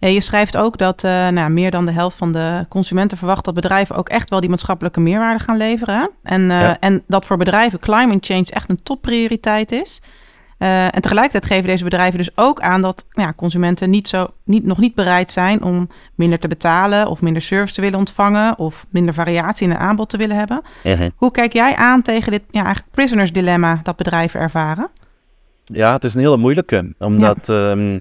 Ja, 0.00 0.08
je 0.08 0.20
schrijft 0.20 0.56
ook 0.56 0.78
dat 0.78 1.04
eh, 1.04 1.28
nou, 1.28 1.50
meer 1.50 1.70
dan 1.70 1.86
de 1.86 1.92
helft 1.92 2.16
van 2.16 2.32
de 2.32 2.66
consumenten 2.68 3.18
verwacht 3.18 3.44
dat 3.44 3.54
bedrijven 3.54 3.96
ook 3.96 4.08
echt 4.08 4.30
wel 4.30 4.40
die 4.40 4.48
maatschappelijke 4.50 5.00
meerwaarde 5.00 5.44
gaan 5.44 5.56
leveren. 5.56 5.94
hè? 5.94 6.06
En, 6.22 6.50
eh, 6.50 6.60
Ja. 6.60 6.76
en 6.80 7.02
dat 7.06 7.24
voor 7.26 7.36
bedrijven 7.36 7.78
climate 7.78 8.32
change 8.32 8.46
echt 8.50 8.70
een 8.70 8.82
topprioriteit 8.82 9.72
is. 9.72 10.02
Eh, 10.58 10.84
en 10.84 11.00
tegelijkertijd 11.00 11.46
geven 11.52 11.66
deze 11.66 11.84
bedrijven 11.84 12.18
dus 12.18 12.36
ook 12.36 12.60
aan 12.60 12.80
dat 12.82 13.04
ja, 13.10 13.32
consumenten 13.36 13.90
niet 13.90 14.08
zo, 14.08 14.28
niet, 14.44 14.64
nog 14.64 14.78
niet 14.78 14.94
bereid 14.94 15.32
zijn 15.32 15.62
om 15.62 15.88
minder 16.14 16.38
te 16.38 16.48
betalen 16.48 17.06
of 17.06 17.22
minder 17.22 17.42
service 17.42 17.74
te 17.74 17.80
willen 17.80 17.98
ontvangen 17.98 18.58
of 18.58 18.86
minder 18.90 19.14
variatie 19.14 19.66
in 19.66 19.72
een 19.72 19.78
aanbod 19.80 20.08
te 20.08 20.16
willen 20.16 20.36
hebben. 20.36 20.62
Hoe 21.16 21.30
kijk 21.30 21.52
jij 21.52 21.74
aan 21.76 22.02
tegen 22.02 22.32
dit 22.32 22.42
ja, 22.50 22.62
eigenlijk 22.64 22.94
prisoners 22.94 23.32
dilemma 23.32 23.80
dat 23.82 23.96
bedrijven 23.96 24.40
ervaren? 24.40 24.88
Ja, 25.64 25.92
het 25.92 26.04
is 26.04 26.14
een 26.14 26.20
hele 26.20 26.36
moeilijke, 26.36 26.94
omdat, 26.98 27.48
ehm, 27.48 27.98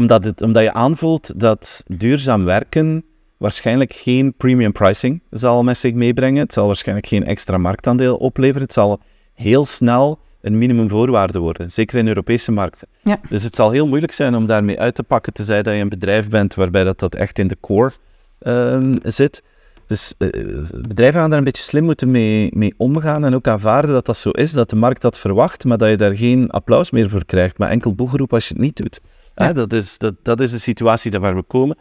omdat, 0.00 0.24
het, 0.24 0.42
omdat 0.42 0.62
je 0.62 0.72
aanvoelt 0.72 1.32
dat 1.36 1.84
duurzaam 1.86 2.44
werken 2.44 3.04
waarschijnlijk 3.36 3.92
geen 3.92 4.34
premium 4.36 4.72
pricing 4.72 5.22
zal 5.30 5.62
met 5.62 5.78
zich 5.78 5.92
meebrengen. 5.92 6.42
Het 6.42 6.52
zal 6.52 6.66
waarschijnlijk 6.66 7.06
geen 7.06 7.24
extra 7.24 7.58
marktaandeel 7.58 8.16
opleveren. 8.16 8.62
Het 8.62 8.72
zal 8.72 9.00
heel 9.34 9.64
snel 9.64 10.18
een 10.40 10.58
minimumvoorwaarde 10.58 11.38
worden, 11.38 11.70
zeker 11.70 11.98
in 11.98 12.08
Europese 12.08 12.52
markten. 12.52 12.88
Ja. 13.02 13.20
Dus 13.28 13.42
het 13.42 13.54
zal 13.54 13.70
heel 13.70 13.86
moeilijk 13.86 14.12
zijn 14.12 14.34
om 14.34 14.46
daarmee 14.46 14.80
uit 14.80 14.94
te 14.94 15.02
pakken, 15.02 15.32
tenzij 15.32 15.62
dat 15.62 15.74
je 15.74 15.80
een 15.80 15.88
bedrijf 15.88 16.28
bent 16.28 16.54
waarbij 16.54 16.84
dat, 16.84 16.98
dat 16.98 17.14
echt 17.14 17.38
in 17.38 17.48
de 17.48 17.56
core 17.60 17.92
ehm, 18.38 18.96
zit. 19.02 19.42
Dus 19.86 20.14
eh, 20.18 20.28
bedrijven 20.88 21.20
gaan 21.20 21.28
daar 21.30 21.38
een 21.38 21.44
beetje 21.44 21.62
slim 21.62 21.84
moeten 21.84 22.10
mee, 22.10 22.50
mee 22.54 22.74
omgaan 22.76 23.24
en 23.24 23.34
ook 23.34 23.48
aanvaarden 23.48 23.92
dat 23.92 24.06
dat 24.06 24.16
zo 24.16 24.30
is, 24.30 24.52
dat 24.52 24.70
de 24.70 24.76
markt 24.76 25.02
dat 25.02 25.18
verwacht, 25.18 25.64
maar 25.64 25.78
dat 25.78 25.88
je 25.88 25.96
daar 25.96 26.16
geen 26.16 26.50
applaus 26.50 26.90
meer 26.90 27.10
voor 27.10 27.24
krijgt, 27.24 27.58
maar 27.58 27.70
enkel 27.70 27.94
boegeroep 27.94 28.32
als 28.32 28.48
je 28.48 28.54
het 28.54 28.62
niet 28.62 28.76
doet. 28.76 29.00
Ja. 29.40 29.46
Hè, 29.46 29.54
dat, 29.54 29.72
is, 29.72 29.98
dat, 29.98 30.14
dat 30.22 30.40
is 30.40 30.50
de 30.50 30.58
situatie 30.58 31.10
daar 31.10 31.20
waar 31.20 31.36
we 31.36 31.42
komen. 31.42 31.76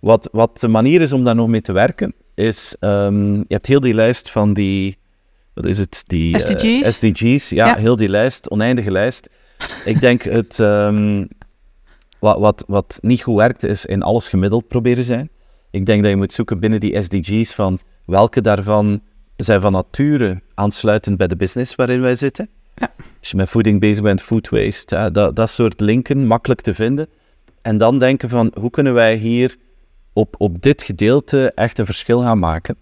Wat, 0.00 0.28
wat 0.32 0.60
de 0.60 0.68
manier 0.68 1.00
is 1.00 1.12
om 1.12 1.24
daar 1.24 1.34
nog 1.34 1.48
mee 1.48 1.60
te 1.60 1.72
werken, 1.72 2.14
is, 2.34 2.76
ehm, 2.80 3.34
je 3.34 3.44
hebt 3.48 3.66
heel 3.66 3.80
die 3.80 3.94
lijst 3.94 4.30
van 4.30 4.54
die 4.54 4.98
wat 5.54 5.66
is 5.66 5.78
het? 5.78 6.04
Die, 6.06 6.34
eh, 6.34 6.40
SDG's? 6.40 6.94
SDG's, 6.94 7.48
ja, 7.48 7.66
Ja. 7.66 7.76
heel 7.76 7.96
die 7.96 8.08
lijst, 8.08 8.50
oneindige 8.50 8.90
lijst. 8.90 9.30
Ik 9.84 10.00
denk 10.00 10.22
het, 10.22 10.60
ehm, 10.60 11.24
wat, 12.18 12.38
wat, 12.38 12.64
wat 12.66 12.98
niet 13.02 13.22
goed 13.22 13.36
werkt, 13.36 13.62
is 13.62 13.86
in 13.86 14.02
alles 14.02 14.28
gemiddeld 14.28 14.68
proberen 14.68 15.04
zijn. 15.04 15.30
Ik 15.70 15.86
denk 15.86 16.02
dat 16.02 16.10
je 16.10 16.16
moet 16.16 16.32
zoeken 16.32 16.60
binnen 16.60 16.80
die 16.80 17.02
SDG's 17.02 17.52
van 17.52 17.78
welke 18.06 18.40
daarvan 18.40 19.00
zijn 19.36 19.60
van 19.60 19.72
nature 19.72 20.42
aansluitend 20.54 21.16
bij 21.16 21.26
de 21.26 21.36
business 21.36 21.74
waarin 21.74 22.00
wij 22.00 22.16
zitten. 22.16 22.48
Ja. 22.74 22.92
Als 23.18 23.30
je 23.30 23.36
met 23.36 23.48
voeding 23.48 23.80
bezig 23.80 24.02
bent, 24.02 24.22
food 24.22 24.48
waste, 24.48 25.10
dat, 25.12 25.36
dat 25.36 25.50
soort 25.50 25.80
linken, 25.80 26.26
makkelijk 26.26 26.60
te 26.60 26.74
vinden. 26.74 27.08
En 27.62 27.78
dan 27.78 27.98
denken 27.98 28.28
van, 28.28 28.52
hoe 28.60 28.70
kunnen 28.70 28.94
wij 28.94 29.16
hier 29.16 29.56
op, 30.12 30.34
op 30.38 30.62
dit 30.62 30.82
gedeelte 30.82 31.52
echt 31.54 31.78
een 31.78 31.84
verschil 31.84 32.20
gaan 32.20 32.38
maken? 32.38 32.76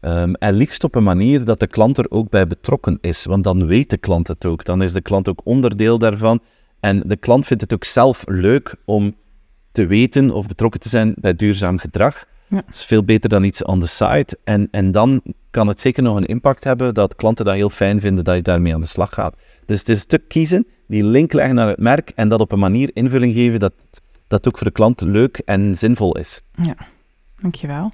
Ehm, 0.00 0.32
en 0.32 0.54
liefst 0.54 0.84
op 0.84 0.94
een 0.94 1.02
manier 1.02 1.44
dat 1.44 1.60
de 1.60 1.66
klant 1.66 1.98
er 1.98 2.10
ook 2.10 2.30
bij 2.30 2.46
betrokken 2.46 2.98
is, 3.00 3.24
want 3.24 3.44
dan 3.44 3.66
weet 3.66 3.90
de 3.90 3.98
klant 3.98 4.28
het 4.28 4.44
ook. 4.44 4.64
Dan 4.64 4.82
is 4.82 4.92
de 4.92 5.00
klant 5.00 5.28
ook 5.28 5.40
onderdeel 5.44 5.98
daarvan. 5.98 6.40
En 6.80 7.02
de 7.06 7.16
klant 7.16 7.46
vindt 7.46 7.62
het 7.62 7.74
ook 7.74 7.84
zelf 7.84 8.24
leuk 8.26 8.74
om 8.84 9.14
te 9.72 9.86
weten 9.86 10.30
of 10.30 10.46
betrokken 10.46 10.80
te 10.80 10.88
zijn 10.88 11.14
bij 11.16 11.34
duurzaam 11.34 11.78
gedrag. 11.78 12.26
Ja. 12.48 12.56
Dat 12.56 12.74
is 12.74 12.84
veel 12.84 13.04
beter 13.04 13.28
dan 13.28 13.42
iets 13.42 13.64
on 13.64 13.80
the 13.80 13.86
side. 13.86 14.38
En, 14.44 14.68
en 14.70 14.92
dan 14.92 15.22
kan 15.50 15.68
het 15.68 15.80
zeker 15.80 16.02
nog 16.02 16.16
een 16.16 16.26
impact 16.26 16.64
hebben 16.64 16.94
dat 16.94 17.16
klanten 17.16 17.44
dat 17.44 17.54
heel 17.54 17.70
fijn 17.70 18.00
vinden 18.00 18.24
dat 18.24 18.36
je 18.36 18.42
daarmee 18.42 18.74
aan 18.74 18.80
de 18.80 18.86
slag 18.86 19.14
gaat. 19.14 19.36
Dus 19.66 19.78
het 19.78 19.88
is 19.88 19.94
een 19.94 20.00
stuk 20.00 20.28
kiezen, 20.28 20.66
die 20.86 21.04
link 21.04 21.32
leggen 21.32 21.54
naar 21.54 21.68
het 21.68 21.80
merk 21.80 22.12
en 22.14 22.28
dat 22.28 22.40
op 22.40 22.52
een 22.52 22.58
manier 22.58 22.90
invulling 22.92 23.34
geven 23.34 23.60
dat 23.60 23.72
dat 24.28 24.48
ook 24.48 24.56
voor 24.56 24.66
de 24.66 24.72
klant 24.72 25.00
leuk 25.00 25.38
en 25.44 25.74
zinvol 25.74 26.16
is. 26.16 26.42
Dankjewel. 27.40 27.92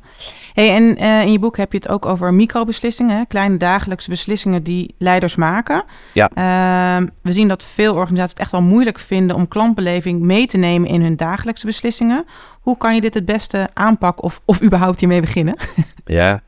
Hey, 0.53 0.75
en 0.75 0.97
eh, 0.97 1.23
in 1.23 1.33
je 1.33 1.39
boek 1.39 1.57
heb 1.57 1.73
je 1.73 1.79
het 1.79 1.89
ook 1.89 2.07
over 2.07 2.35
microbeslissingen, 2.35 3.27
kleine 3.27 3.57
dagelijkse 3.57 4.11
beslissingen 4.11 4.63
die 4.63 4.95
leiders 4.99 5.35
maken. 5.35 5.85
Ja. 6.13 6.31
Ehm, 6.35 7.07
we 7.23 7.33
zien 7.33 7.49
dat 7.49 7.65
veel 7.65 7.95
organisaties 7.95 8.33
het 8.33 8.41
echt 8.41 8.51
wel 8.51 8.63
moeilijk 8.63 8.99
vinden 8.99 9.37
om 9.37 9.49
klantbeleving 9.49 10.21
mee 10.21 10.47
te 10.47 10.57
nemen 10.57 10.89
in 10.89 11.03
hun 11.03 11.17
dagelijkse 11.17 11.67
beslissingen. 11.67 12.25
Hoe 12.61 12.77
kan 12.77 12.95
je 12.95 13.01
dit 13.01 13.15
het 13.15 13.25
beste 13.25 13.69
aanpakken 13.73 14.25
of, 14.25 14.41
of 14.45 14.63
überhaupt 14.63 15.01
hiermee 15.01 15.21
beginnen? 15.21 15.57
Ja, 16.05 16.43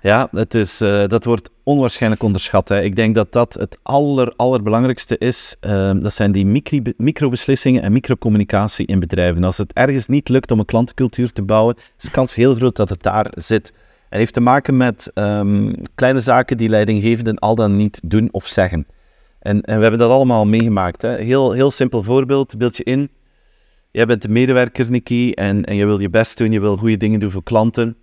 ja 0.00 0.28
het 0.30 0.54
is, 0.54 0.80
eh, 0.80 1.06
dat 1.06 1.24
wordt 1.24 1.50
onwaarschijnlijk 1.62 2.22
onderschat. 2.22 2.68
Hè. 2.68 2.82
Ik 2.82 2.96
denk 2.96 3.14
dat 3.14 3.32
dat 3.32 3.54
het 3.54 3.78
aller, 3.82 4.32
allerbelangrijkste 4.36 5.18
is. 5.18 5.56
Ehm, 5.60 6.00
dat 6.00 6.14
zijn 6.14 6.32
die 6.32 6.46
micri- 6.46 6.94
microbeslissingen 6.96 7.82
en 7.82 7.92
microcommunicatie 7.92 8.86
in 8.86 8.98
bedrijven. 8.98 9.44
Als 9.44 9.58
het 9.58 9.72
ergens 9.72 10.06
niet 10.06 10.28
lukt 10.28 10.50
om 10.50 10.58
een 10.58 10.64
klantencultuur 10.64 11.32
te 11.32 11.42
bouwen, 11.42 11.74
is 11.76 12.04
de 12.04 12.10
kans 12.10 12.34
heel 12.34 12.54
groot 12.54 12.76
dat 12.76 12.88
het 12.88 13.02
daar 13.02 13.32
zit. 13.34 13.72
Het 14.08 14.18
heeft 14.18 14.32
te 14.32 14.40
maken 14.40 14.76
met 14.76 15.10
ehm, 15.14 15.72
kleine 15.94 16.20
zaken 16.20 16.56
die 16.56 16.68
leidinggevenden 16.68 17.38
al 17.38 17.54
dan 17.54 17.76
niet 17.76 18.00
doen 18.04 18.28
of 18.32 18.46
zeggen. 18.46 18.86
En, 19.38 19.60
en 19.60 19.76
we 19.76 19.82
hebben 19.82 20.00
dat 20.00 20.10
allemaal 20.10 20.46
meegemaakt. 20.46 21.02
Hè. 21.02 21.16
Heel, 21.16 21.52
heel 21.52 21.70
simpel 21.70 22.02
voorbeeld, 22.02 22.58
beeld 22.58 22.76
je 22.76 22.84
in. 22.84 23.10
Jij 23.90 24.06
bent 24.06 24.22
de 24.22 24.28
medewerker, 24.28 24.90
Nicky, 24.90 25.32
en, 25.34 25.64
en 25.64 25.76
je 25.76 25.86
wil 25.86 26.00
je 26.00 26.10
best 26.10 26.38
doen, 26.38 26.52
je 26.52 26.60
wil 26.60 26.76
goede 26.76 26.96
dingen 26.96 27.20
doen 27.20 27.30
voor 27.30 27.42
klanten. 27.42 27.96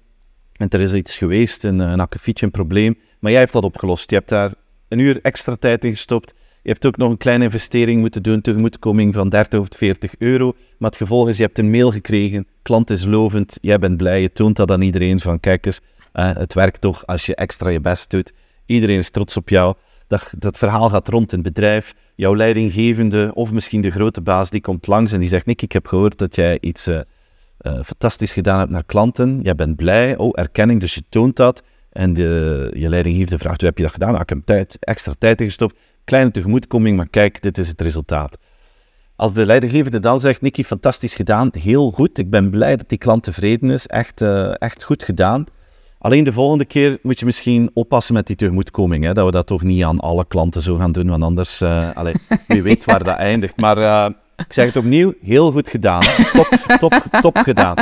Er 0.70 0.82
is 0.82 0.94
iets 0.94 1.18
geweest, 1.18 1.64
een, 1.64 1.80
een 1.80 2.00
akkefietje, 2.00 2.46
een 2.46 2.52
probleem. 2.52 2.98
Maar 3.20 3.32
jij 3.32 3.40
hebt 3.40 3.54
dat 3.54 3.64
opgelost. 3.64 4.10
Je 4.10 4.16
hebt 4.16 4.30
daar 4.30 4.54
een 4.88 5.00
uur 5.00 5.20
extra 5.22 5.56
tijd 5.56 5.84
in 5.84 5.92
gestopt. 5.92 6.34
Je 6.64 6.70
hebt 6.70 6.86
ook 6.86 6.98
nog 6.98 7.10
een 7.10 7.18
kleine 7.18 7.44
investering 7.44 8.00
moeten 8.00 8.24
doen, 8.24 8.42
tegemoetkoming 8.42 9.14
van 9.14 9.30
30 9.30 9.60
of 9.60 9.68
40 9.78 10.16
euro. 10.18 10.54
Maar 10.78 10.90
het 10.90 10.98
gevolg 10.98 11.28
is, 11.28 11.38
je 11.38 11.44
hebt 11.44 11.58
een 11.58 11.72
mail 11.72 11.92
gekregen, 11.92 12.48
klant 12.62 12.90
is 12.90 13.06
lovend, 13.06 13.58
jij 13.62 13.80
bent 13.80 13.98
blij, 13.98 14.22
je 14.22 14.32
toont 14.32 14.56
dat 14.56 14.72
aan 14.72 14.82
iedereen 14.82 15.20
van 15.20 15.40
kijk 15.40 15.66
eens, 15.66 15.82
het 16.12 16.54
werkt 16.54 16.82
toch 16.82 17.06
als 17.06 17.26
je 17.26 17.36
extra 17.36 17.70
je 17.70 17.80
best 17.80 18.10
doet. 18.10 18.34
Iedereen 18.66 18.98
is 18.98 19.10
trots 19.10 19.38
op 19.38 19.50
jou. 19.50 19.76
Dat, 20.08 20.34
dat 20.38 20.58
verhaal 20.58 20.90
gaat 20.90 21.08
rond 21.08 21.32
in 21.32 21.38
het 21.38 21.54
bedrijf. 21.54 21.94
Jouw 22.16 22.36
leidinggevende 22.36 23.32
of 23.34 23.52
misschien 23.52 23.82
de 23.82 23.92
grote 23.92 24.22
baas 24.22 24.50
die 24.50 24.62
komt 24.62 24.88
langs 24.88 25.12
en 25.12 25.20
die 25.20 25.30
zegt, 25.30 25.46
Nick, 25.46 25.62
ik 25.62 25.72
heb 25.72 25.88
gehoord 25.88 26.18
dat 26.18 26.36
jij 26.36 26.58
iets 26.62 26.88
eh, 26.88 27.00
eh, 27.64 27.74
fantastisch 27.84 28.34
gedaan 28.34 28.60
hebt 28.60 28.72
naar 28.72 28.84
klanten. 28.84 29.40
Jij 29.42 29.56
bent 29.56 29.76
blij, 29.76 30.18
oh, 30.18 30.32
erkenning, 30.34 30.80
dus 30.80 30.94
je 30.94 31.04
toont 31.10 31.36
dat. 31.36 31.64
En 31.92 32.14
de, 32.14 32.72
je 32.74 32.90
leidinggevende 32.90 33.38
vraagt, 33.38 33.60
hoe 33.60 33.70
heb 33.70 33.78
je 33.78 33.84
dat 33.84 33.94
gedaan? 33.94 34.16
Ah, 34.16 34.22
ik 34.22 34.30
heb 34.30 34.42
tijd, 34.42 34.78
extra 34.80 35.14
tijd 35.18 35.42
ingestopt. 35.42 35.80
Kleine 36.04 36.32
tegemoetkoming, 36.32 36.98
maar 36.98 37.10
kijk, 37.10 37.42
dit 37.42 37.58
is 37.58 37.68
het 37.68 37.82
resultaat. 37.82 38.38
Als 39.16 39.34
de 39.34 39.46
leidinggevende 39.46 40.00
dan 40.00 40.20
zegt, 40.20 40.42
Nicky, 40.42 40.64
fantastisch 40.64 41.16
gedaan, 41.16 41.50
heel 41.52 41.92
goed, 41.92 42.18
ik 42.18 42.30
ben 42.30 42.50
blij 42.50 42.76
dat 42.76 42.90
die 42.90 42.98
klant 42.98 43.24
tevreden 43.24 43.70
is, 43.70 43.88
echt, 43.88 44.22
eh, 44.22 44.54
echt 44.58 44.84
goed 44.84 45.04
gedaan. 45.04 45.46
Alleen 46.00 46.24
de 46.24 46.34
volgende 46.34 46.66
keer 46.66 46.98
moet 47.02 47.20
je 47.20 47.26
misschien 47.26 47.70
oppassen 47.74 48.14
met 48.14 48.28
die 48.28 48.36
tegemoetkoming, 48.36 49.04
hè, 49.04 49.14
dat 49.14 49.26
we 49.26 49.32
dat 49.32 49.48
toch 49.48 49.64
niet 49.64 49.84
aan 49.84 50.00
alle 50.00 50.26
klanten 50.28 50.62
zo 50.62 50.76
gaan 50.76 50.92
doen, 50.92 51.10
want 51.10 51.24
anders, 51.24 51.62
allee, 51.94 52.14
wie 52.48 52.64
weet 52.64 52.86
waar 52.86 53.04
dat 53.04 53.18
eindigt. 53.18 53.58
Maar 53.58 54.14
ik 54.36 54.54
zeg 54.54 54.66
het 54.66 54.78
opnieuw, 54.78 55.14
heel 55.22 55.52
goed 55.52 55.70
gedaan, 55.70 56.02
top, 56.34 56.48
top, 56.80 57.04
top 57.22 57.38
gedaan. 57.38 57.76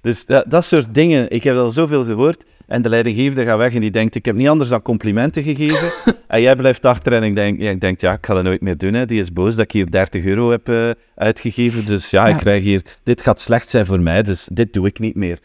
Dus 0.00 0.24
dat, 0.26 0.44
dat 0.48 0.64
soort 0.64 0.94
dingen, 0.94 1.30
ik 1.30 1.44
heb 1.44 1.56
al 1.56 1.70
zoveel 1.70 2.04
gehoord. 2.04 2.44
En 2.66 2.82
de 2.82 2.88
leidinggevende 2.88 3.44
gaat 3.44 3.58
weg 3.58 3.74
en 3.74 3.80
die 3.80 3.90
denkt, 3.90 4.14
ik 4.14 4.24
heb 4.24 4.34
niet 4.34 4.48
anders 4.48 4.70
dan 4.70 4.82
complimenten 4.82 5.42
gegeven. 5.42 5.92
en 6.26 6.40
jij 6.40 6.56
blijft 6.56 6.84
achter 6.84 7.12
en 7.12 7.22
ik 7.22 7.34
denk, 7.34 7.60
ja, 7.60 7.70
ik 7.70 7.80
denk, 7.80 8.00
ja, 8.00 8.12
ik 8.12 8.26
ga 8.26 8.34
dat 8.34 8.42
nooit 8.42 8.60
meer 8.60 8.76
doen. 8.76 8.92
Hè. 8.92 9.06
Die 9.06 9.20
is 9.20 9.32
boos 9.32 9.54
dat 9.54 9.64
ik 9.64 9.72
hier 9.72 9.90
30 9.90 10.24
euro 10.24 10.50
heb 10.50 10.68
eh, 10.68 10.90
uitgegeven. 11.14 11.84
Dus 11.86 12.10
ja, 12.10 12.26
Ja. 12.26 12.32
ik 12.32 12.38
krijg 12.38 12.62
hier, 12.62 12.82
dit 13.02 13.22
gaat 13.22 13.40
slecht 13.40 13.68
zijn 13.68 13.86
voor 13.86 14.00
mij, 14.00 14.22
dus 14.22 14.48
dit 14.52 14.72
doe 14.72 14.86
ik 14.86 14.98
niet 14.98 15.14
meer. 15.14 15.38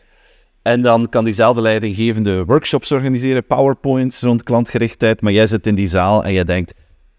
En 0.61 0.81
dan 0.81 1.09
kan 1.09 1.23
diezelfde 1.23 1.61
leidinggevende 1.61 2.45
workshops 2.45 2.91
organiseren, 2.91 3.45
powerpoints 3.45 4.21
rond 4.21 4.43
klantgerichtheid. 4.43 5.21
Maar 5.21 5.31
jij 5.31 5.47
zit 5.47 5.67
in 5.67 5.75
die 5.75 5.87
zaal 5.87 6.23
en 6.23 6.33
jij 6.33 6.43
denkt, 6.43 6.73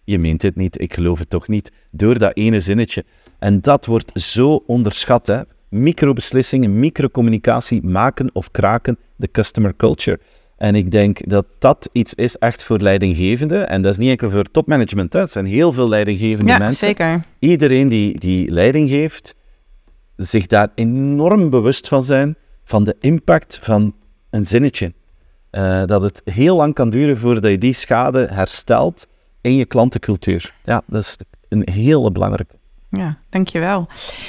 je 0.05 0.19
meent 0.19 0.43
het 0.43 0.57
niet, 0.57 0.81
ik 0.81 0.95
geloof 0.95 1.19
het 1.19 1.31
toch 1.31 1.49
niet. 1.49 1.73
Door 1.91 2.19
dat 2.19 2.37
ene 2.37 2.61
zinnetje. 2.61 3.05
En 3.45 3.61
dat 3.61 3.87
wordt 3.87 4.21
zo 4.21 4.63
onderschat, 4.67 5.27
hè. 5.27 5.41
Microbeslissingen, 5.69 6.79
microcommunicatie 6.79 7.83
maken 7.83 8.31
of 8.33 8.51
kraken 8.51 8.99
de 9.17 9.31
customer 9.31 9.77
culture. 9.77 10.21
En 10.57 10.75
ik 10.75 10.91
denk 10.91 11.29
dat 11.31 11.47
dat 11.59 11.89
iets 11.93 12.15
is 12.15 12.37
echt 12.37 12.63
voor 12.63 12.79
leidinggevenden. 12.79 13.69
En 13.69 13.83
dat 13.83 13.93
is 13.93 13.99
niet 13.99 14.11
enkel 14.11 14.31
voor 14.31 14.51
topmanagement. 14.51 15.13
Hè. 15.13 15.21
Het 15.21 15.31
zijn 15.31 15.47
heel 15.47 15.73
veel 15.73 15.89
leidinggevende 15.89 16.51
ja, 16.51 16.59
mensen. 16.59 16.87
zeker. 16.87 17.25
Iedereen 17.39 17.89
die, 17.89 18.19
die 18.19 18.51
leiding 18.51 18.89
geeft, 18.91 19.35
zich 20.17 20.47
daar 20.47 20.69
enorm 20.75 21.51
bewust 21.51 21.89
van 21.89 22.05
zijn 22.05 22.37
van 22.63 22.85
de 22.85 22.97
impact 23.01 23.59
van 23.63 23.95
een 24.31 24.47
zinnetje. 24.47 24.93
Eh, 25.51 25.85
dat 25.85 26.03
het 26.03 26.23
heel 26.25 26.57
lang 26.57 26.75
kan 26.75 26.91
duren 26.91 27.17
voordat 27.17 27.51
je 27.51 27.59
die 27.59 27.75
schade 27.75 28.29
herstelt 28.33 29.07
in 29.41 29.57
je 29.57 29.65
klantencultuur. 29.65 30.55
Ja, 30.63 30.83
dat 30.87 31.01
is 31.01 31.17
een 31.49 31.69
hele 31.71 32.13
belangrijke. 32.13 32.55
Ja, 32.97 33.17
dankjewel. 33.31 33.87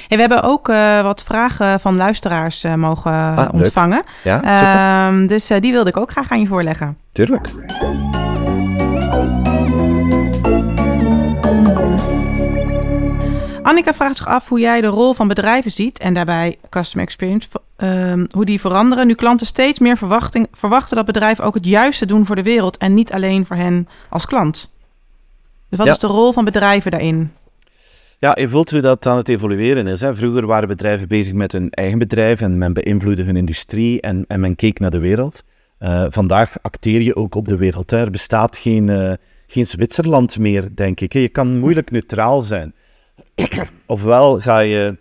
Hey, 0.07 0.17
we 0.17 0.19
hebben 0.19 0.43
ook 0.43 0.69
eh, 0.69 1.01
wat 1.01 1.23
vragen 1.23 1.79
van 1.79 1.95
luisteraars 1.95 2.63
eh, 2.63 2.73
mogen 2.73 3.11
Ah, 3.11 3.35
leuk. 3.37 3.53
ontvangen. 3.53 4.03
Ja, 4.23 4.37
super. 4.37 4.75
Ehm, 4.75 5.27
dus 5.27 5.49
eh, 5.49 5.61
die 5.61 5.71
wilde 5.71 5.89
ik 5.89 5.97
ook 5.97 6.11
graag 6.11 6.31
aan 6.31 6.39
je 6.39 6.47
voorleggen. 6.47 6.97
Tuurlijk. 7.11 7.47
Annika 13.63 13.93
vraagt 13.93 14.17
zich 14.17 14.27
af 14.27 14.49
hoe 14.49 14.59
jij 14.59 14.81
de 14.81 14.87
rol 14.87 15.13
van 15.13 15.27
bedrijven 15.27 15.71
ziet 15.71 15.99
en 15.99 16.13
daarbij 16.13 16.57
customer 16.69 17.05
experience, 17.05 17.47
ehm, 17.75 18.25
hoe 18.31 18.45
die 18.45 18.59
veranderen 18.59 19.07
nu 19.07 19.13
klanten 19.13 19.45
steeds 19.47 19.79
meer 19.79 19.97
verwachting, 19.97 20.47
verwachten 20.51 20.95
dat 20.95 21.05
bedrijven 21.05 21.43
ook 21.43 21.53
het 21.53 21.65
juiste 21.65 22.05
doen 22.05 22.25
voor 22.25 22.35
de 22.35 22.43
wereld 22.43 22.77
en 22.77 22.93
niet 22.93 23.11
alleen 23.13 23.45
voor 23.45 23.55
hen 23.55 23.87
als 24.09 24.25
klant. 24.25 24.71
Dus 25.69 25.77
wat 25.77 25.87
Ja. 25.87 25.93
is 25.93 25.99
de 25.99 26.07
rol 26.07 26.31
van 26.31 26.45
bedrijven 26.45 26.91
daarin? 26.91 27.31
Ja, 28.19 28.37
je 28.39 28.49
voelt 28.49 28.71
hoe 28.71 28.81
dat 28.81 29.05
aan 29.05 29.17
het 29.17 29.29
evolueren 29.29 29.87
is. 29.87 30.01
Hè. 30.01 30.15
Vroeger 30.15 30.45
waren 30.45 30.67
bedrijven 30.67 31.07
bezig 31.07 31.33
met 31.33 31.51
hun 31.51 31.69
eigen 31.69 31.99
bedrijf 31.99 32.41
en 32.41 32.57
men 32.57 32.73
beïnvloedde 32.73 33.23
hun 33.23 33.35
industrie 33.35 34.01
en, 34.01 34.25
en 34.27 34.39
men 34.39 34.55
keek 34.55 34.79
naar 34.79 34.91
de 34.91 34.99
wereld. 34.99 35.43
Eh, 35.77 36.05
vandaag 36.09 36.55
acteer 36.61 37.01
je 37.01 37.15
ook 37.15 37.35
op 37.35 37.47
de 37.47 37.57
wereld. 37.57 37.91
Hè. 37.91 37.97
Er 37.97 38.11
bestaat 38.11 38.57
geen, 38.57 38.89
eh, 38.89 39.13
geen 39.47 39.65
Zwitserland 39.65 40.39
meer, 40.39 40.75
denk 40.75 40.99
ik. 40.99 41.13
hè. 41.13 41.19
Je 41.19 41.29
kan 41.29 41.59
moeilijk 41.59 41.91
neutraal 41.91 42.41
zijn. 42.41 42.73
ofwel 43.85 44.39
ga 44.39 44.59
je 44.59 44.97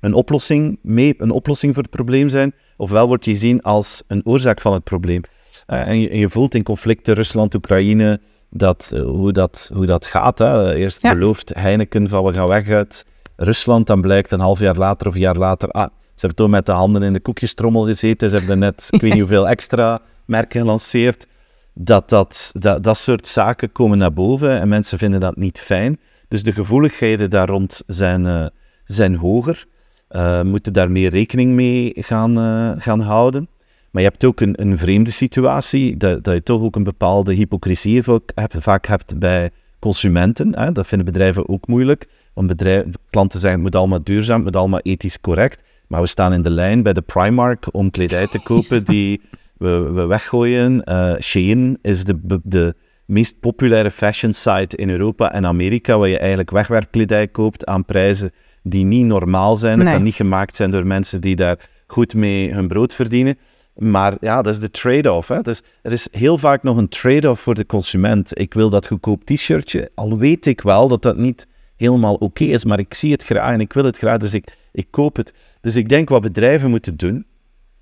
een 0.00 0.14
oplossing, 0.14 0.78
mee, 0.82 1.14
een 1.18 1.30
oplossing 1.30 1.74
voor 1.74 1.82
het 1.82 1.92
probleem 1.92 2.28
zijn, 2.28 2.54
ofwel 2.76 3.06
word 3.06 3.24
je 3.24 3.30
gezien 3.30 3.62
als 3.62 4.02
een 4.06 4.26
oorzaak 4.26 4.60
van 4.60 4.72
het 4.72 4.84
probleem. 4.84 5.20
Eh, 5.66 5.88
en, 5.88 6.00
je, 6.00 6.08
en 6.08 6.18
je 6.18 6.28
voelt 6.28 6.54
in 6.54 6.62
conflicten 6.62 7.14
Rusland, 7.14 7.54
Oekraïne, 7.54 8.20
dat, 8.56 8.90
eh, 8.94 9.02
hoe, 9.02 9.32
dat, 9.32 9.70
hoe 9.74 9.86
dat 9.86 10.06
gaat. 10.06 10.38
Hè. 10.38 10.74
Eerst 10.74 11.02
Ja. 11.02 11.12
belooft 11.12 11.54
Heineken 11.54 12.08
van 12.08 12.24
we 12.24 12.32
gaan 12.32 12.48
weg 12.48 12.68
uit 12.68 13.06
Rusland, 13.36 13.86
dan 13.86 14.00
blijkt 14.00 14.32
een 14.32 14.40
half 14.40 14.58
jaar 14.58 14.76
later 14.76 15.06
of 15.06 15.14
een 15.14 15.20
jaar 15.20 15.36
later, 15.36 15.68
ah, 15.70 15.88
ze 15.88 16.26
hebben 16.26 16.36
toen 16.36 16.50
met 16.50 16.66
de 16.66 16.72
handen 16.72 17.02
in 17.02 17.12
de 17.12 17.20
koekjestrommel 17.20 17.84
gezeten, 17.84 18.30
ze 18.30 18.36
hebben 18.36 18.58
net, 18.58 18.88
ik 18.90 19.00
weet 19.00 19.10
niet 19.10 19.20
hoeveel 19.26 19.48
extra 19.48 20.00
merken 20.24 20.60
gelanceerd. 20.60 21.26
Dat, 21.74 22.08
dat, 22.08 22.50
dat, 22.52 22.82
dat 22.82 22.96
soort 22.96 23.26
zaken 23.26 23.72
komen 23.72 23.98
naar 23.98 24.12
boven 24.12 24.60
en 24.60 24.68
mensen 24.68 24.98
vinden 24.98 25.20
dat 25.20 25.36
niet 25.36 25.60
fijn. 25.60 26.00
Dus 26.28 26.42
de 26.42 26.52
gevoeligheden 26.52 27.30
daar 27.30 27.48
rond 27.48 27.82
zijn, 27.86 28.26
eh, 28.26 28.46
zijn 28.84 29.16
hoger. 29.16 29.64
Eh, 30.08 30.42
moeten 30.42 30.72
daar 30.72 30.90
meer 30.90 31.10
rekening 31.10 31.52
mee 31.52 31.92
gaan, 31.94 32.36
gaan 32.80 33.00
houden. 33.00 33.48
Maar 33.96 34.04
je 34.04 34.10
hebt 34.10 34.24
ook 34.24 34.40
een, 34.40 34.62
een 34.62 34.78
vreemde 34.78 35.10
situatie, 35.10 35.96
dat, 35.96 36.24
dat 36.24 36.34
je 36.34 36.42
toch 36.42 36.62
ook 36.62 36.76
een 36.76 36.84
bepaalde 36.84 37.34
hypocrisie 37.34 38.02
hebt, 38.34 38.56
vaak 38.58 38.86
hebt 38.86 39.18
bij 39.18 39.50
consumenten. 39.78 40.58
Hè? 40.58 40.72
Dat 40.72 40.86
vinden 40.86 41.06
bedrijven 41.06 41.48
ook 41.48 41.66
moeilijk. 41.66 42.08
Want 42.34 42.46
bedrijven, 42.46 42.92
klanten 43.10 43.40
zeggen 43.40 43.60
het 43.60 43.68
moet 43.68 43.80
allemaal 43.80 44.04
duurzaam, 44.04 44.36
het 44.36 44.44
moet 44.44 44.56
allemaal 44.56 44.80
ethisch 44.80 45.20
correct. 45.20 45.62
Maar 45.86 46.00
we 46.00 46.06
staan 46.06 46.32
in 46.32 46.42
de 46.42 46.50
lijn 46.50 46.82
bij 46.82 46.92
de 46.92 47.00
Primark 47.00 47.66
om 47.70 47.90
kledij 47.90 48.26
te 48.26 48.42
kopen 48.42 48.84
die 48.84 49.20
we, 49.64 49.90
we 49.92 50.06
weggooien. 50.06 50.82
Uh, 50.84 51.14
Shein 51.20 51.78
is 51.82 52.04
de, 52.04 52.40
de 52.42 52.74
meest 53.04 53.40
populaire 53.40 53.90
fashion 53.90 54.32
site 54.32 54.76
in 54.76 54.90
Europa 54.90 55.32
en 55.32 55.46
Amerika, 55.46 55.98
waar 55.98 56.08
je 56.08 56.18
eigenlijk 56.18 56.50
wegwerpkledij 56.50 57.28
koopt 57.28 57.66
aan 57.66 57.84
prijzen 57.84 58.32
die 58.62 58.84
niet 58.84 59.04
normaal 59.04 59.56
zijn. 59.56 59.78
Dat 59.78 59.88
kan 59.88 60.02
niet 60.02 60.14
gemaakt 60.14 60.56
zijn 60.56 60.70
door 60.70 60.86
mensen 60.86 61.20
die 61.20 61.36
daar 61.36 61.58
goed 61.86 62.14
mee 62.14 62.52
hun 62.52 62.68
brood 62.68 62.94
verdienen. 62.94 63.38
Maar 63.76 64.14
ja, 64.20 64.42
dat 64.42 64.52
is 64.52 64.60
de 64.60 64.70
trade-off. 64.70 65.28
Dus 65.28 65.62
er 65.82 65.92
is 65.92 66.08
heel 66.10 66.38
vaak 66.38 66.62
nog 66.62 66.76
een 66.76 66.88
trade-off 66.88 67.42
voor 67.42 67.54
de 67.54 67.66
consument. 67.66 68.38
Ik 68.38 68.54
wil 68.54 68.70
dat 68.70 68.86
goedkoop 68.86 69.24
t-shirtje, 69.24 69.90
al 69.94 70.18
weet 70.18 70.46
ik 70.46 70.60
wel 70.60 70.88
dat 70.88 71.02
dat 71.02 71.16
niet 71.16 71.46
helemaal 71.76 72.14
oké 72.14 72.44
is, 72.44 72.64
maar 72.64 72.78
ik 72.78 72.94
zie 72.94 73.12
het 73.12 73.24
graag 73.24 73.52
en 73.52 73.60
ik 73.60 73.72
wil 73.72 73.84
het 73.84 73.96
graag, 73.98 74.18
dus 74.18 74.34
ik, 74.34 74.56
ik 74.72 74.86
koop 74.90 75.16
het. 75.16 75.34
Dus 75.60 75.76
ik 75.76 75.88
denk 75.88 76.08
wat 76.08 76.22
bedrijven 76.22 76.70
moeten 76.70 76.96
doen 76.96 77.26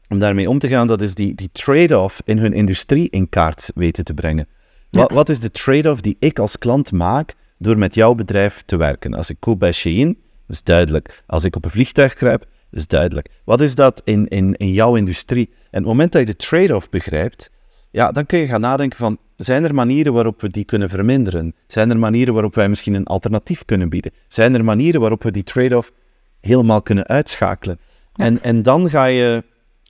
om 0.08 0.18
daarmee 0.18 0.48
om 0.48 0.58
te 0.58 0.68
gaan, 0.68 0.86
dat 0.86 1.00
is 1.00 1.14
die, 1.14 1.34
die 1.34 1.48
trade-off 1.52 2.22
in 2.24 2.38
hun 2.38 2.52
industrie 2.52 3.10
in 3.10 3.28
kaart 3.28 3.70
weten 3.74 4.04
te 4.04 4.14
brengen. 4.14 4.48
Wat, 4.90 5.10
wat 5.10 5.28
is 5.28 5.40
de 5.40 5.50
trade-off 5.50 6.00
die 6.00 6.16
ik 6.18 6.38
als 6.38 6.58
klant 6.58 6.92
maak 6.92 7.34
door 7.58 7.78
met 7.78 7.94
jouw 7.94 8.14
bedrijf 8.14 8.62
te 8.62 8.76
werken? 8.76 9.14
Als 9.14 9.30
ik 9.30 9.36
koop 9.40 9.58
bij 9.58 9.72
Shein, 9.72 10.06
dat 10.46 10.56
is 10.56 10.62
duidelijk. 10.62 11.22
Als 11.26 11.44
ik 11.44 11.56
op 11.56 11.64
een 11.64 11.70
vliegtuig 11.70 12.14
kruip, 12.14 12.46
dat 12.74 12.82
is 12.82 12.88
duidelijk. 12.88 13.28
Wat 13.44 13.60
is 13.60 13.74
dat 13.74 14.02
in, 14.04 14.28
in, 14.28 14.54
in 14.54 14.72
jouw 14.72 14.96
industrie? 14.96 15.48
En 15.48 15.54
op 15.54 15.74
het 15.74 15.84
moment 15.84 16.12
dat 16.12 16.20
je 16.20 16.26
de 16.26 16.36
trade-off 16.36 16.88
begrijpt, 16.88 17.50
ja, 17.90 18.12
dan 18.12 18.26
kun 18.26 18.38
je 18.38 18.46
gaan 18.46 18.60
nadenken 18.60 18.98
van, 18.98 19.18
zijn 19.36 19.64
er 19.64 19.74
manieren 19.74 20.12
waarop 20.12 20.40
we 20.40 20.48
die 20.48 20.64
kunnen 20.64 20.88
verminderen? 20.88 21.54
Zijn 21.66 21.90
er 21.90 21.98
manieren 21.98 22.34
waarop 22.34 22.54
wij 22.54 22.68
misschien 22.68 22.94
een 22.94 23.06
alternatief 23.06 23.64
kunnen 23.64 23.88
bieden? 23.88 24.12
Zijn 24.28 24.54
er 24.54 24.64
manieren 24.64 25.00
waarop 25.00 25.22
we 25.22 25.30
die 25.30 25.42
trade-off 25.42 25.92
helemaal 26.40 26.82
kunnen 26.82 27.06
uitschakelen? 27.06 27.78
En, 28.14 28.42
en 28.42 28.62
dan 28.62 28.90
ga 28.90 29.04
je 29.04 29.44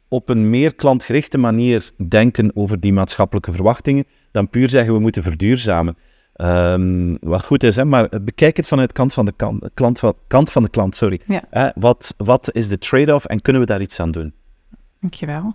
op 0.08 0.28
een 0.28 0.50
meer 0.50 0.74
klantgerichte 0.74 1.38
manier 1.38 1.90
denken 2.08 2.56
over 2.56 2.80
die 2.80 2.92
maatschappelijke 2.92 3.52
verwachtingen, 3.52 4.04
dan 4.30 4.50
puur 4.50 4.68
zeggen 4.68 4.94
we 4.94 5.00
moeten 5.00 5.22
verduurzamen. 5.22 5.96
Um, 6.36 7.16
wat 7.20 7.44
goed 7.44 7.62
is, 7.62 7.76
hè, 7.76 7.84
maar 7.84 8.08
bekijk 8.22 8.56
het 8.56 8.68
vanuit 8.68 8.92
kant 8.92 9.12
van 9.12 9.24
de 9.24 9.32
kant, 9.36 9.68
klant 9.74 9.98
van, 9.98 10.14
kant 10.26 10.52
van 10.52 10.62
de 10.62 10.68
klant. 10.68 10.96
Sorry. 10.96 11.20
Ja. 11.26 11.72
wat, 11.74 12.14
wat 12.16 12.48
is 12.52 12.68
de 12.68 12.78
trade-off 12.78 13.24
en 13.24 13.42
kunnen 13.42 13.62
we 13.62 13.68
daar 13.68 13.80
iets 13.80 14.00
aan 14.00 14.10
doen? 14.10 14.34
Dankjewel. 15.00 15.54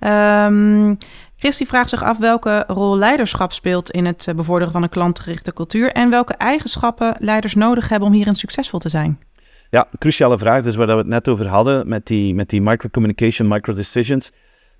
Um, 0.00 0.98
Christy 1.36 1.66
vraagt 1.66 1.88
zich 1.88 2.02
af 2.02 2.18
welke 2.18 2.64
rol 2.66 2.96
leiderschap 2.96 3.52
speelt 3.52 3.90
in 3.90 4.04
het 4.04 4.26
eh, 4.26 4.34
bevorderen 4.34 4.72
van 4.72 4.82
een 4.82 4.88
klantgerichte 4.88 5.52
cultuur 5.52 5.92
en 5.92 6.10
welke 6.10 6.34
eigenschappen 6.34 7.14
leiders 7.18 7.54
nodig 7.54 7.88
hebben 7.88 8.08
om 8.08 8.14
hierin 8.14 8.34
succesvol 8.34 8.78
te 8.78 8.88
zijn. 8.88 9.18
Ja, 9.70 9.88
cruciale 9.98 10.38
vraag. 10.38 10.62
Dus 10.62 10.74
waar 10.74 10.86
we 10.86 10.92
het 10.92 11.06
net 11.06 11.28
over 11.28 11.46
hadden 11.46 11.88
met 11.88 12.06
die, 12.06 12.34
met 12.34 12.48
die 12.48 12.60
micro-communication, 12.62 13.48
micro-decisions. 13.48 14.32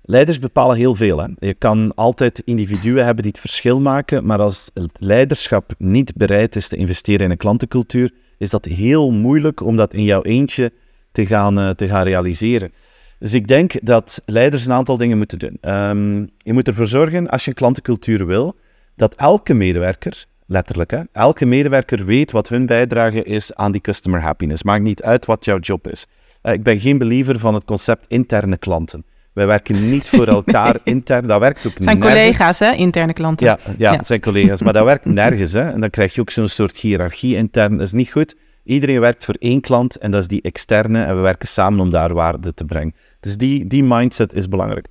Leiders 0.05 0.39
bepalen 0.39 0.77
heel 0.77 0.95
veel. 0.95 1.19
Hè. 1.19 1.27
Je 1.35 1.53
kan 1.53 1.95
altijd 1.95 2.41
individuen 2.45 3.05
hebben 3.05 3.23
die 3.23 3.31
het 3.31 3.41
verschil 3.41 3.81
maken, 3.81 4.25
maar 4.25 4.39
als 4.39 4.69
het 4.73 4.91
leiderschap 4.99 5.73
niet 5.77 6.15
bereid 6.15 6.55
is 6.55 6.67
te 6.67 6.75
investeren 6.75 7.25
in 7.25 7.31
een 7.31 7.37
klantencultuur, 7.37 8.11
is 8.37 8.49
dat 8.49 8.65
heel 8.65 9.11
moeilijk 9.11 9.61
om 9.61 9.75
dat 9.75 9.93
in 9.93 10.03
jouw 10.03 10.21
eentje 10.21 10.71
te 11.11 11.25
gaan, 11.25 11.59
uh, 11.59 11.69
te 11.69 11.87
gaan 11.87 12.03
realiseren. 12.03 12.73
Dus 13.19 13.33
ik 13.33 13.47
denk 13.47 13.85
dat 13.85 14.21
leiders 14.25 14.65
een 14.65 14.71
aantal 14.71 14.97
dingen 14.97 15.17
moeten 15.17 15.39
doen. 15.39 15.57
Um, 15.61 16.29
je 16.37 16.53
moet 16.53 16.67
ervoor 16.67 16.87
zorgen, 16.87 17.29
als 17.29 17.43
je 17.43 17.49
een 17.49 17.55
klantencultuur 17.55 18.25
wil, 18.25 18.55
dat 18.95 19.15
elke 19.15 19.53
medewerker 19.53 20.25
Letterlijk, 20.45 20.91
hè? 20.91 21.01
Elke 21.11 21.45
medewerker 21.45 22.05
weet 22.05 22.31
wat 22.31 22.49
hun 22.49 22.65
bijdrage 22.65 23.23
is 23.23 23.55
aan 23.55 23.71
die 23.71 23.81
customer 23.81 24.21
happiness. 24.21 24.63
Maakt 24.63 24.83
niet 24.83 25.03
uit 25.03 25.25
wat 25.25 25.45
jouw 25.45 25.59
job 25.59 25.87
is. 25.87 26.05
Uh, 26.43 26.53
ik 26.53 26.63
ben 26.63 26.79
geen 26.79 26.97
believer 26.97 27.39
van 27.39 27.53
het 27.53 27.65
concept 27.65 28.05
interne 28.07 28.57
klanten. 28.57 29.05
Wij 29.33 29.47
werken 29.47 29.89
niet 29.89 30.09
voor 30.09 30.27
elkaar 30.27 30.79
intern. 30.83 31.27
Dat 31.27 31.39
werkt 31.39 31.67
ook 31.67 31.73
Het 31.73 31.83
zijn 31.83 31.99
collega's, 31.99 32.59
hè? 32.59 32.71
Interne 32.71 33.13
klanten. 33.13 33.45
Ja, 33.45 33.59
ja, 33.77 33.93
ja, 33.93 34.03
zijn 34.03 34.19
collega's. 34.19 34.61
Maar 34.61 34.73
dat 34.73 34.85
werkt 34.85 35.05
nergens, 35.21 35.53
hè? 35.53 35.69
En 35.69 35.79
dan 35.79 35.89
krijg 35.89 36.15
je 36.15 36.21
ook 36.21 36.29
zo'n 36.29 36.47
soort 36.47 36.77
hiërarchie 36.77 37.35
intern. 37.35 37.77
Dat 37.77 37.85
is 37.85 37.91
niet 37.91 38.11
goed. 38.11 38.35
Iedereen 38.63 38.99
werkt 38.99 39.25
voor 39.25 39.35
één 39.39 39.61
klant 39.61 39.97
en 39.97 40.11
dat 40.11 40.21
is 40.21 40.27
die 40.27 40.41
externe. 40.41 41.03
En 41.03 41.15
we 41.15 41.21
werken 41.21 41.47
samen 41.47 41.79
om 41.79 41.89
daar 41.89 42.13
waarde 42.13 42.53
te 42.53 42.65
brengen. 42.65 42.95
Dus 43.19 43.37
die, 43.37 43.67
die 43.67 43.83
mindset 43.83 44.33
is 44.33 44.47
belangrijk. 44.47 44.87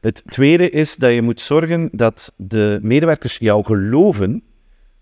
Het 0.00 0.22
tweede 0.26 0.70
is 0.70 0.96
dat 0.96 1.12
je 1.12 1.22
moet 1.22 1.40
zorgen 1.40 1.88
dat 1.92 2.32
de 2.36 2.78
medewerkers 2.82 3.36
jou 3.38 3.64
geloven 3.64 4.42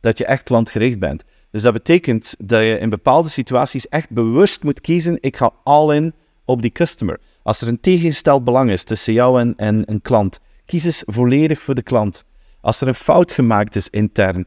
dat 0.01 0.19
je 0.19 0.25
echt 0.25 0.43
klantgericht 0.43 0.99
bent. 0.99 1.25
Dus 1.51 1.63
dat 1.63 1.73
betekent 1.73 2.35
dat 2.39 2.61
je 2.61 2.79
in 2.79 2.91
bepaalde 2.91 3.29
situaties 3.29 3.89
echt 3.89 4.11
bewust 4.11 4.63
moet 4.63 4.81
kiezen, 4.81 5.19
ik 5.21 5.37
ga 5.37 5.51
all 5.65 5.95
in 5.97 6.15
op 6.45 6.63
die 6.63 6.71
customer. 6.71 7.21
Als 7.45 7.61
er 7.61 7.69
een 7.69 7.81
tegengesteld 7.81 8.45
belang 8.45 8.71
is 8.71 8.85
tussen 8.85 9.13
jou 9.13 9.41
en, 9.41 9.55
en 9.57 9.83
een 9.87 10.01
klant, 10.01 10.41
kies 10.65 10.85
eens 10.85 11.03
volledig 11.07 11.61
voor 11.61 11.75
de 11.75 11.83
klant. 11.83 12.25
Als 12.61 12.81
er 12.81 12.89
een 12.89 12.95
fout 12.95 13.33
gemaakt 13.33 13.77
is 13.77 13.89
intern, 13.89 14.47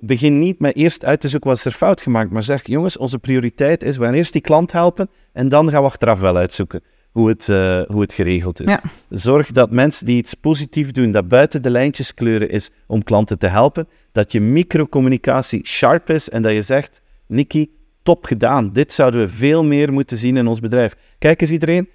begin 0.00 0.38
niet 0.38 0.58
met 0.60 0.76
eerst 0.76 1.04
uit 1.04 1.20
te 1.20 1.28
zoeken 1.28 1.48
wat 1.48 1.58
is 1.58 1.64
er 1.64 1.72
fout 1.72 2.00
gemaakt, 2.00 2.30
maar 2.30 2.42
zeg, 2.42 2.66
jongens, 2.66 2.96
onze 2.96 3.18
prioriteit 3.18 3.82
is, 3.82 3.96
we 3.96 4.04
gaan 4.04 4.14
eerst 4.14 4.32
die 4.32 4.42
klant 4.42 4.72
helpen 4.72 5.10
en 5.32 5.48
dan 5.48 5.70
gaan 5.70 5.80
we 5.80 5.88
achteraf 5.88 6.20
wel 6.20 6.36
uitzoeken 6.36 6.82
hoe 7.10 7.28
het, 7.28 7.48
uh, 7.48 7.82
hoe 7.82 8.00
het 8.00 8.12
geregeld 8.12 8.60
is. 8.60 8.76
Zorg 9.08 9.50
dat 9.50 9.70
mensen 9.70 10.06
die 10.06 10.16
iets 10.16 10.34
positiefs 10.34 10.92
doen, 10.92 11.12
dat 11.12 11.28
buiten 11.28 11.62
de 11.62 11.70
lijntjes 11.70 12.14
kleuren 12.14 12.50
is 12.50 12.70
om 12.86 13.02
klanten 13.02 13.38
te 13.38 13.46
helpen, 13.46 13.88
dat 14.12 14.32
je 14.32 14.40
microcommunicatie 14.40 15.66
sharp 15.66 16.10
is 16.10 16.28
en 16.28 16.42
dat 16.42 16.52
je 16.52 16.62
zegt, 16.62 17.00
Nikki, 17.26 17.70
top 18.02 18.24
gedaan. 18.24 18.72
Dit 18.72 18.92
zouden 18.92 19.20
we 19.20 19.28
veel 19.28 19.64
meer 19.64 19.92
moeten 19.92 20.16
zien 20.16 20.36
in 20.36 20.46
ons 20.46 20.60
bedrijf. 20.60 20.94
Kijk 21.18 21.40
eens 21.40 21.50
iedereen, 21.50 21.88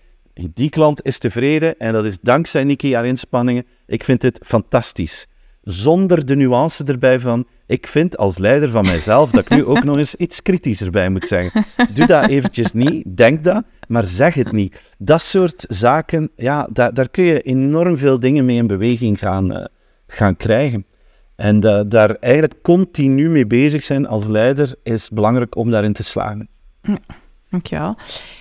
die 0.53 0.69
klant 0.69 1.05
is 1.05 1.17
tevreden 1.17 1.79
en 1.79 1.93
dat 1.93 2.05
is 2.05 2.19
dankzij 2.19 2.63
Nikki 2.63 2.93
haar 2.93 3.05
inspanningen. 3.05 3.65
Ik 3.85 4.03
vind 4.03 4.21
dit 4.21 4.39
fantastisch. 4.45 5.27
Zonder 5.61 6.25
de 6.25 6.35
nuance 6.35 6.83
erbij 6.83 7.19
van, 7.19 7.47
ik 7.65 7.88
vind 7.88 8.17
als 8.17 8.38
leider 8.38 8.69
van 8.69 8.85
mijzelf 8.85 9.31
dat 9.31 9.41
ik 9.41 9.49
nu 9.49 9.65
ook 9.65 9.83
nog 9.83 9.97
eens 9.97 10.15
iets 10.15 10.41
kritischer 10.41 10.91
bij 10.91 11.09
moet 11.09 11.27
zeggen. 11.27 11.65
Doe 11.93 12.05
dat 12.05 12.27
eventjes 12.27 12.73
niet, 12.73 13.17
denk 13.17 13.43
dat, 13.43 13.63
maar 13.88 14.05
zeg 14.05 14.33
het 14.33 14.51
niet. 14.51 14.93
Dat 14.97 15.21
soort 15.21 15.65
zaken, 15.69 16.29
ja, 16.35 16.69
daar, 16.71 16.93
daar 16.93 17.09
kun 17.09 17.23
je 17.23 17.41
enorm 17.41 17.97
veel 17.97 18.19
dingen 18.19 18.45
mee 18.45 18.57
in 18.57 18.67
beweging 18.67 19.19
gaan, 19.19 19.51
uh, 19.51 19.65
gaan 20.07 20.35
krijgen. 20.35 20.85
En 21.35 21.65
uh, 21.65 21.81
daar 21.88 22.09
eigenlijk 22.09 22.61
continu 22.61 23.29
mee 23.29 23.47
bezig 23.47 23.83
zijn 23.83 24.07
als 24.07 24.27
leider 24.27 24.75
is 24.83 25.09
belangrijk 25.09 25.55
om 25.55 25.71
daarin 25.71 25.93
te 25.93 26.03
slagen. 26.03 26.49
Dankjewel. 27.49 27.95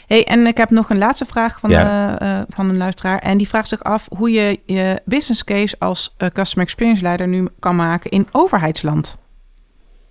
Hey, 0.07 0.25
en 0.25 0.47
ik 0.47 0.57
heb 0.57 0.71
nog 0.71 0.91
een 0.91 0.99
laatste 0.99 1.27
vraag 1.27 1.61
van, 1.61 1.71
ja. 1.71 2.23
uh, 2.23 2.43
van 2.49 2.69
een 2.69 2.77
luisteraar. 2.77 3.19
En 3.19 3.39
die 3.39 3.49
vraagt 3.49 3.69
zich 3.69 3.83
af 3.83 4.09
hoe 4.17 4.31
je 4.31 4.61
je 4.67 5.01
business 5.05 5.45
case 5.45 5.77
als 5.79 6.15
uh, 6.19 6.29
customer 6.29 6.67
experience 6.67 7.03
leider 7.03 7.29
nu 7.29 7.49
kan 7.59 7.77
maken 7.77 8.11
in 8.11 8.29
overheidsland. 8.33 9.17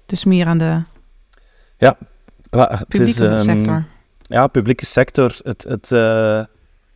Dus 0.06 0.24
meer 0.24 0.46
aan 0.46 0.58
de 0.58 0.82
ja, 1.78 1.98
publieke 2.88 3.04
is, 3.04 3.20
um, 3.20 3.40
sector. 3.40 3.84
Ja, 4.22 4.48
publieke 4.48 4.86
sector. 4.86 5.36
Het, 5.44 5.64
het, 5.64 5.92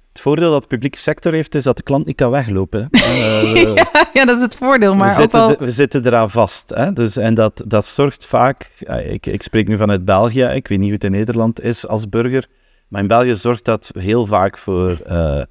het 0.10 0.22
voordeel 0.22 0.52
dat 0.52 0.62
de 0.62 0.68
publieke 0.68 0.98
sector 0.98 1.34
heeft, 1.34 1.56
is 1.56 1.64
dat 1.64 1.78
de 1.78 1.84
klant 1.84 2.06
niet 2.06 2.16
kan 2.16 2.32
weglopen. 2.32 2.88
Uh, 2.92 3.76
ja, 4.14 4.26
dat 4.26 4.36
is 4.36 4.42
het 4.42 4.58
voordeel, 4.58 4.96
maar 4.96 5.18
we, 5.18 5.38
ook 5.38 5.60
we 5.60 5.72
zitten 5.72 6.06
eraan 6.06 6.30
vast. 6.30 6.70
Hè? 6.70 6.94
Dus, 6.94 7.18
en 7.18 7.34
dat, 7.34 7.64
dat 7.66 7.86
zorgt 7.86 8.26
vaak... 8.26 8.70
Ik, 9.04 9.26
ik 9.26 9.42
spreek 9.42 9.68
nu 9.68 9.78
vanuit 9.78 10.06
België, 10.06 10.44
ik 10.44 10.68
weet 10.68 10.78
niet 10.78 10.88
hoe 10.88 10.96
het 10.96 11.04
in 11.04 11.12
Nederland 11.12 11.62
is 11.62 11.88
als 11.88 12.10
burger, 12.10 12.48
maar 12.88 13.02
in 13.02 13.08
België 13.08 13.36
zorgt 13.36 13.66
dat 13.66 13.92
heel 14.00 14.26
vaak 14.26 14.58
voor 14.58 14.98
uh, 15.10 15.42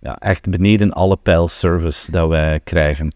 ja, 0.00 0.18
echt 0.18 0.50
beneden 0.50 0.92
alle 0.92 1.16
pijl 1.16 1.48
service 1.48 2.10
dat 2.10 2.28
wij 2.28 2.60
krijgen. 2.64 3.12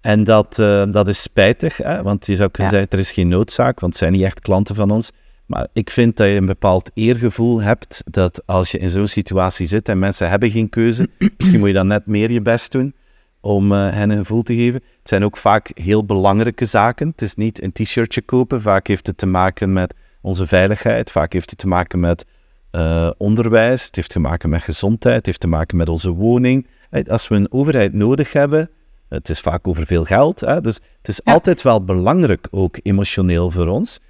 En 0.00 0.24
dat, 0.24 0.58
uh, 0.58 0.82
dat 0.90 1.08
is 1.08 1.22
spijtig, 1.22 1.76
hè? 1.76 2.02
want 2.02 2.26
je 2.26 2.36
zou 2.36 2.50
kunnen 2.50 2.72
ja. 2.72 2.78
zeggen, 2.78 2.98
er 2.98 3.04
is 3.04 3.10
geen 3.10 3.28
noodzaak, 3.28 3.80
want 3.80 3.92
het 3.92 4.02
zijn 4.02 4.12
niet 4.12 4.22
echt 4.22 4.40
klanten 4.40 4.74
van 4.74 4.90
ons. 4.90 5.10
Maar 5.48 5.66
ik 5.72 5.90
vind 5.90 6.16
dat 6.16 6.26
je 6.26 6.34
een 6.34 6.46
bepaald 6.46 6.90
eergevoel 6.94 7.60
hebt 7.60 8.02
dat 8.10 8.46
als 8.46 8.70
je 8.70 8.78
in 8.78 8.90
zo'n 8.90 9.06
situatie 9.06 9.66
zit 9.66 9.88
en 9.88 9.98
mensen 9.98 10.28
hebben 10.28 10.50
geen 10.50 10.68
keuze, 10.68 11.08
misschien 11.36 11.58
moet 11.58 11.68
je 11.68 11.74
dan 11.74 11.86
net 11.86 12.06
meer 12.06 12.30
je 12.30 12.42
best 12.42 12.72
doen 12.72 12.94
om 13.40 13.72
uh, 13.72 13.92
hen 13.92 14.10
een 14.10 14.18
gevoel 14.18 14.42
te 14.42 14.54
geven. 14.54 14.82
Het 14.98 15.08
zijn 15.08 15.24
ook 15.24 15.36
vaak 15.36 15.70
heel 15.74 16.04
belangrijke 16.04 16.64
zaken. 16.64 17.08
Het 17.08 17.22
is 17.22 17.34
niet 17.34 17.62
een 17.62 17.72
t-shirtje 17.72 18.22
kopen. 18.22 18.60
Vaak 18.60 18.86
heeft 18.86 19.06
het 19.06 19.18
te 19.18 19.26
maken 19.26 19.72
met 19.72 19.94
onze 20.20 20.46
veiligheid. 20.46 21.10
Vaak 21.10 21.32
heeft 21.32 21.50
het 21.50 21.58
te 21.58 21.66
maken 21.66 22.00
met 22.00 22.24
uh, 22.72 23.10
onderwijs. 23.16 23.84
Het 23.84 23.96
heeft 23.96 24.10
te 24.10 24.18
maken 24.18 24.48
met 24.48 24.62
gezondheid. 24.62 25.16
Het 25.16 25.26
heeft 25.26 25.40
te 25.40 25.46
maken 25.46 25.76
met 25.76 25.88
onze 25.88 26.10
woning. 26.10 26.66
Als 27.06 27.28
we 27.28 27.34
een 27.34 27.52
overheid 27.52 27.92
nodig 27.92 28.32
hebben, 28.32 28.70
het 29.08 29.28
is 29.28 29.40
vaak 29.40 29.68
over 29.68 29.86
veel 29.86 30.04
geld. 30.04 30.40
Hè? 30.40 30.60
Dus 30.60 30.74
het 30.74 31.08
is 31.08 31.20
ja. 31.24 31.32
altijd 31.32 31.62
wel 31.62 31.84
belangrijk, 31.84 32.48
ook 32.50 32.78
emotioneel 32.82 33.50
voor 33.50 33.66
ons 33.66 34.00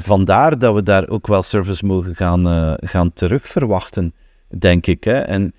vandaar 0.00 0.58
dat 0.58 0.74
we 0.74 0.82
daar 0.82 1.08
ook 1.08 1.26
wel 1.26 1.42
service 1.42 1.86
mogen 1.86 2.14
gaan, 2.14 2.46
uh, 2.46 2.72
gaan 2.76 3.12
terugverwachten, 3.12 4.14
denk 4.58 4.86
ik. 4.86 5.04
Hè. 5.04 5.18
En 5.18 5.54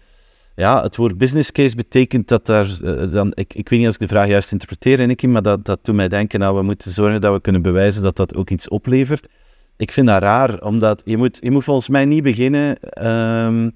ja, 0.56 0.82
het 0.82 0.96
woord 0.96 1.18
business 1.18 1.52
case 1.52 1.76
betekent 1.76 2.28
dat 2.28 2.46
daar, 2.46 2.80
eh, 2.84 3.12
dan, 3.12 3.32
ik, 3.34 3.54
ik 3.54 3.70
weet 3.70 3.80
niet 3.80 3.86
als 3.88 3.96
ik 3.96 4.02
de 4.02 4.08
vraag 4.08 4.28
juist 4.28 4.52
interpreteer, 4.52 5.08
Nicky, 5.08 5.28
maar 5.28 5.42
dat, 5.42 5.66
dat 5.66 5.86
doet 5.86 5.96
mij 5.96 6.08
denken, 6.08 6.40
nou, 6.40 6.56
we 6.56 6.62
moeten 6.62 6.92
zorgen 6.92 7.22
dat 7.22 7.34
we 7.34 7.42
kunnen 7.42 7.62
bewijzen 7.62 8.04
dat 8.04 8.16
dat 8.16 8.36
ook 8.36 8.50
iets 8.50 8.68
oplevert. 8.68 9.28
Ik 9.78 9.92
vind 9.92 10.08
dat 10.08 10.22
raar, 10.22 10.62
omdat 10.62 11.02
je 11.06 11.18
moet, 11.18 11.38
je 11.42 11.52
moet 11.52 11.64
volgens 11.64 11.90
mij 11.90 12.06
niet 12.06 12.24
beginnen 12.24 12.80
ehm, 12.80 13.70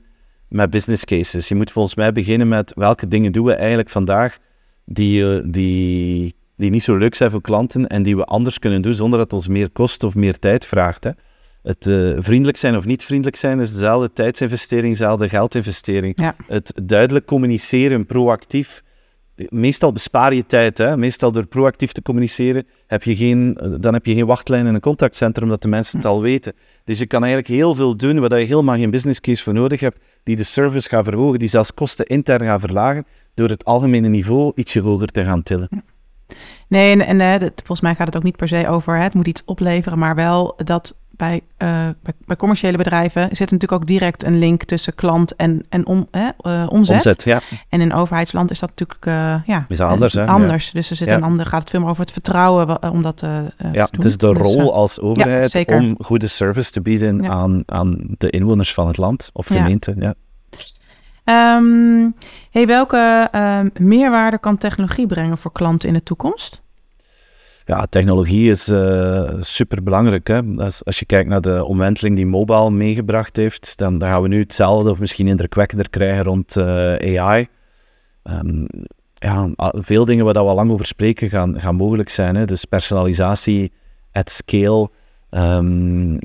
met 0.47 0.69
business 0.69 1.05
cases. 1.05 1.47
Je 1.47 1.55
moet 1.55 1.71
volgens 1.71 1.95
mij 1.95 2.11
beginnen 2.11 2.47
met 2.47 2.73
welke 2.75 3.07
dingen 3.07 3.31
doen 3.31 3.45
we 3.45 3.53
eigenlijk 3.53 3.89
vandaag 3.89 4.37
die, 4.85 5.35
eh, 5.35 5.43
die, 5.45 6.35
die 6.61 6.71
niet 6.71 6.83
zo 6.83 6.95
leuk 6.95 7.15
zijn 7.15 7.31
voor 7.31 7.41
klanten 7.41 7.87
en 7.87 8.03
die 8.03 8.15
we 8.15 8.23
anders 8.23 8.59
kunnen 8.59 8.81
doen 8.81 8.93
zonder 8.93 9.19
dat 9.19 9.31
het 9.31 9.39
ons 9.39 9.47
meer 9.47 9.69
kost 9.69 10.03
of 10.03 10.15
meer 10.15 10.39
tijd 10.39 10.65
vraagt. 10.65 11.03
Hè. 11.03 11.11
Het 11.63 11.85
uh, 11.85 12.17
vriendelijk 12.19 12.57
zijn 12.57 12.77
of 12.77 12.85
niet 12.85 13.03
vriendelijk 13.03 13.35
zijn 13.35 13.59
is 13.59 13.71
dezelfde 13.71 14.13
tijdsinvestering, 14.13 14.97
dezelfde 14.97 15.29
geldinvestering. 15.29 16.19
Ja. 16.19 16.35
Het 16.47 16.73
duidelijk 16.83 17.25
communiceren, 17.25 18.05
proactief. 18.05 18.83
Meestal 19.35 19.91
bespaar 19.91 20.33
je 20.33 20.45
tijd. 20.45 20.77
Hè? 20.77 20.97
Meestal 20.97 21.31
door 21.31 21.47
proactief 21.47 21.91
te 21.91 22.01
communiceren 22.01 22.67
heb 22.87 23.03
je 23.03 23.15
geen, 23.15 23.57
dan 23.79 23.93
heb 23.93 24.05
je 24.05 24.13
geen 24.13 24.25
wachtlijn 24.25 24.65
in 24.65 24.73
een 24.73 24.79
contactcentrum, 24.79 25.45
omdat 25.45 25.61
de 25.61 25.67
mensen 25.67 25.97
het 25.97 26.07
al 26.07 26.21
weten. 26.21 26.53
Dus 26.83 26.99
je 26.99 27.05
kan 27.05 27.23
eigenlijk 27.23 27.53
heel 27.53 27.75
veel 27.75 27.97
doen 27.97 28.19
waar 28.19 28.39
je 28.39 28.45
helemaal 28.45 28.75
geen 28.75 28.91
business 28.91 29.19
case 29.19 29.43
voor 29.43 29.53
nodig 29.53 29.79
hebt, 29.79 29.99
die 30.23 30.35
de 30.35 30.43
service 30.43 30.89
gaat 30.89 31.03
verhogen, 31.03 31.39
die 31.39 31.49
zelfs 31.49 31.73
kosten 31.73 32.05
intern 32.05 32.45
gaat 32.45 32.59
verlagen, 32.59 33.05
door 33.33 33.49
het 33.49 33.65
algemene 33.65 34.07
niveau 34.07 34.51
ietsje 34.55 34.79
hoger 34.79 35.07
te 35.07 35.23
gaan 35.23 35.43
tillen. 35.43 35.83
Nee, 36.67 36.91
en, 36.91 37.01
en 37.01 37.41
eh, 37.41 37.47
volgens 37.55 37.81
mij 37.81 37.95
gaat 37.95 38.07
het 38.07 38.15
ook 38.15 38.23
niet 38.23 38.35
per 38.35 38.47
se 38.47 38.67
over 38.67 38.95
hè, 38.95 39.03
het 39.03 39.13
moet 39.13 39.27
iets 39.27 39.45
opleveren, 39.45 39.99
maar 39.99 40.15
wel 40.15 40.53
dat 40.65 40.95
bij, 41.09 41.41
uh, 41.57 41.69
bij, 42.01 42.13
bij, 42.25 42.35
commerciële 42.35 42.77
bedrijven 42.77 43.21
zit 43.21 43.51
natuurlijk 43.51 43.71
ook 43.71 43.87
direct 43.87 44.23
een 44.23 44.39
link 44.39 44.63
tussen 44.63 44.95
klant 44.95 45.35
en, 45.35 45.65
en 45.69 45.85
om, 45.85 46.07
hè, 46.11 46.29
uh, 46.41 46.65
omzet. 46.69 46.95
omzet 46.95 47.23
ja. 47.23 47.41
En 47.69 47.81
in 47.81 47.93
overheidsland 47.93 48.51
is 48.51 48.59
dat 48.59 48.69
natuurlijk 48.69 49.05
uh, 49.05 49.35
ja, 49.55 49.65
is 49.67 49.79
anders. 49.79 50.13
Hè? 50.13 50.25
anders. 50.25 50.65
Ja. 50.65 50.71
Dus 50.73 50.89
er 50.89 50.95
zit 50.95 51.07
een 51.07 51.23
ander, 51.23 51.45
gaat 51.45 51.59
het 51.59 51.69
veel 51.69 51.79
meer 51.79 51.89
over 51.89 52.01
het 52.01 52.11
vertrouwen 52.11 52.91
om 52.91 53.01
dat 53.01 53.21
ja, 53.71 53.85
te 53.85 53.91
doen. 53.91 54.03
Dus 54.03 54.17
de 54.17 54.33
rol 54.33 54.57
dus, 54.57 54.69
als 54.69 54.99
overheid 54.99 55.67
om 55.67 55.95
goede 56.03 56.27
service 56.27 56.71
te 56.71 56.81
bieden 56.81 57.29
aan, 57.29 57.63
aan 57.65 57.97
de 58.17 58.29
inwoners 58.29 58.73
van 58.73 58.87
het 58.87 58.97
land 58.97 59.29
of 59.33 59.47
gemeente. 59.47 59.95
Ja. 59.99 60.13
Um, 61.31 62.15
welke 62.51 63.29
um, 63.35 63.71
meerwaarde 63.87 64.39
kan 64.39 64.57
technologie 64.57 65.07
brengen 65.07 65.37
voor 65.37 65.51
klanten 65.51 65.87
in 65.87 65.93
de 65.93 66.03
toekomst? 66.03 66.61
Ja, 67.65 67.85
technologie 67.85 68.49
is 68.49 68.69
uh, 68.69 69.33
super 69.39 69.83
belangrijk. 69.83 70.29
Als, 70.57 70.85
als, 70.85 70.99
je 70.99 71.05
kijkt 71.05 71.29
naar 71.29 71.41
de 71.41 71.65
omwenteling 71.65 72.15
die 72.15 72.25
mobile 72.25 72.71
meegebracht 72.71 73.35
heeft, 73.35 73.77
dan, 73.77 73.97
dan, 73.97 74.09
gaan 74.09 74.21
we 74.21 74.27
nu 74.27 74.39
hetzelfde 74.39 74.89
of 74.89 74.99
misschien 74.99 75.27
indrukwekkender 75.27 75.89
krijgen 75.89 76.23
rond 76.23 76.55
uh, 76.55 77.19
AI. 77.19 77.47
Um, 78.23 78.65
ja, 79.13 79.49
veel 79.71 80.05
dingen 80.05 80.25
waar 80.25 80.33
we 80.33 80.39
al 80.39 80.55
lang 80.55 80.71
over 80.71 80.85
spreken 80.85 81.29
gaan, 81.29 81.59
gaan 81.59 81.75
mogelijk 81.75 82.09
zijn. 82.09 82.35
Hè? 82.35 82.45
Dus 82.45 82.65
personalisatie 82.65 83.71
at 84.11 84.29
scale, 84.29 84.89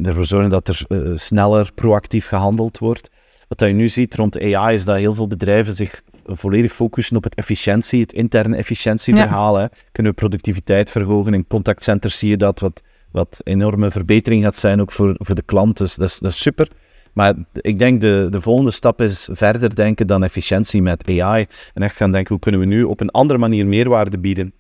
ervoor 0.03 0.27
zorgen 0.27 0.51
dat 0.51 0.69
er 0.69 0.85
uh, 0.89 1.17
sneller 1.17 1.71
proactief 1.75 2.27
gehandeld 2.27 2.79
wordt. 2.79 3.11
Wat 3.49 3.61
je 3.61 3.67
nu 3.67 3.89
ziet 3.89 4.15
rond 4.15 4.41
AI 4.41 4.75
is 4.75 4.85
dat 4.85 4.97
heel 4.97 5.15
veel 5.15 5.27
bedrijven 5.27 5.75
zich 5.75 6.03
volledig 6.25 6.73
focussen 6.73 7.17
op 7.17 7.25
het 7.25 7.35
efficiëntie, 7.35 8.01
het 8.01 8.13
interne 8.13 8.57
efficiëntieverhaal. 8.57 9.59
Ja. 9.59 9.71
Kunnen 9.93 10.13
we 10.13 10.19
productiviteit 10.19 10.91
verhogen? 10.91 11.35
In 11.35 11.47
contactcenters 11.47 12.19
zie 12.19 12.29
je 12.29 12.37
dat, 12.37 12.61
wat, 12.61 12.83
wat 13.11 13.41
enorme 13.45 13.91
verbetering 13.91 14.45
gaat 14.45 14.57
zijn 14.57 14.81
ook 14.81 14.93
voor, 14.93 15.15
voor 15.19 15.35
de 15.35 15.43
klant. 15.43 15.77
Dus 15.77 15.95
dat 15.95 16.09
is, 16.09 16.19
dat 16.19 16.31
is 16.31 16.41
super. 16.41 16.69
Maar 17.13 17.35
ik 17.53 17.79
denk 17.79 18.01
de, 18.01 18.27
de 18.31 18.41
volgende 18.41 18.71
stap 18.71 19.01
is 19.01 19.29
verder 19.33 19.75
denken 19.75 20.07
dan 20.07 20.25
efficiëntie 20.25 20.83
met 20.83 21.09
AI. 21.09 21.47
En 21.75 21.83
echt 21.83 21.97
gaan 21.97 22.13
denken, 22.13 22.33
hoe 22.33 22.43
kunnen 22.43 22.61
we 22.61 22.67
nu 22.67 22.83
op 22.83 23.01
een 23.01 23.11
andere 23.11 23.39
manier 23.39 23.67
meerwaarde 23.67 24.19
bieden 24.19 24.53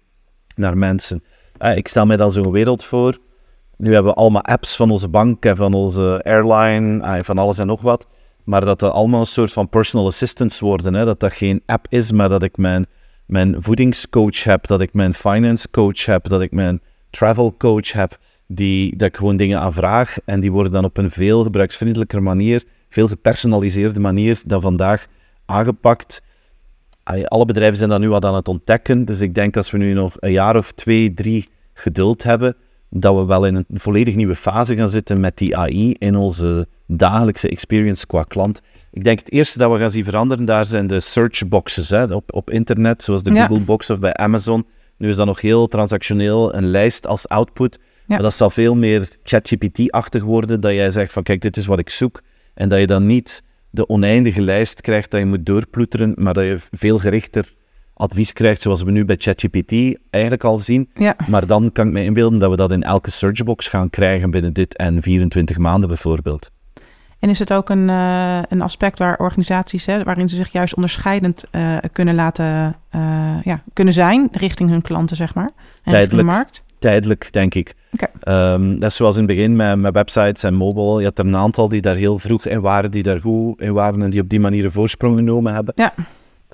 naar 0.55 0.78
mensen. 0.78 1.22
Eh, 1.59 1.76
ik 1.76 1.89
stel 1.89 2.07
mij 2.07 2.16
dan 2.16 2.30
zo'n 2.30 2.51
wereld 2.51 2.84
voor. 2.84 3.18
Nu 3.76 3.93
hebben 3.93 4.12
we 4.12 4.18
allemaal 4.18 4.43
apps 4.43 4.76
van 4.76 4.91
onze 4.91 5.09
bank 5.09 5.45
en 5.45 5.57
van 5.57 5.74
onze 5.74 6.20
airline, 6.24 7.03
eh, 7.03 7.22
van 7.22 7.39
alles 7.39 7.59
en 7.59 7.66
nog 7.66 7.80
wat. 7.80 8.07
Maar 8.47 8.64
dat 8.64 8.78
dat 8.78 8.92
allemaal 8.92 9.20
een 9.20 9.26
soort 9.26 9.53
van 9.53 9.68
personal 9.68 10.07
assistants 10.07 10.61
worden. 10.61 10.94
Hè? 10.94 11.05
Dat 11.05 11.20
dat 11.20 11.32
geen 11.32 11.62
app 11.66 11.86
is, 11.88 12.12
maar 12.12 12.28
dat 12.28 12.42
ik 12.42 12.57
mijn, 12.57 12.86
mijn 13.26 13.62
voedingscoach 13.62 14.44
heb, 14.44 14.66
dat 14.66 14.80
ik 14.80 14.92
mijn 14.92 15.14
finance 15.14 15.70
coach 15.70 16.05
heb, 16.05 16.28
dat 16.28 16.40
ik 16.40 16.53
mijn 16.53 16.80
travel 17.11 17.55
coach 17.57 17.92
heb, 17.92 18.18
die, 18.47 18.97
dat 18.97 19.09
ik 19.09 19.16
gewoon 19.16 19.36
dingen 19.36 19.61
aanvraag 19.61 20.16
en 20.24 20.40
die 20.40 20.53
worden 20.53 20.72
dan 20.72 20.84
op 20.84 20.97
een 20.97 21.11
veel 21.11 21.42
gebruiksvriendelijker 21.42 22.22
manier, 22.22 22.64
veel 22.88 23.09
gepersonaliseerde 23.09 24.01
manier 24.01 24.40
dan 24.44 24.61
vandaag 24.61 25.07
aangepakt. 25.47 26.22
Alle 27.24 27.44
bedrijven 27.44 27.76
zijn 27.76 27.90
dat 27.90 28.01
nu 28.01 28.09
wat 28.09 28.24
aan 28.24 28.34
het 28.34 28.49
ontdekken, 28.49 29.05
dus 29.05 29.20
ik 29.20 29.34
denk 29.34 29.57
als 29.57 29.70
we 29.70 29.78
nu 29.78 29.92
nog 29.92 30.14
een 30.18 30.32
jaar 30.32 30.57
of 30.57 30.72
twee, 30.72 31.14
drie 31.14 31.49
geduld 31.74 32.22
hebben, 32.22 32.57
dat 33.01 33.16
we 33.16 33.24
wel 33.24 33.47
in 33.47 33.55
een 33.55 33.66
volledig 33.72 34.14
nieuwe 34.14 34.36
fase 34.36 34.76
gaan 34.76 34.88
zitten 34.88 35.20
met 35.20 35.36
die 35.36 35.57
AI 35.57 35.92
in 35.99 36.16
onze 36.16 36.68
dagelijkse 36.86 37.49
experience 37.49 38.07
qua 38.07 38.22
klant. 38.22 38.62
Ik 38.90 39.05
denk 39.05 39.18
het 39.18 39.32
eerste 39.32 39.59
dat 39.59 39.72
we 39.72 39.78
gaan 39.78 39.90
zien 39.90 40.05
veranderen, 40.05 40.44
daar 40.44 40.66
zijn 40.66 40.86
de 40.86 41.01
searchboxes 41.01 41.90
hè, 41.90 42.14
op, 42.14 42.34
op 42.34 42.51
internet, 42.51 43.03
zoals 43.03 43.22
de 43.22 43.32
ja. 43.32 43.47
Google 43.47 43.64
Box 43.64 43.90
of 43.90 43.99
bij 43.99 44.14
Amazon. 44.14 44.66
Nu 44.97 45.09
is 45.09 45.16
dat 45.16 45.26
nog 45.26 45.40
heel 45.40 45.66
transactioneel, 45.66 46.55
een 46.55 46.66
lijst 46.66 47.07
als 47.07 47.28
output. 47.28 47.78
Ja. 47.80 48.03
Maar 48.07 48.22
dat 48.22 48.34
zal 48.34 48.51
veel 48.51 48.74
meer 48.74 49.09
ChatGPT-achtig 49.22 50.22
worden, 50.22 50.61
dat 50.61 50.72
jij 50.72 50.90
zegt 50.90 51.12
van 51.12 51.22
kijk, 51.22 51.40
dit 51.40 51.57
is 51.57 51.66
wat 51.66 51.78
ik 51.78 51.90
zoek. 51.90 52.22
En 52.55 52.68
dat 52.68 52.78
je 52.78 52.86
dan 52.86 53.07
niet 53.07 53.42
de 53.70 53.88
oneindige 53.88 54.40
lijst 54.40 54.80
krijgt 54.80 55.11
dat 55.11 55.20
je 55.20 55.26
moet 55.26 55.47
doorploeteren, 55.47 56.12
maar 56.16 56.34
dat 56.34 56.44
je 56.44 56.57
veel 56.70 56.99
gerichter 56.99 57.55
advies 57.97 58.32
krijgt, 58.32 58.62
zoals 58.62 58.82
we 58.82 58.90
nu 58.90 59.05
bij 59.05 59.16
ChatGPT 59.18 59.99
eigenlijk 60.11 60.44
al 60.44 60.59
zien. 60.59 60.90
Ja. 60.94 61.16
Maar 61.26 61.47
dan 61.47 61.72
kan 61.72 61.86
ik 61.86 61.92
me 61.92 62.05
inbeelden 62.05 62.38
dat 62.38 62.51
we 62.51 62.57
dat 62.57 62.72
in 62.72 62.82
elke 62.82 63.11
searchbox 63.11 63.68
gaan 63.68 63.90
krijgen 63.90 64.30
binnen 64.30 64.53
dit 64.53 64.76
en 64.76 65.03
24 65.03 65.59
maanden 65.59 65.88
bijvoorbeeld. 65.88 66.51
En 67.18 67.28
is 67.28 67.38
het 67.38 67.53
ook 67.53 67.68
een, 67.68 67.88
uh, 67.88 68.38
een 68.49 68.62
aspect 68.62 68.99
waar 68.99 69.18
organisaties, 69.18 69.86
hè, 69.86 70.03
waarin 70.03 70.28
ze 70.28 70.36
zich 70.36 70.53
juist 70.53 70.74
onderscheidend 70.74 71.44
uh, 71.53 71.76
kunnen 71.92 72.14
laten 72.14 72.76
uh, 72.94 73.36
ja, 73.42 73.62
kunnen 73.72 73.94
zijn 73.94 74.28
richting 74.32 74.70
hun 74.70 74.82
klanten, 74.82 75.16
zeg 75.16 75.34
maar? 75.34 75.51
En 75.82 75.92
Tijdelijk. 75.92 76.26
de 76.26 76.34
markt? 76.34 76.64
Tijdelijk, 76.78 77.32
denk 77.32 77.55
ik. 77.55 77.74
Okay. 77.92 78.53
Um, 78.55 78.80
dat 78.80 78.90
is 78.90 78.97
zoals 78.97 79.16
in 79.16 79.22
het 79.22 79.36
begin 79.36 79.57
met, 79.57 79.78
met 79.78 79.92
websites 79.92 80.42
en 80.42 80.55
mobile. 80.55 80.99
Je 80.99 81.05
had 81.05 81.18
er 81.18 81.26
een 81.26 81.36
aantal 81.36 81.68
die 81.68 81.80
daar 81.80 81.97
heel 81.97 82.18
vroeg 82.18 82.47
in 82.47 82.61
waren, 82.61 82.90
die 82.90 83.03
daar 83.03 83.20
goed 83.20 83.61
in 83.61 83.72
waren 83.72 84.03
en 84.03 84.11
die 84.11 84.20
op 84.20 84.28
die 84.28 84.40
manier 84.40 84.64
een 84.64 84.72
voorsprong 84.72 85.16
genomen 85.16 85.55
hebben. 85.55 85.74
Ja. 85.76 85.92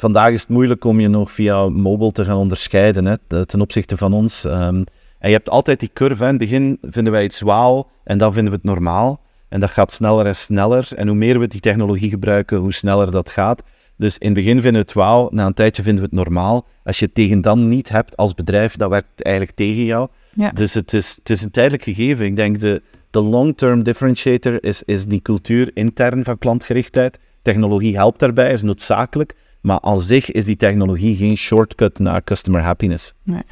Vandaag 0.03 0.33
is 0.33 0.41
het 0.41 0.51
moeilijk 0.51 0.85
om 0.85 1.01
je 1.01 1.09
nog 1.09 1.33
via 1.33 1.69
mobile 1.69 2.13
te 2.13 2.25
gaan 2.25 2.37
onderscheiden 2.37 3.05
hè, 3.05 3.47
ten 3.47 3.61
opzichte 3.61 3.97
van 3.97 4.13
ons. 4.13 4.45
Um, 4.45 4.85
en 5.19 5.29
je 5.29 5.35
hebt 5.37 5.49
altijd 5.49 5.81
die 5.81 5.91
curve. 5.93 6.23
In 6.23 6.29
het 6.29 6.39
begin 6.39 6.79
vinden 6.83 7.13
wij 7.13 7.25
iets 7.25 7.41
wauw 7.41 7.91
en 8.05 8.19
dan 8.19 8.33
vinden 8.33 8.53
we 8.53 8.57
het 8.57 8.67
normaal. 8.67 9.21
En 9.49 9.61
dat 9.61 9.71
gaat 9.71 9.93
sneller 9.93 10.27
en 10.27 10.37
sneller. 10.37 10.89
En 10.95 11.07
hoe 11.07 11.17
meer 11.17 11.39
we 11.39 11.47
die 11.47 11.61
technologie 11.61 12.09
gebruiken, 12.09 12.59
hoe 12.59 12.73
sneller 12.73 13.11
dat 13.11 13.31
gaat. 13.31 13.63
Dus 13.97 14.19
in 14.19 14.27
het 14.27 14.35
begin 14.35 14.53
vinden 14.55 14.73
we 14.73 14.79
het 14.79 14.93
wauw, 14.93 15.29
na 15.31 15.47
een 15.47 15.55
tijdje 15.55 15.83
vinden 15.83 16.03
we 16.03 16.09
het 16.09 16.19
normaal. 16.19 16.67
Als 16.85 16.99
je 16.99 17.05
het 17.05 17.15
tegen 17.15 17.41
dan 17.41 17.69
niet 17.69 17.89
hebt 17.89 18.17
als 18.17 18.35
bedrijf, 18.35 18.77
dan 18.77 18.91
werkt 18.91 19.09
het 19.15 19.25
eigenlijk 19.25 19.57
tegen 19.57 19.85
jou. 19.85 20.09
Ja. 20.35 20.51
Dus 20.51 20.75
het 20.75 20.93
is, 20.93 21.17
het 21.19 21.31
is 21.31 21.43
een 21.43 21.51
tijdelijk 21.51 21.83
gegeven. 21.83 22.27
Ik 22.27 22.37
denk 22.37 22.61
de, 22.61 22.83
de 23.11 23.21
long-term 23.21 23.83
differentiator 23.83 24.65
is, 24.65 24.83
is 24.83 25.07
die 25.07 25.23
cultuur 25.23 25.71
intern 25.75 26.25
van 26.25 26.39
klantgerichtheid. 26.39 27.19
Technologie 27.43 27.97
helpt 27.97 28.19
daarbij, 28.19 28.53
is 28.53 28.63
noodzakelijk. 28.63 29.35
Maar 29.63 29.81
aan 29.81 30.01
zich 30.01 30.31
is 30.31 30.45
die 30.45 30.57
technologie 30.57 31.17
geen 31.17 31.37
shortcut 31.37 31.99
naar 31.99 32.25
customer 32.25 32.61
happiness. 32.61 33.15
Nee. 33.23 33.43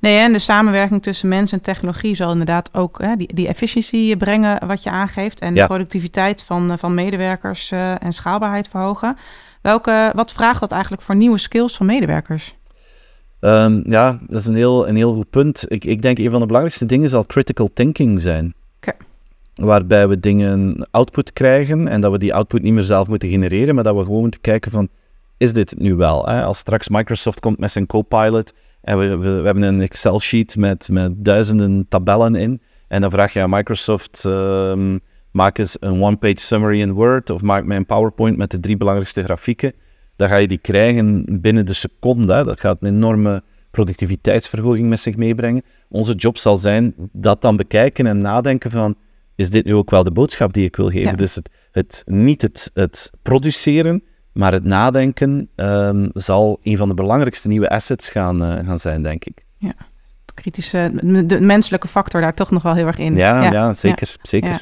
Nee, 0.00 0.18
en 0.18 0.32
de 0.32 0.38
samenwerking 0.38 1.02
tussen 1.02 1.28
mens 1.28 1.52
en 1.52 1.60
technologie 1.60 2.14
zal 2.14 2.30
inderdaad 2.30 2.74
ook 2.74 3.02
hè, 3.02 3.16
die, 3.16 3.34
die 3.34 3.48
efficiëntie 3.48 4.16
brengen 4.16 4.66
wat 4.66 4.82
je 4.82 4.90
aangeeft. 4.90 5.40
En 5.40 5.54
Ja. 5.54 5.60
de 5.60 5.66
productiviteit 5.66 6.42
van, 6.42 6.78
van 6.78 6.94
medewerkers 6.94 7.70
eh, 7.70 8.02
en 8.04 8.12
schaalbaarheid 8.12 8.68
verhogen. 8.68 9.16
Welke, 9.62 10.12
wat 10.14 10.32
vraagt 10.32 10.60
dat 10.60 10.70
eigenlijk 10.70 11.02
voor 11.02 11.16
nieuwe 11.16 11.38
skills 11.38 11.76
van 11.76 11.86
medewerkers? 11.86 12.56
Ehm, 13.40 13.90
ja, 13.90 14.18
dat 14.26 14.40
is 14.40 14.46
een 14.46 14.54
heel, 14.54 14.88
een 14.88 14.96
heel 14.96 15.14
goed 15.14 15.30
punt. 15.30 15.64
Ik, 15.68 15.84
ik 15.84 16.02
denk 16.02 16.18
een 16.18 16.30
van 16.30 16.40
de 16.40 16.46
belangrijkste 16.46 16.86
dingen 16.86 17.08
zal 17.08 17.26
critical 17.26 17.70
thinking 17.74 18.20
zijn. 18.20 18.54
Waarbij 19.54 20.08
we 20.08 20.20
dingen 20.20 20.86
output 20.90 21.32
krijgen 21.32 21.88
en 21.88 22.00
dat 22.00 22.12
we 22.12 22.18
die 22.18 22.34
output 22.34 22.62
niet 22.62 22.72
meer 22.72 22.82
zelf 22.82 23.08
moeten 23.08 23.28
genereren, 23.28 23.74
maar 23.74 23.84
dat 23.84 23.96
we 23.96 24.02
gewoon 24.04 24.20
moeten 24.20 24.40
kijken 24.40 24.70
van, 24.70 24.88
is 25.38 25.52
dit 25.52 25.78
nu 25.78 25.94
wel? 25.94 26.26
Hè? 26.26 26.42
Als 26.42 26.58
straks 26.58 26.88
Microsoft 26.88 27.40
komt 27.40 27.58
met 27.58 27.70
zijn 27.70 27.86
Copilot 27.86 28.52
en 28.80 28.98
we, 28.98 29.16
we, 29.16 29.30
we 29.30 29.44
hebben 29.44 29.62
een 29.62 29.80
Excel-sheet 29.80 30.56
met, 30.56 30.88
met 30.92 31.24
duizenden 31.24 31.86
tabellen 31.88 32.34
in, 32.34 32.60
en 32.88 33.00
dan 33.00 33.10
vraag 33.10 33.32
je 33.32 33.42
aan 33.42 33.50
Microsoft, 33.50 34.24
ehm, 34.24 34.98
maak 35.30 35.58
eens 35.58 35.76
een 35.80 36.02
one-page 36.02 36.40
summary 36.40 36.80
in 36.80 36.92
Word 36.92 37.30
of 37.30 37.42
maak 37.42 37.64
mij 37.64 37.76
een 37.76 37.86
PowerPoint 37.86 38.36
met 38.36 38.50
de 38.50 38.60
drie 38.60 38.76
belangrijkste 38.76 39.24
grafieken. 39.24 39.72
Dan 40.16 40.28
ga 40.28 40.36
je 40.36 40.48
die 40.48 40.58
krijgen 40.58 41.38
binnen 41.40 41.66
de 41.66 41.72
seconde. 41.72 42.32
Hè. 42.32 42.44
Dat 42.44 42.60
gaat 42.60 42.76
een 42.80 42.94
enorme 42.94 43.42
productiviteitsverhoging 43.70 44.88
met 44.88 45.00
zich 45.00 45.16
meebrengen. 45.16 45.62
Onze 45.88 46.14
job 46.14 46.38
zal 46.38 46.56
zijn 46.56 46.94
dat 47.12 47.42
dan 47.42 47.56
bekijken 47.56 48.06
en 48.06 48.18
nadenken 48.18 48.70
van, 48.70 48.94
is 49.34 49.50
dit 49.50 49.64
nu 49.64 49.74
ook 49.74 49.90
wel 49.90 50.04
de 50.04 50.10
boodschap 50.10 50.52
die 50.52 50.64
ik 50.64 50.76
wil 50.76 50.90
geven? 50.90 51.10
Ja. 51.10 51.12
Dus 51.12 51.34
het, 51.34 51.50
het, 51.70 52.02
niet 52.06 52.42
het, 52.42 52.70
het 52.74 53.10
produceren, 53.22 54.02
Maar 54.38 54.52
het 54.52 54.64
nadenken 54.64 55.48
ehm, 55.54 56.08
zal 56.12 56.58
een 56.62 56.76
van 56.76 56.88
de 56.88 56.94
belangrijkste 56.94 57.48
nieuwe 57.48 57.68
assets 57.68 58.10
gaan, 58.10 58.44
eh, 58.44 58.66
gaan 58.66 58.78
zijn, 58.78 59.02
denk 59.02 59.24
ik. 59.24 59.44
Ja, 59.56 59.74
de 60.24 60.34
kritische, 60.34 60.90
de 61.26 61.40
menselijke 61.40 61.88
factor 61.88 62.20
daar 62.20 62.34
toch 62.34 62.50
nog 62.50 62.62
wel 62.62 62.74
heel 62.74 62.86
erg 62.86 62.98
in. 62.98 63.16
Ja, 63.16 63.50
ja, 63.50 63.74
zeker. 63.74 64.16
zeker. 64.22 64.60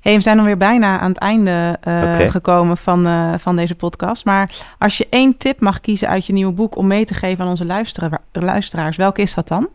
Hey, 0.00 0.14
we 0.14 0.20
zijn 0.20 0.38
alweer 0.38 0.56
bijna 0.56 0.98
aan 0.98 1.08
het 1.08 1.18
einde 1.18 1.78
uh, 1.88 2.30
gekomen 2.30 2.76
van, 2.76 3.06
uh, 3.06 3.34
van 3.38 3.56
deze 3.56 3.74
podcast. 3.74 4.24
Maar 4.24 4.54
als 4.78 4.98
je 4.98 5.06
één 5.10 5.36
tip 5.36 5.60
mag 5.60 5.80
kiezen 5.80 6.08
uit 6.08 6.26
je 6.26 6.32
nieuwe 6.32 6.52
boek 6.52 6.76
om 6.76 6.86
mee 6.86 7.04
te 7.04 7.14
geven 7.14 7.44
aan 7.44 7.50
onze 7.50 7.66
luisteraars, 8.32 8.96
welke 8.96 9.22
is 9.22 9.34
dat 9.34 9.48
dan? 9.48 9.68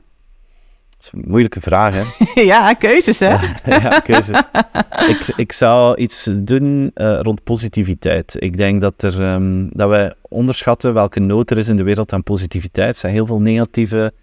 Dat 0.97 1.05
is 1.05 1.11
een 1.13 1.29
moeilijke 1.29 1.61
vraag, 1.61 1.93
hè? 1.93 2.03
ja, 2.41 2.73
keuzes, 2.73 3.19
hè? 3.19 3.35
ja, 3.65 3.99
keuzes. 3.99 4.43
ik, 5.13 5.33
ik 5.35 5.51
zou 5.51 5.97
iets 5.97 6.29
doen 6.33 6.91
uh, 6.95 7.19
rond 7.21 7.43
positiviteit. 7.43 8.35
Ik 8.39 8.57
denk 8.57 8.81
dat, 8.81 9.01
er, 9.01 9.33
um, 9.33 9.69
dat 9.71 9.89
wij 9.89 10.13
onderschatten 10.21 10.93
welke 10.93 11.19
nood 11.19 11.51
er 11.51 11.57
is 11.57 11.67
in 11.67 11.75
de 11.75 11.83
wereld 11.83 12.13
aan 12.13 12.23
positiviteit. 12.23 12.89
Er 12.89 12.95
zijn 12.95 13.13
heel 13.13 13.25
veel 13.25 13.41
negatieve, 13.41 14.13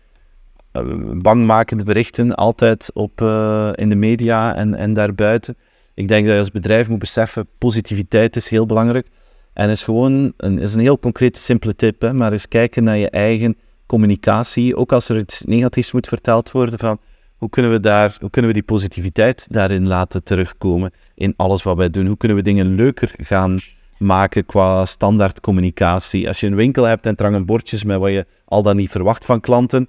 uh, 0.72 0.82
bangmakende 1.12 1.84
berichten 1.84 2.34
altijd 2.34 2.90
op, 2.94 3.20
uh, 3.20 3.70
in 3.74 3.88
de 3.88 3.96
media 3.96 4.54
en, 4.54 4.74
en 4.74 4.92
daarbuiten. 4.92 5.56
Ik 5.94 6.08
denk 6.08 6.24
dat 6.24 6.32
je 6.32 6.40
als 6.40 6.50
bedrijf 6.50 6.88
moet 6.88 6.98
beseffen, 6.98 7.46
positiviteit 7.58 8.36
is 8.36 8.48
heel 8.48 8.66
belangrijk. 8.66 9.06
En 9.52 9.70
is 9.70 9.82
gewoon 9.82 10.32
een, 10.36 10.58
is 10.58 10.74
een 10.74 10.80
heel 10.80 10.98
concrete, 10.98 11.40
simpele 11.40 11.76
tip, 11.76 12.00
hè, 12.00 12.12
maar 12.12 12.32
eens 12.32 12.48
kijken 12.48 12.84
naar 12.84 12.96
je 12.96 13.10
eigen 13.10 13.56
communicatie. 13.86 14.76
Ook 14.76 14.92
als 14.92 15.08
er 15.08 15.18
iets 15.18 15.42
negatiefs 15.42 15.92
moet 15.92 16.08
verteld 16.08 16.50
worden, 16.50 16.78
van 16.78 16.98
hoe 17.36 17.50
kunnen 17.50 17.70
we, 17.70 17.80
daar, 17.80 18.16
hoe 18.20 18.30
kunnen 18.30 18.50
we 18.50 18.56
die 18.56 18.66
positiviteit 18.66 19.46
daarin 19.50 19.86
laten 19.86 20.22
terugkomen 20.22 20.90
in 21.14 21.34
alles 21.36 21.62
wat 21.62 21.76
wij 21.76 21.90
doen? 21.90 22.06
Hoe 22.06 22.16
kunnen 22.16 22.36
we 22.36 22.42
dingen 22.42 22.74
leuker 22.74 23.14
gaan 23.16 23.58
maken 23.98 24.46
qua 24.46 24.84
standaard 24.84 25.40
communicatie? 25.40 26.28
Als 26.28 26.40
je 26.40 26.46
een 26.46 26.54
winkel 26.54 26.84
hebt 26.84 27.06
en 27.06 27.16
er 27.16 27.24
hangen 27.24 27.46
bordjes 27.46 27.84
met 27.84 27.98
wat 27.98 28.10
je 28.10 28.26
al 28.44 28.62
dan 28.62 28.76
niet 28.76 28.90
verwacht 28.90 29.24
van 29.24 29.40
klanten, 29.40 29.88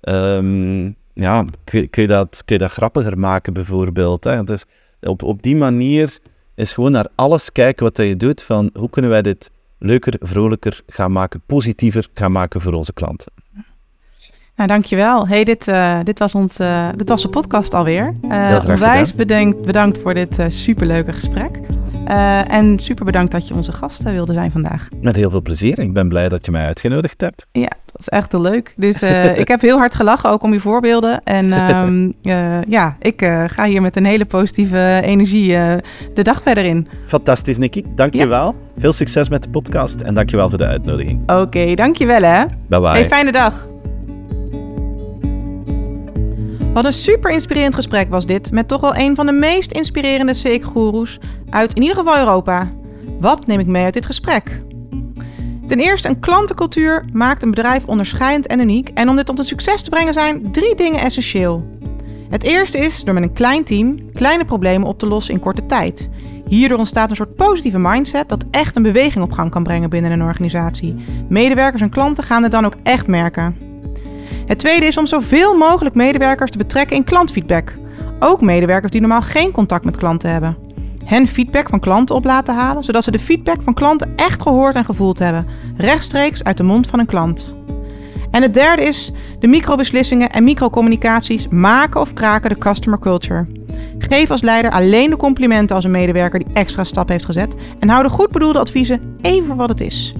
um, 0.00 0.96
ja, 1.14 1.44
kun, 1.64 1.90
kun, 1.90 2.02
je 2.02 2.08
dat, 2.08 2.42
kun 2.44 2.56
je 2.56 2.62
dat 2.62 2.72
grappiger 2.72 3.18
maken 3.18 3.52
bijvoorbeeld. 3.52 4.24
Hè? 4.24 4.44
Dus 4.44 4.64
op, 5.00 5.22
op 5.22 5.42
die 5.42 5.56
manier 5.56 6.18
is 6.54 6.72
gewoon 6.72 6.92
naar 6.92 7.08
alles 7.14 7.52
kijken 7.52 7.84
wat 7.84 7.96
je 7.96 8.16
doet, 8.16 8.42
van 8.42 8.70
hoe 8.74 8.90
kunnen 8.90 9.10
wij 9.10 9.22
dit 9.22 9.50
leuker, 9.78 10.14
vrolijker 10.20 10.82
gaan 10.86 11.12
maken, 11.12 11.42
positiever 11.46 12.06
gaan 12.14 12.32
maken 12.32 12.60
voor 12.60 12.72
onze 12.72 12.92
klanten. 12.92 13.32
Nou, 14.56 14.70
dankjewel. 14.70 15.28
Hey, 15.28 15.44
dit, 15.44 15.68
uh, 15.68 15.98
dit, 16.04 16.18
was 16.18 16.34
ons, 16.34 16.60
uh, 16.60 16.88
dit 16.96 17.08
was 17.08 17.22
de 17.22 17.28
podcast 17.28 17.74
alweer. 17.74 18.14
Uh, 18.22 18.64
onwijs 18.68 19.14
bedankt, 19.14 19.62
bedankt 19.62 19.98
voor 19.98 20.14
dit 20.14 20.36
superleuke 20.48 21.12
gesprek. 21.12 21.60
En 22.44 22.78
super 22.78 23.04
bedankt 23.04 23.32
dat 23.32 23.48
je 23.48 23.54
onze 23.54 23.72
gast 23.72 24.02
wilde 24.02 24.32
zijn 24.32 24.50
vandaag. 24.50 24.88
Met 25.00 25.16
heel 25.16 25.30
veel 25.30 25.42
plezier. 25.42 25.78
Ik 25.78 25.92
ben 25.92 26.08
blij 26.08 26.28
dat 26.28 26.44
je 26.44 26.50
mij 26.50 26.66
uitgenodigd 26.66 27.20
hebt. 27.20 27.46
Ja, 27.52 27.70
dat 27.86 28.00
is 28.00 28.08
echt 28.08 28.32
heel 28.32 28.40
leuk. 28.40 28.74
Dus 28.76 29.02
ik 29.42 29.48
heb 29.48 29.60
heel 29.60 29.78
hard 29.78 29.94
gelachen 29.94 30.30
ook 30.30 30.42
om 30.42 30.52
je 30.52 30.60
voorbeelden. 30.60 31.20
En 31.24 31.76
um, 31.76 32.14
ja, 32.76 32.96
ik 33.00 33.30
ga 33.46 33.64
hier 33.64 33.82
met 33.82 33.96
een 33.96 34.06
hele 34.06 34.24
positieve 34.24 35.00
energie 35.04 35.48
de 36.14 36.22
dag 36.22 36.42
verder 36.42 36.64
in. 36.64 36.88
Fantastisch, 37.06 37.58
Nicky. 37.58 37.82
Dankjewel. 37.94 38.46
Ja. 38.46 38.80
Veel 38.80 38.92
succes 38.92 39.28
met 39.28 39.42
de 39.42 39.50
podcast 39.50 40.00
en 40.00 40.14
dankjewel 40.14 40.48
voor 40.48 40.58
de 40.58 40.66
uitnodiging. 40.66 41.20
Oké, 41.22 41.32
okay, 41.40 41.74
dankjewel 41.74 42.22
hè. 42.22 42.44
Bye 42.68 42.80
bye. 42.80 42.88
Hey, 42.88 43.06
fijne 43.06 43.32
dag. 43.32 43.68
Wat 46.72 46.84
een 46.84 46.92
super 46.92 47.30
inspirerend 47.30 47.74
gesprek 47.74 48.10
was 48.10 48.26
dit 48.26 48.50
met 48.50 48.68
toch 48.68 48.80
wel 48.80 48.96
een 48.96 49.14
van 49.14 49.26
de 49.26 49.32
meest 49.32 49.72
inspirerende 49.72 50.32
CX-goeroes 50.32 51.18
uit 51.50 51.74
in 51.74 51.82
ieder 51.82 51.96
geval 51.96 52.18
Europa. 52.18 52.70
Wat 53.20 53.46
neem 53.46 53.60
ik 53.60 53.66
mee 53.66 53.84
uit 53.84 53.94
dit 53.94 54.06
gesprek? 54.06 54.58
Ten 55.66 55.78
eerste, 55.78 56.08
een 56.08 56.20
klantencultuur 56.20 57.04
maakt 57.12 57.42
een 57.42 57.50
bedrijf 57.50 57.84
onderscheidend 57.84 58.46
en 58.46 58.60
uniek. 58.60 58.90
En 58.94 59.08
om 59.08 59.16
dit 59.16 59.26
tot 59.26 59.38
een 59.38 59.44
succes 59.44 59.82
te 59.82 59.90
brengen 59.90 60.14
zijn 60.14 60.52
drie 60.52 60.74
dingen 60.74 61.00
essentieel. 61.00 61.70
Het 62.28 62.42
eerste 62.42 62.78
is 62.78 63.04
door 63.04 63.14
met 63.14 63.22
een 63.22 63.32
klein 63.32 63.64
team 63.64 64.12
kleine 64.12 64.44
problemen 64.44 64.88
op 64.88 64.98
te 64.98 65.06
lossen 65.06 65.34
in 65.34 65.40
korte 65.40 65.66
tijd. 65.66 66.08
Hierdoor 66.46 66.78
ontstaat 66.78 67.10
een 67.10 67.16
soort 67.16 67.34
positieve 67.34 67.78
mindset 67.78 68.28
dat 68.28 68.44
echt 68.50 68.76
een 68.76 68.82
beweging 68.82 69.24
op 69.24 69.32
gang 69.32 69.50
kan 69.50 69.62
brengen 69.62 69.90
binnen 69.90 70.10
een 70.10 70.22
organisatie. 70.22 70.94
Medewerkers 71.28 71.82
en 71.82 71.90
klanten 71.90 72.24
gaan 72.24 72.42
het 72.42 72.52
dan 72.52 72.64
ook 72.64 72.74
echt 72.82 73.06
merken. 73.06 73.67
Het 74.48 74.58
tweede 74.58 74.86
is 74.86 74.96
om 74.96 75.06
zoveel 75.06 75.56
mogelijk 75.56 75.94
medewerkers 75.94 76.50
te 76.50 76.58
betrekken 76.58 76.96
in 76.96 77.04
klantfeedback. 77.04 77.78
Ook 78.18 78.40
medewerkers 78.40 78.92
die 78.92 79.00
normaal 79.00 79.22
geen 79.22 79.50
contact 79.50 79.84
met 79.84 79.96
klanten 79.96 80.30
hebben. 80.30 80.56
Hen 81.04 81.26
feedback 81.26 81.68
van 81.68 81.80
klanten 81.80 82.14
op 82.14 82.24
laten 82.24 82.54
halen, 82.54 82.84
zodat 82.84 83.04
ze 83.04 83.10
de 83.10 83.18
feedback 83.18 83.62
van 83.62 83.74
klanten 83.74 84.12
echt 84.16 84.42
gehoord 84.42 84.74
en 84.74 84.84
gevoeld 84.84 85.18
hebben, 85.18 85.46
rechtstreeks 85.76 86.44
uit 86.44 86.56
de 86.56 86.62
mond 86.62 86.86
van 86.86 86.98
een 86.98 87.06
klant. 87.06 87.56
En 88.30 88.42
het 88.42 88.54
derde 88.54 88.82
is 88.82 89.12
de 89.38 89.46
microbeslissingen 89.46 90.30
en 90.30 90.44
microcommunicaties 90.44 91.48
maken 91.48 92.00
of 92.00 92.12
kraken 92.12 92.50
de 92.50 92.58
customer 92.58 92.98
culture. 92.98 93.46
Geef 93.98 94.30
als 94.30 94.42
leider 94.42 94.70
alleen 94.70 95.10
de 95.10 95.16
complimenten 95.16 95.76
als 95.76 95.84
een 95.84 95.90
medewerker 95.90 96.38
die 96.38 96.54
extra 96.54 96.84
stap 96.84 97.08
heeft 97.08 97.24
gezet 97.24 97.54
en 97.78 97.88
hou 97.88 98.02
de 98.02 98.08
goed 98.08 98.30
bedoelde 98.30 98.58
adviezen 98.58 99.16
even 99.20 99.56
wat 99.56 99.68
het 99.68 99.80
is. 99.80 100.14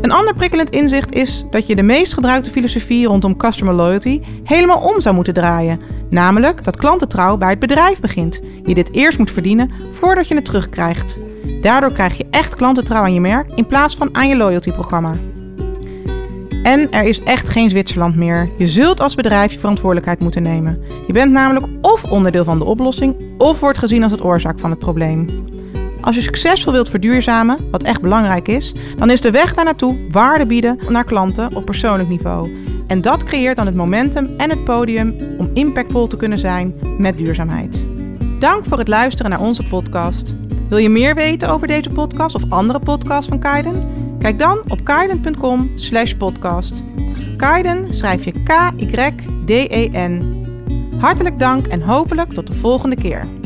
Een 0.00 0.12
ander 0.12 0.34
prikkelend 0.34 0.70
inzicht 0.70 1.14
is 1.14 1.44
dat 1.50 1.66
je 1.66 1.76
de 1.76 1.82
meest 1.82 2.14
gebruikte 2.14 2.50
filosofie 2.50 3.06
rondom 3.06 3.36
customer 3.36 3.74
loyalty 3.74 4.20
helemaal 4.44 4.78
om 4.78 5.00
zou 5.00 5.14
moeten 5.14 5.34
draaien. 5.34 5.80
Namelijk 6.10 6.64
dat 6.64 6.76
klantentrouw 6.76 7.36
bij 7.36 7.50
het 7.50 7.58
bedrijf 7.58 8.00
begint. 8.00 8.40
Je 8.64 8.74
dit 8.74 8.94
eerst 8.94 9.18
moet 9.18 9.30
verdienen 9.30 9.70
voordat 9.90 10.28
je 10.28 10.34
het 10.34 10.44
terugkrijgt. 10.44 11.18
Daardoor 11.60 11.92
krijg 11.92 12.16
je 12.16 12.26
echt 12.30 12.54
klantentrouw 12.54 13.02
aan 13.02 13.14
je 13.14 13.20
merk 13.20 13.52
in 13.54 13.66
plaats 13.66 13.96
van 13.96 14.14
aan 14.14 14.28
je 14.28 14.36
loyalty-programma. 14.36 15.16
En 16.62 16.90
er 16.90 17.04
is 17.04 17.22
echt 17.22 17.48
geen 17.48 17.70
Zwitserland 17.70 18.16
meer. 18.16 18.48
Je 18.58 18.66
zult 18.66 19.00
als 19.00 19.14
bedrijf 19.14 19.52
je 19.52 19.58
verantwoordelijkheid 19.58 20.20
moeten 20.20 20.42
nemen. 20.42 20.78
Je 21.06 21.12
bent 21.12 21.32
namelijk 21.32 21.66
of 21.80 22.04
onderdeel 22.04 22.44
van 22.44 22.58
de 22.58 22.64
oplossing 22.64 23.16
of 23.38 23.60
wordt 23.60 23.78
gezien 23.78 24.02
als 24.02 24.12
het 24.12 24.24
oorzaak 24.24 24.58
van 24.58 24.70
het 24.70 24.78
probleem. 24.78 25.26
Als 26.00 26.14
je 26.14 26.22
succesvol 26.22 26.72
wilt 26.72 26.88
verduurzamen, 26.88 27.58
wat 27.70 27.82
echt 27.82 28.00
belangrijk 28.00 28.48
is, 28.48 28.74
dan 28.96 29.10
is 29.10 29.20
de 29.20 29.30
weg 29.30 29.54
daar 29.54 29.64
naartoe 29.64 29.98
waarde 30.10 30.46
bieden 30.46 30.78
naar 30.88 31.04
klanten 31.04 31.54
op 31.54 31.64
persoonlijk 31.64 32.08
niveau. 32.08 32.56
En 32.86 33.00
dat 33.00 33.24
creëert 33.24 33.56
dan 33.56 33.66
het 33.66 33.74
momentum 33.74 34.30
en 34.36 34.50
het 34.50 34.64
podium 34.64 35.14
om 35.38 35.50
impactvol 35.54 36.06
te 36.06 36.16
kunnen 36.16 36.38
zijn 36.38 36.74
met 36.98 37.18
duurzaamheid. 37.18 37.86
Dank 38.38 38.64
voor 38.64 38.78
het 38.78 38.88
luisteren 38.88 39.30
naar 39.30 39.40
onze 39.40 39.62
podcast. 39.62 40.34
Wil 40.68 40.78
je 40.78 40.88
meer 40.88 41.14
weten 41.14 41.48
over 41.48 41.66
deze 41.66 41.90
podcast 41.90 42.34
of 42.34 42.42
andere 42.48 42.78
podcasts 42.78 43.28
van 43.28 43.38
Kaiden? 43.38 43.88
Kijk 44.18 44.38
dan 44.38 44.62
op 44.68 44.84
kaiden.com 44.84 45.70
slash 45.74 46.12
podcast. 46.12 46.84
Kaiden 47.36 47.94
schrijf 47.94 48.24
je 48.24 48.32
K-Y-D-E-N. 48.42 50.38
Hartelijk 50.98 51.38
dank 51.38 51.66
en 51.66 51.82
hopelijk 51.82 52.32
tot 52.32 52.46
de 52.46 52.54
volgende 52.54 52.96
keer. 52.96 53.39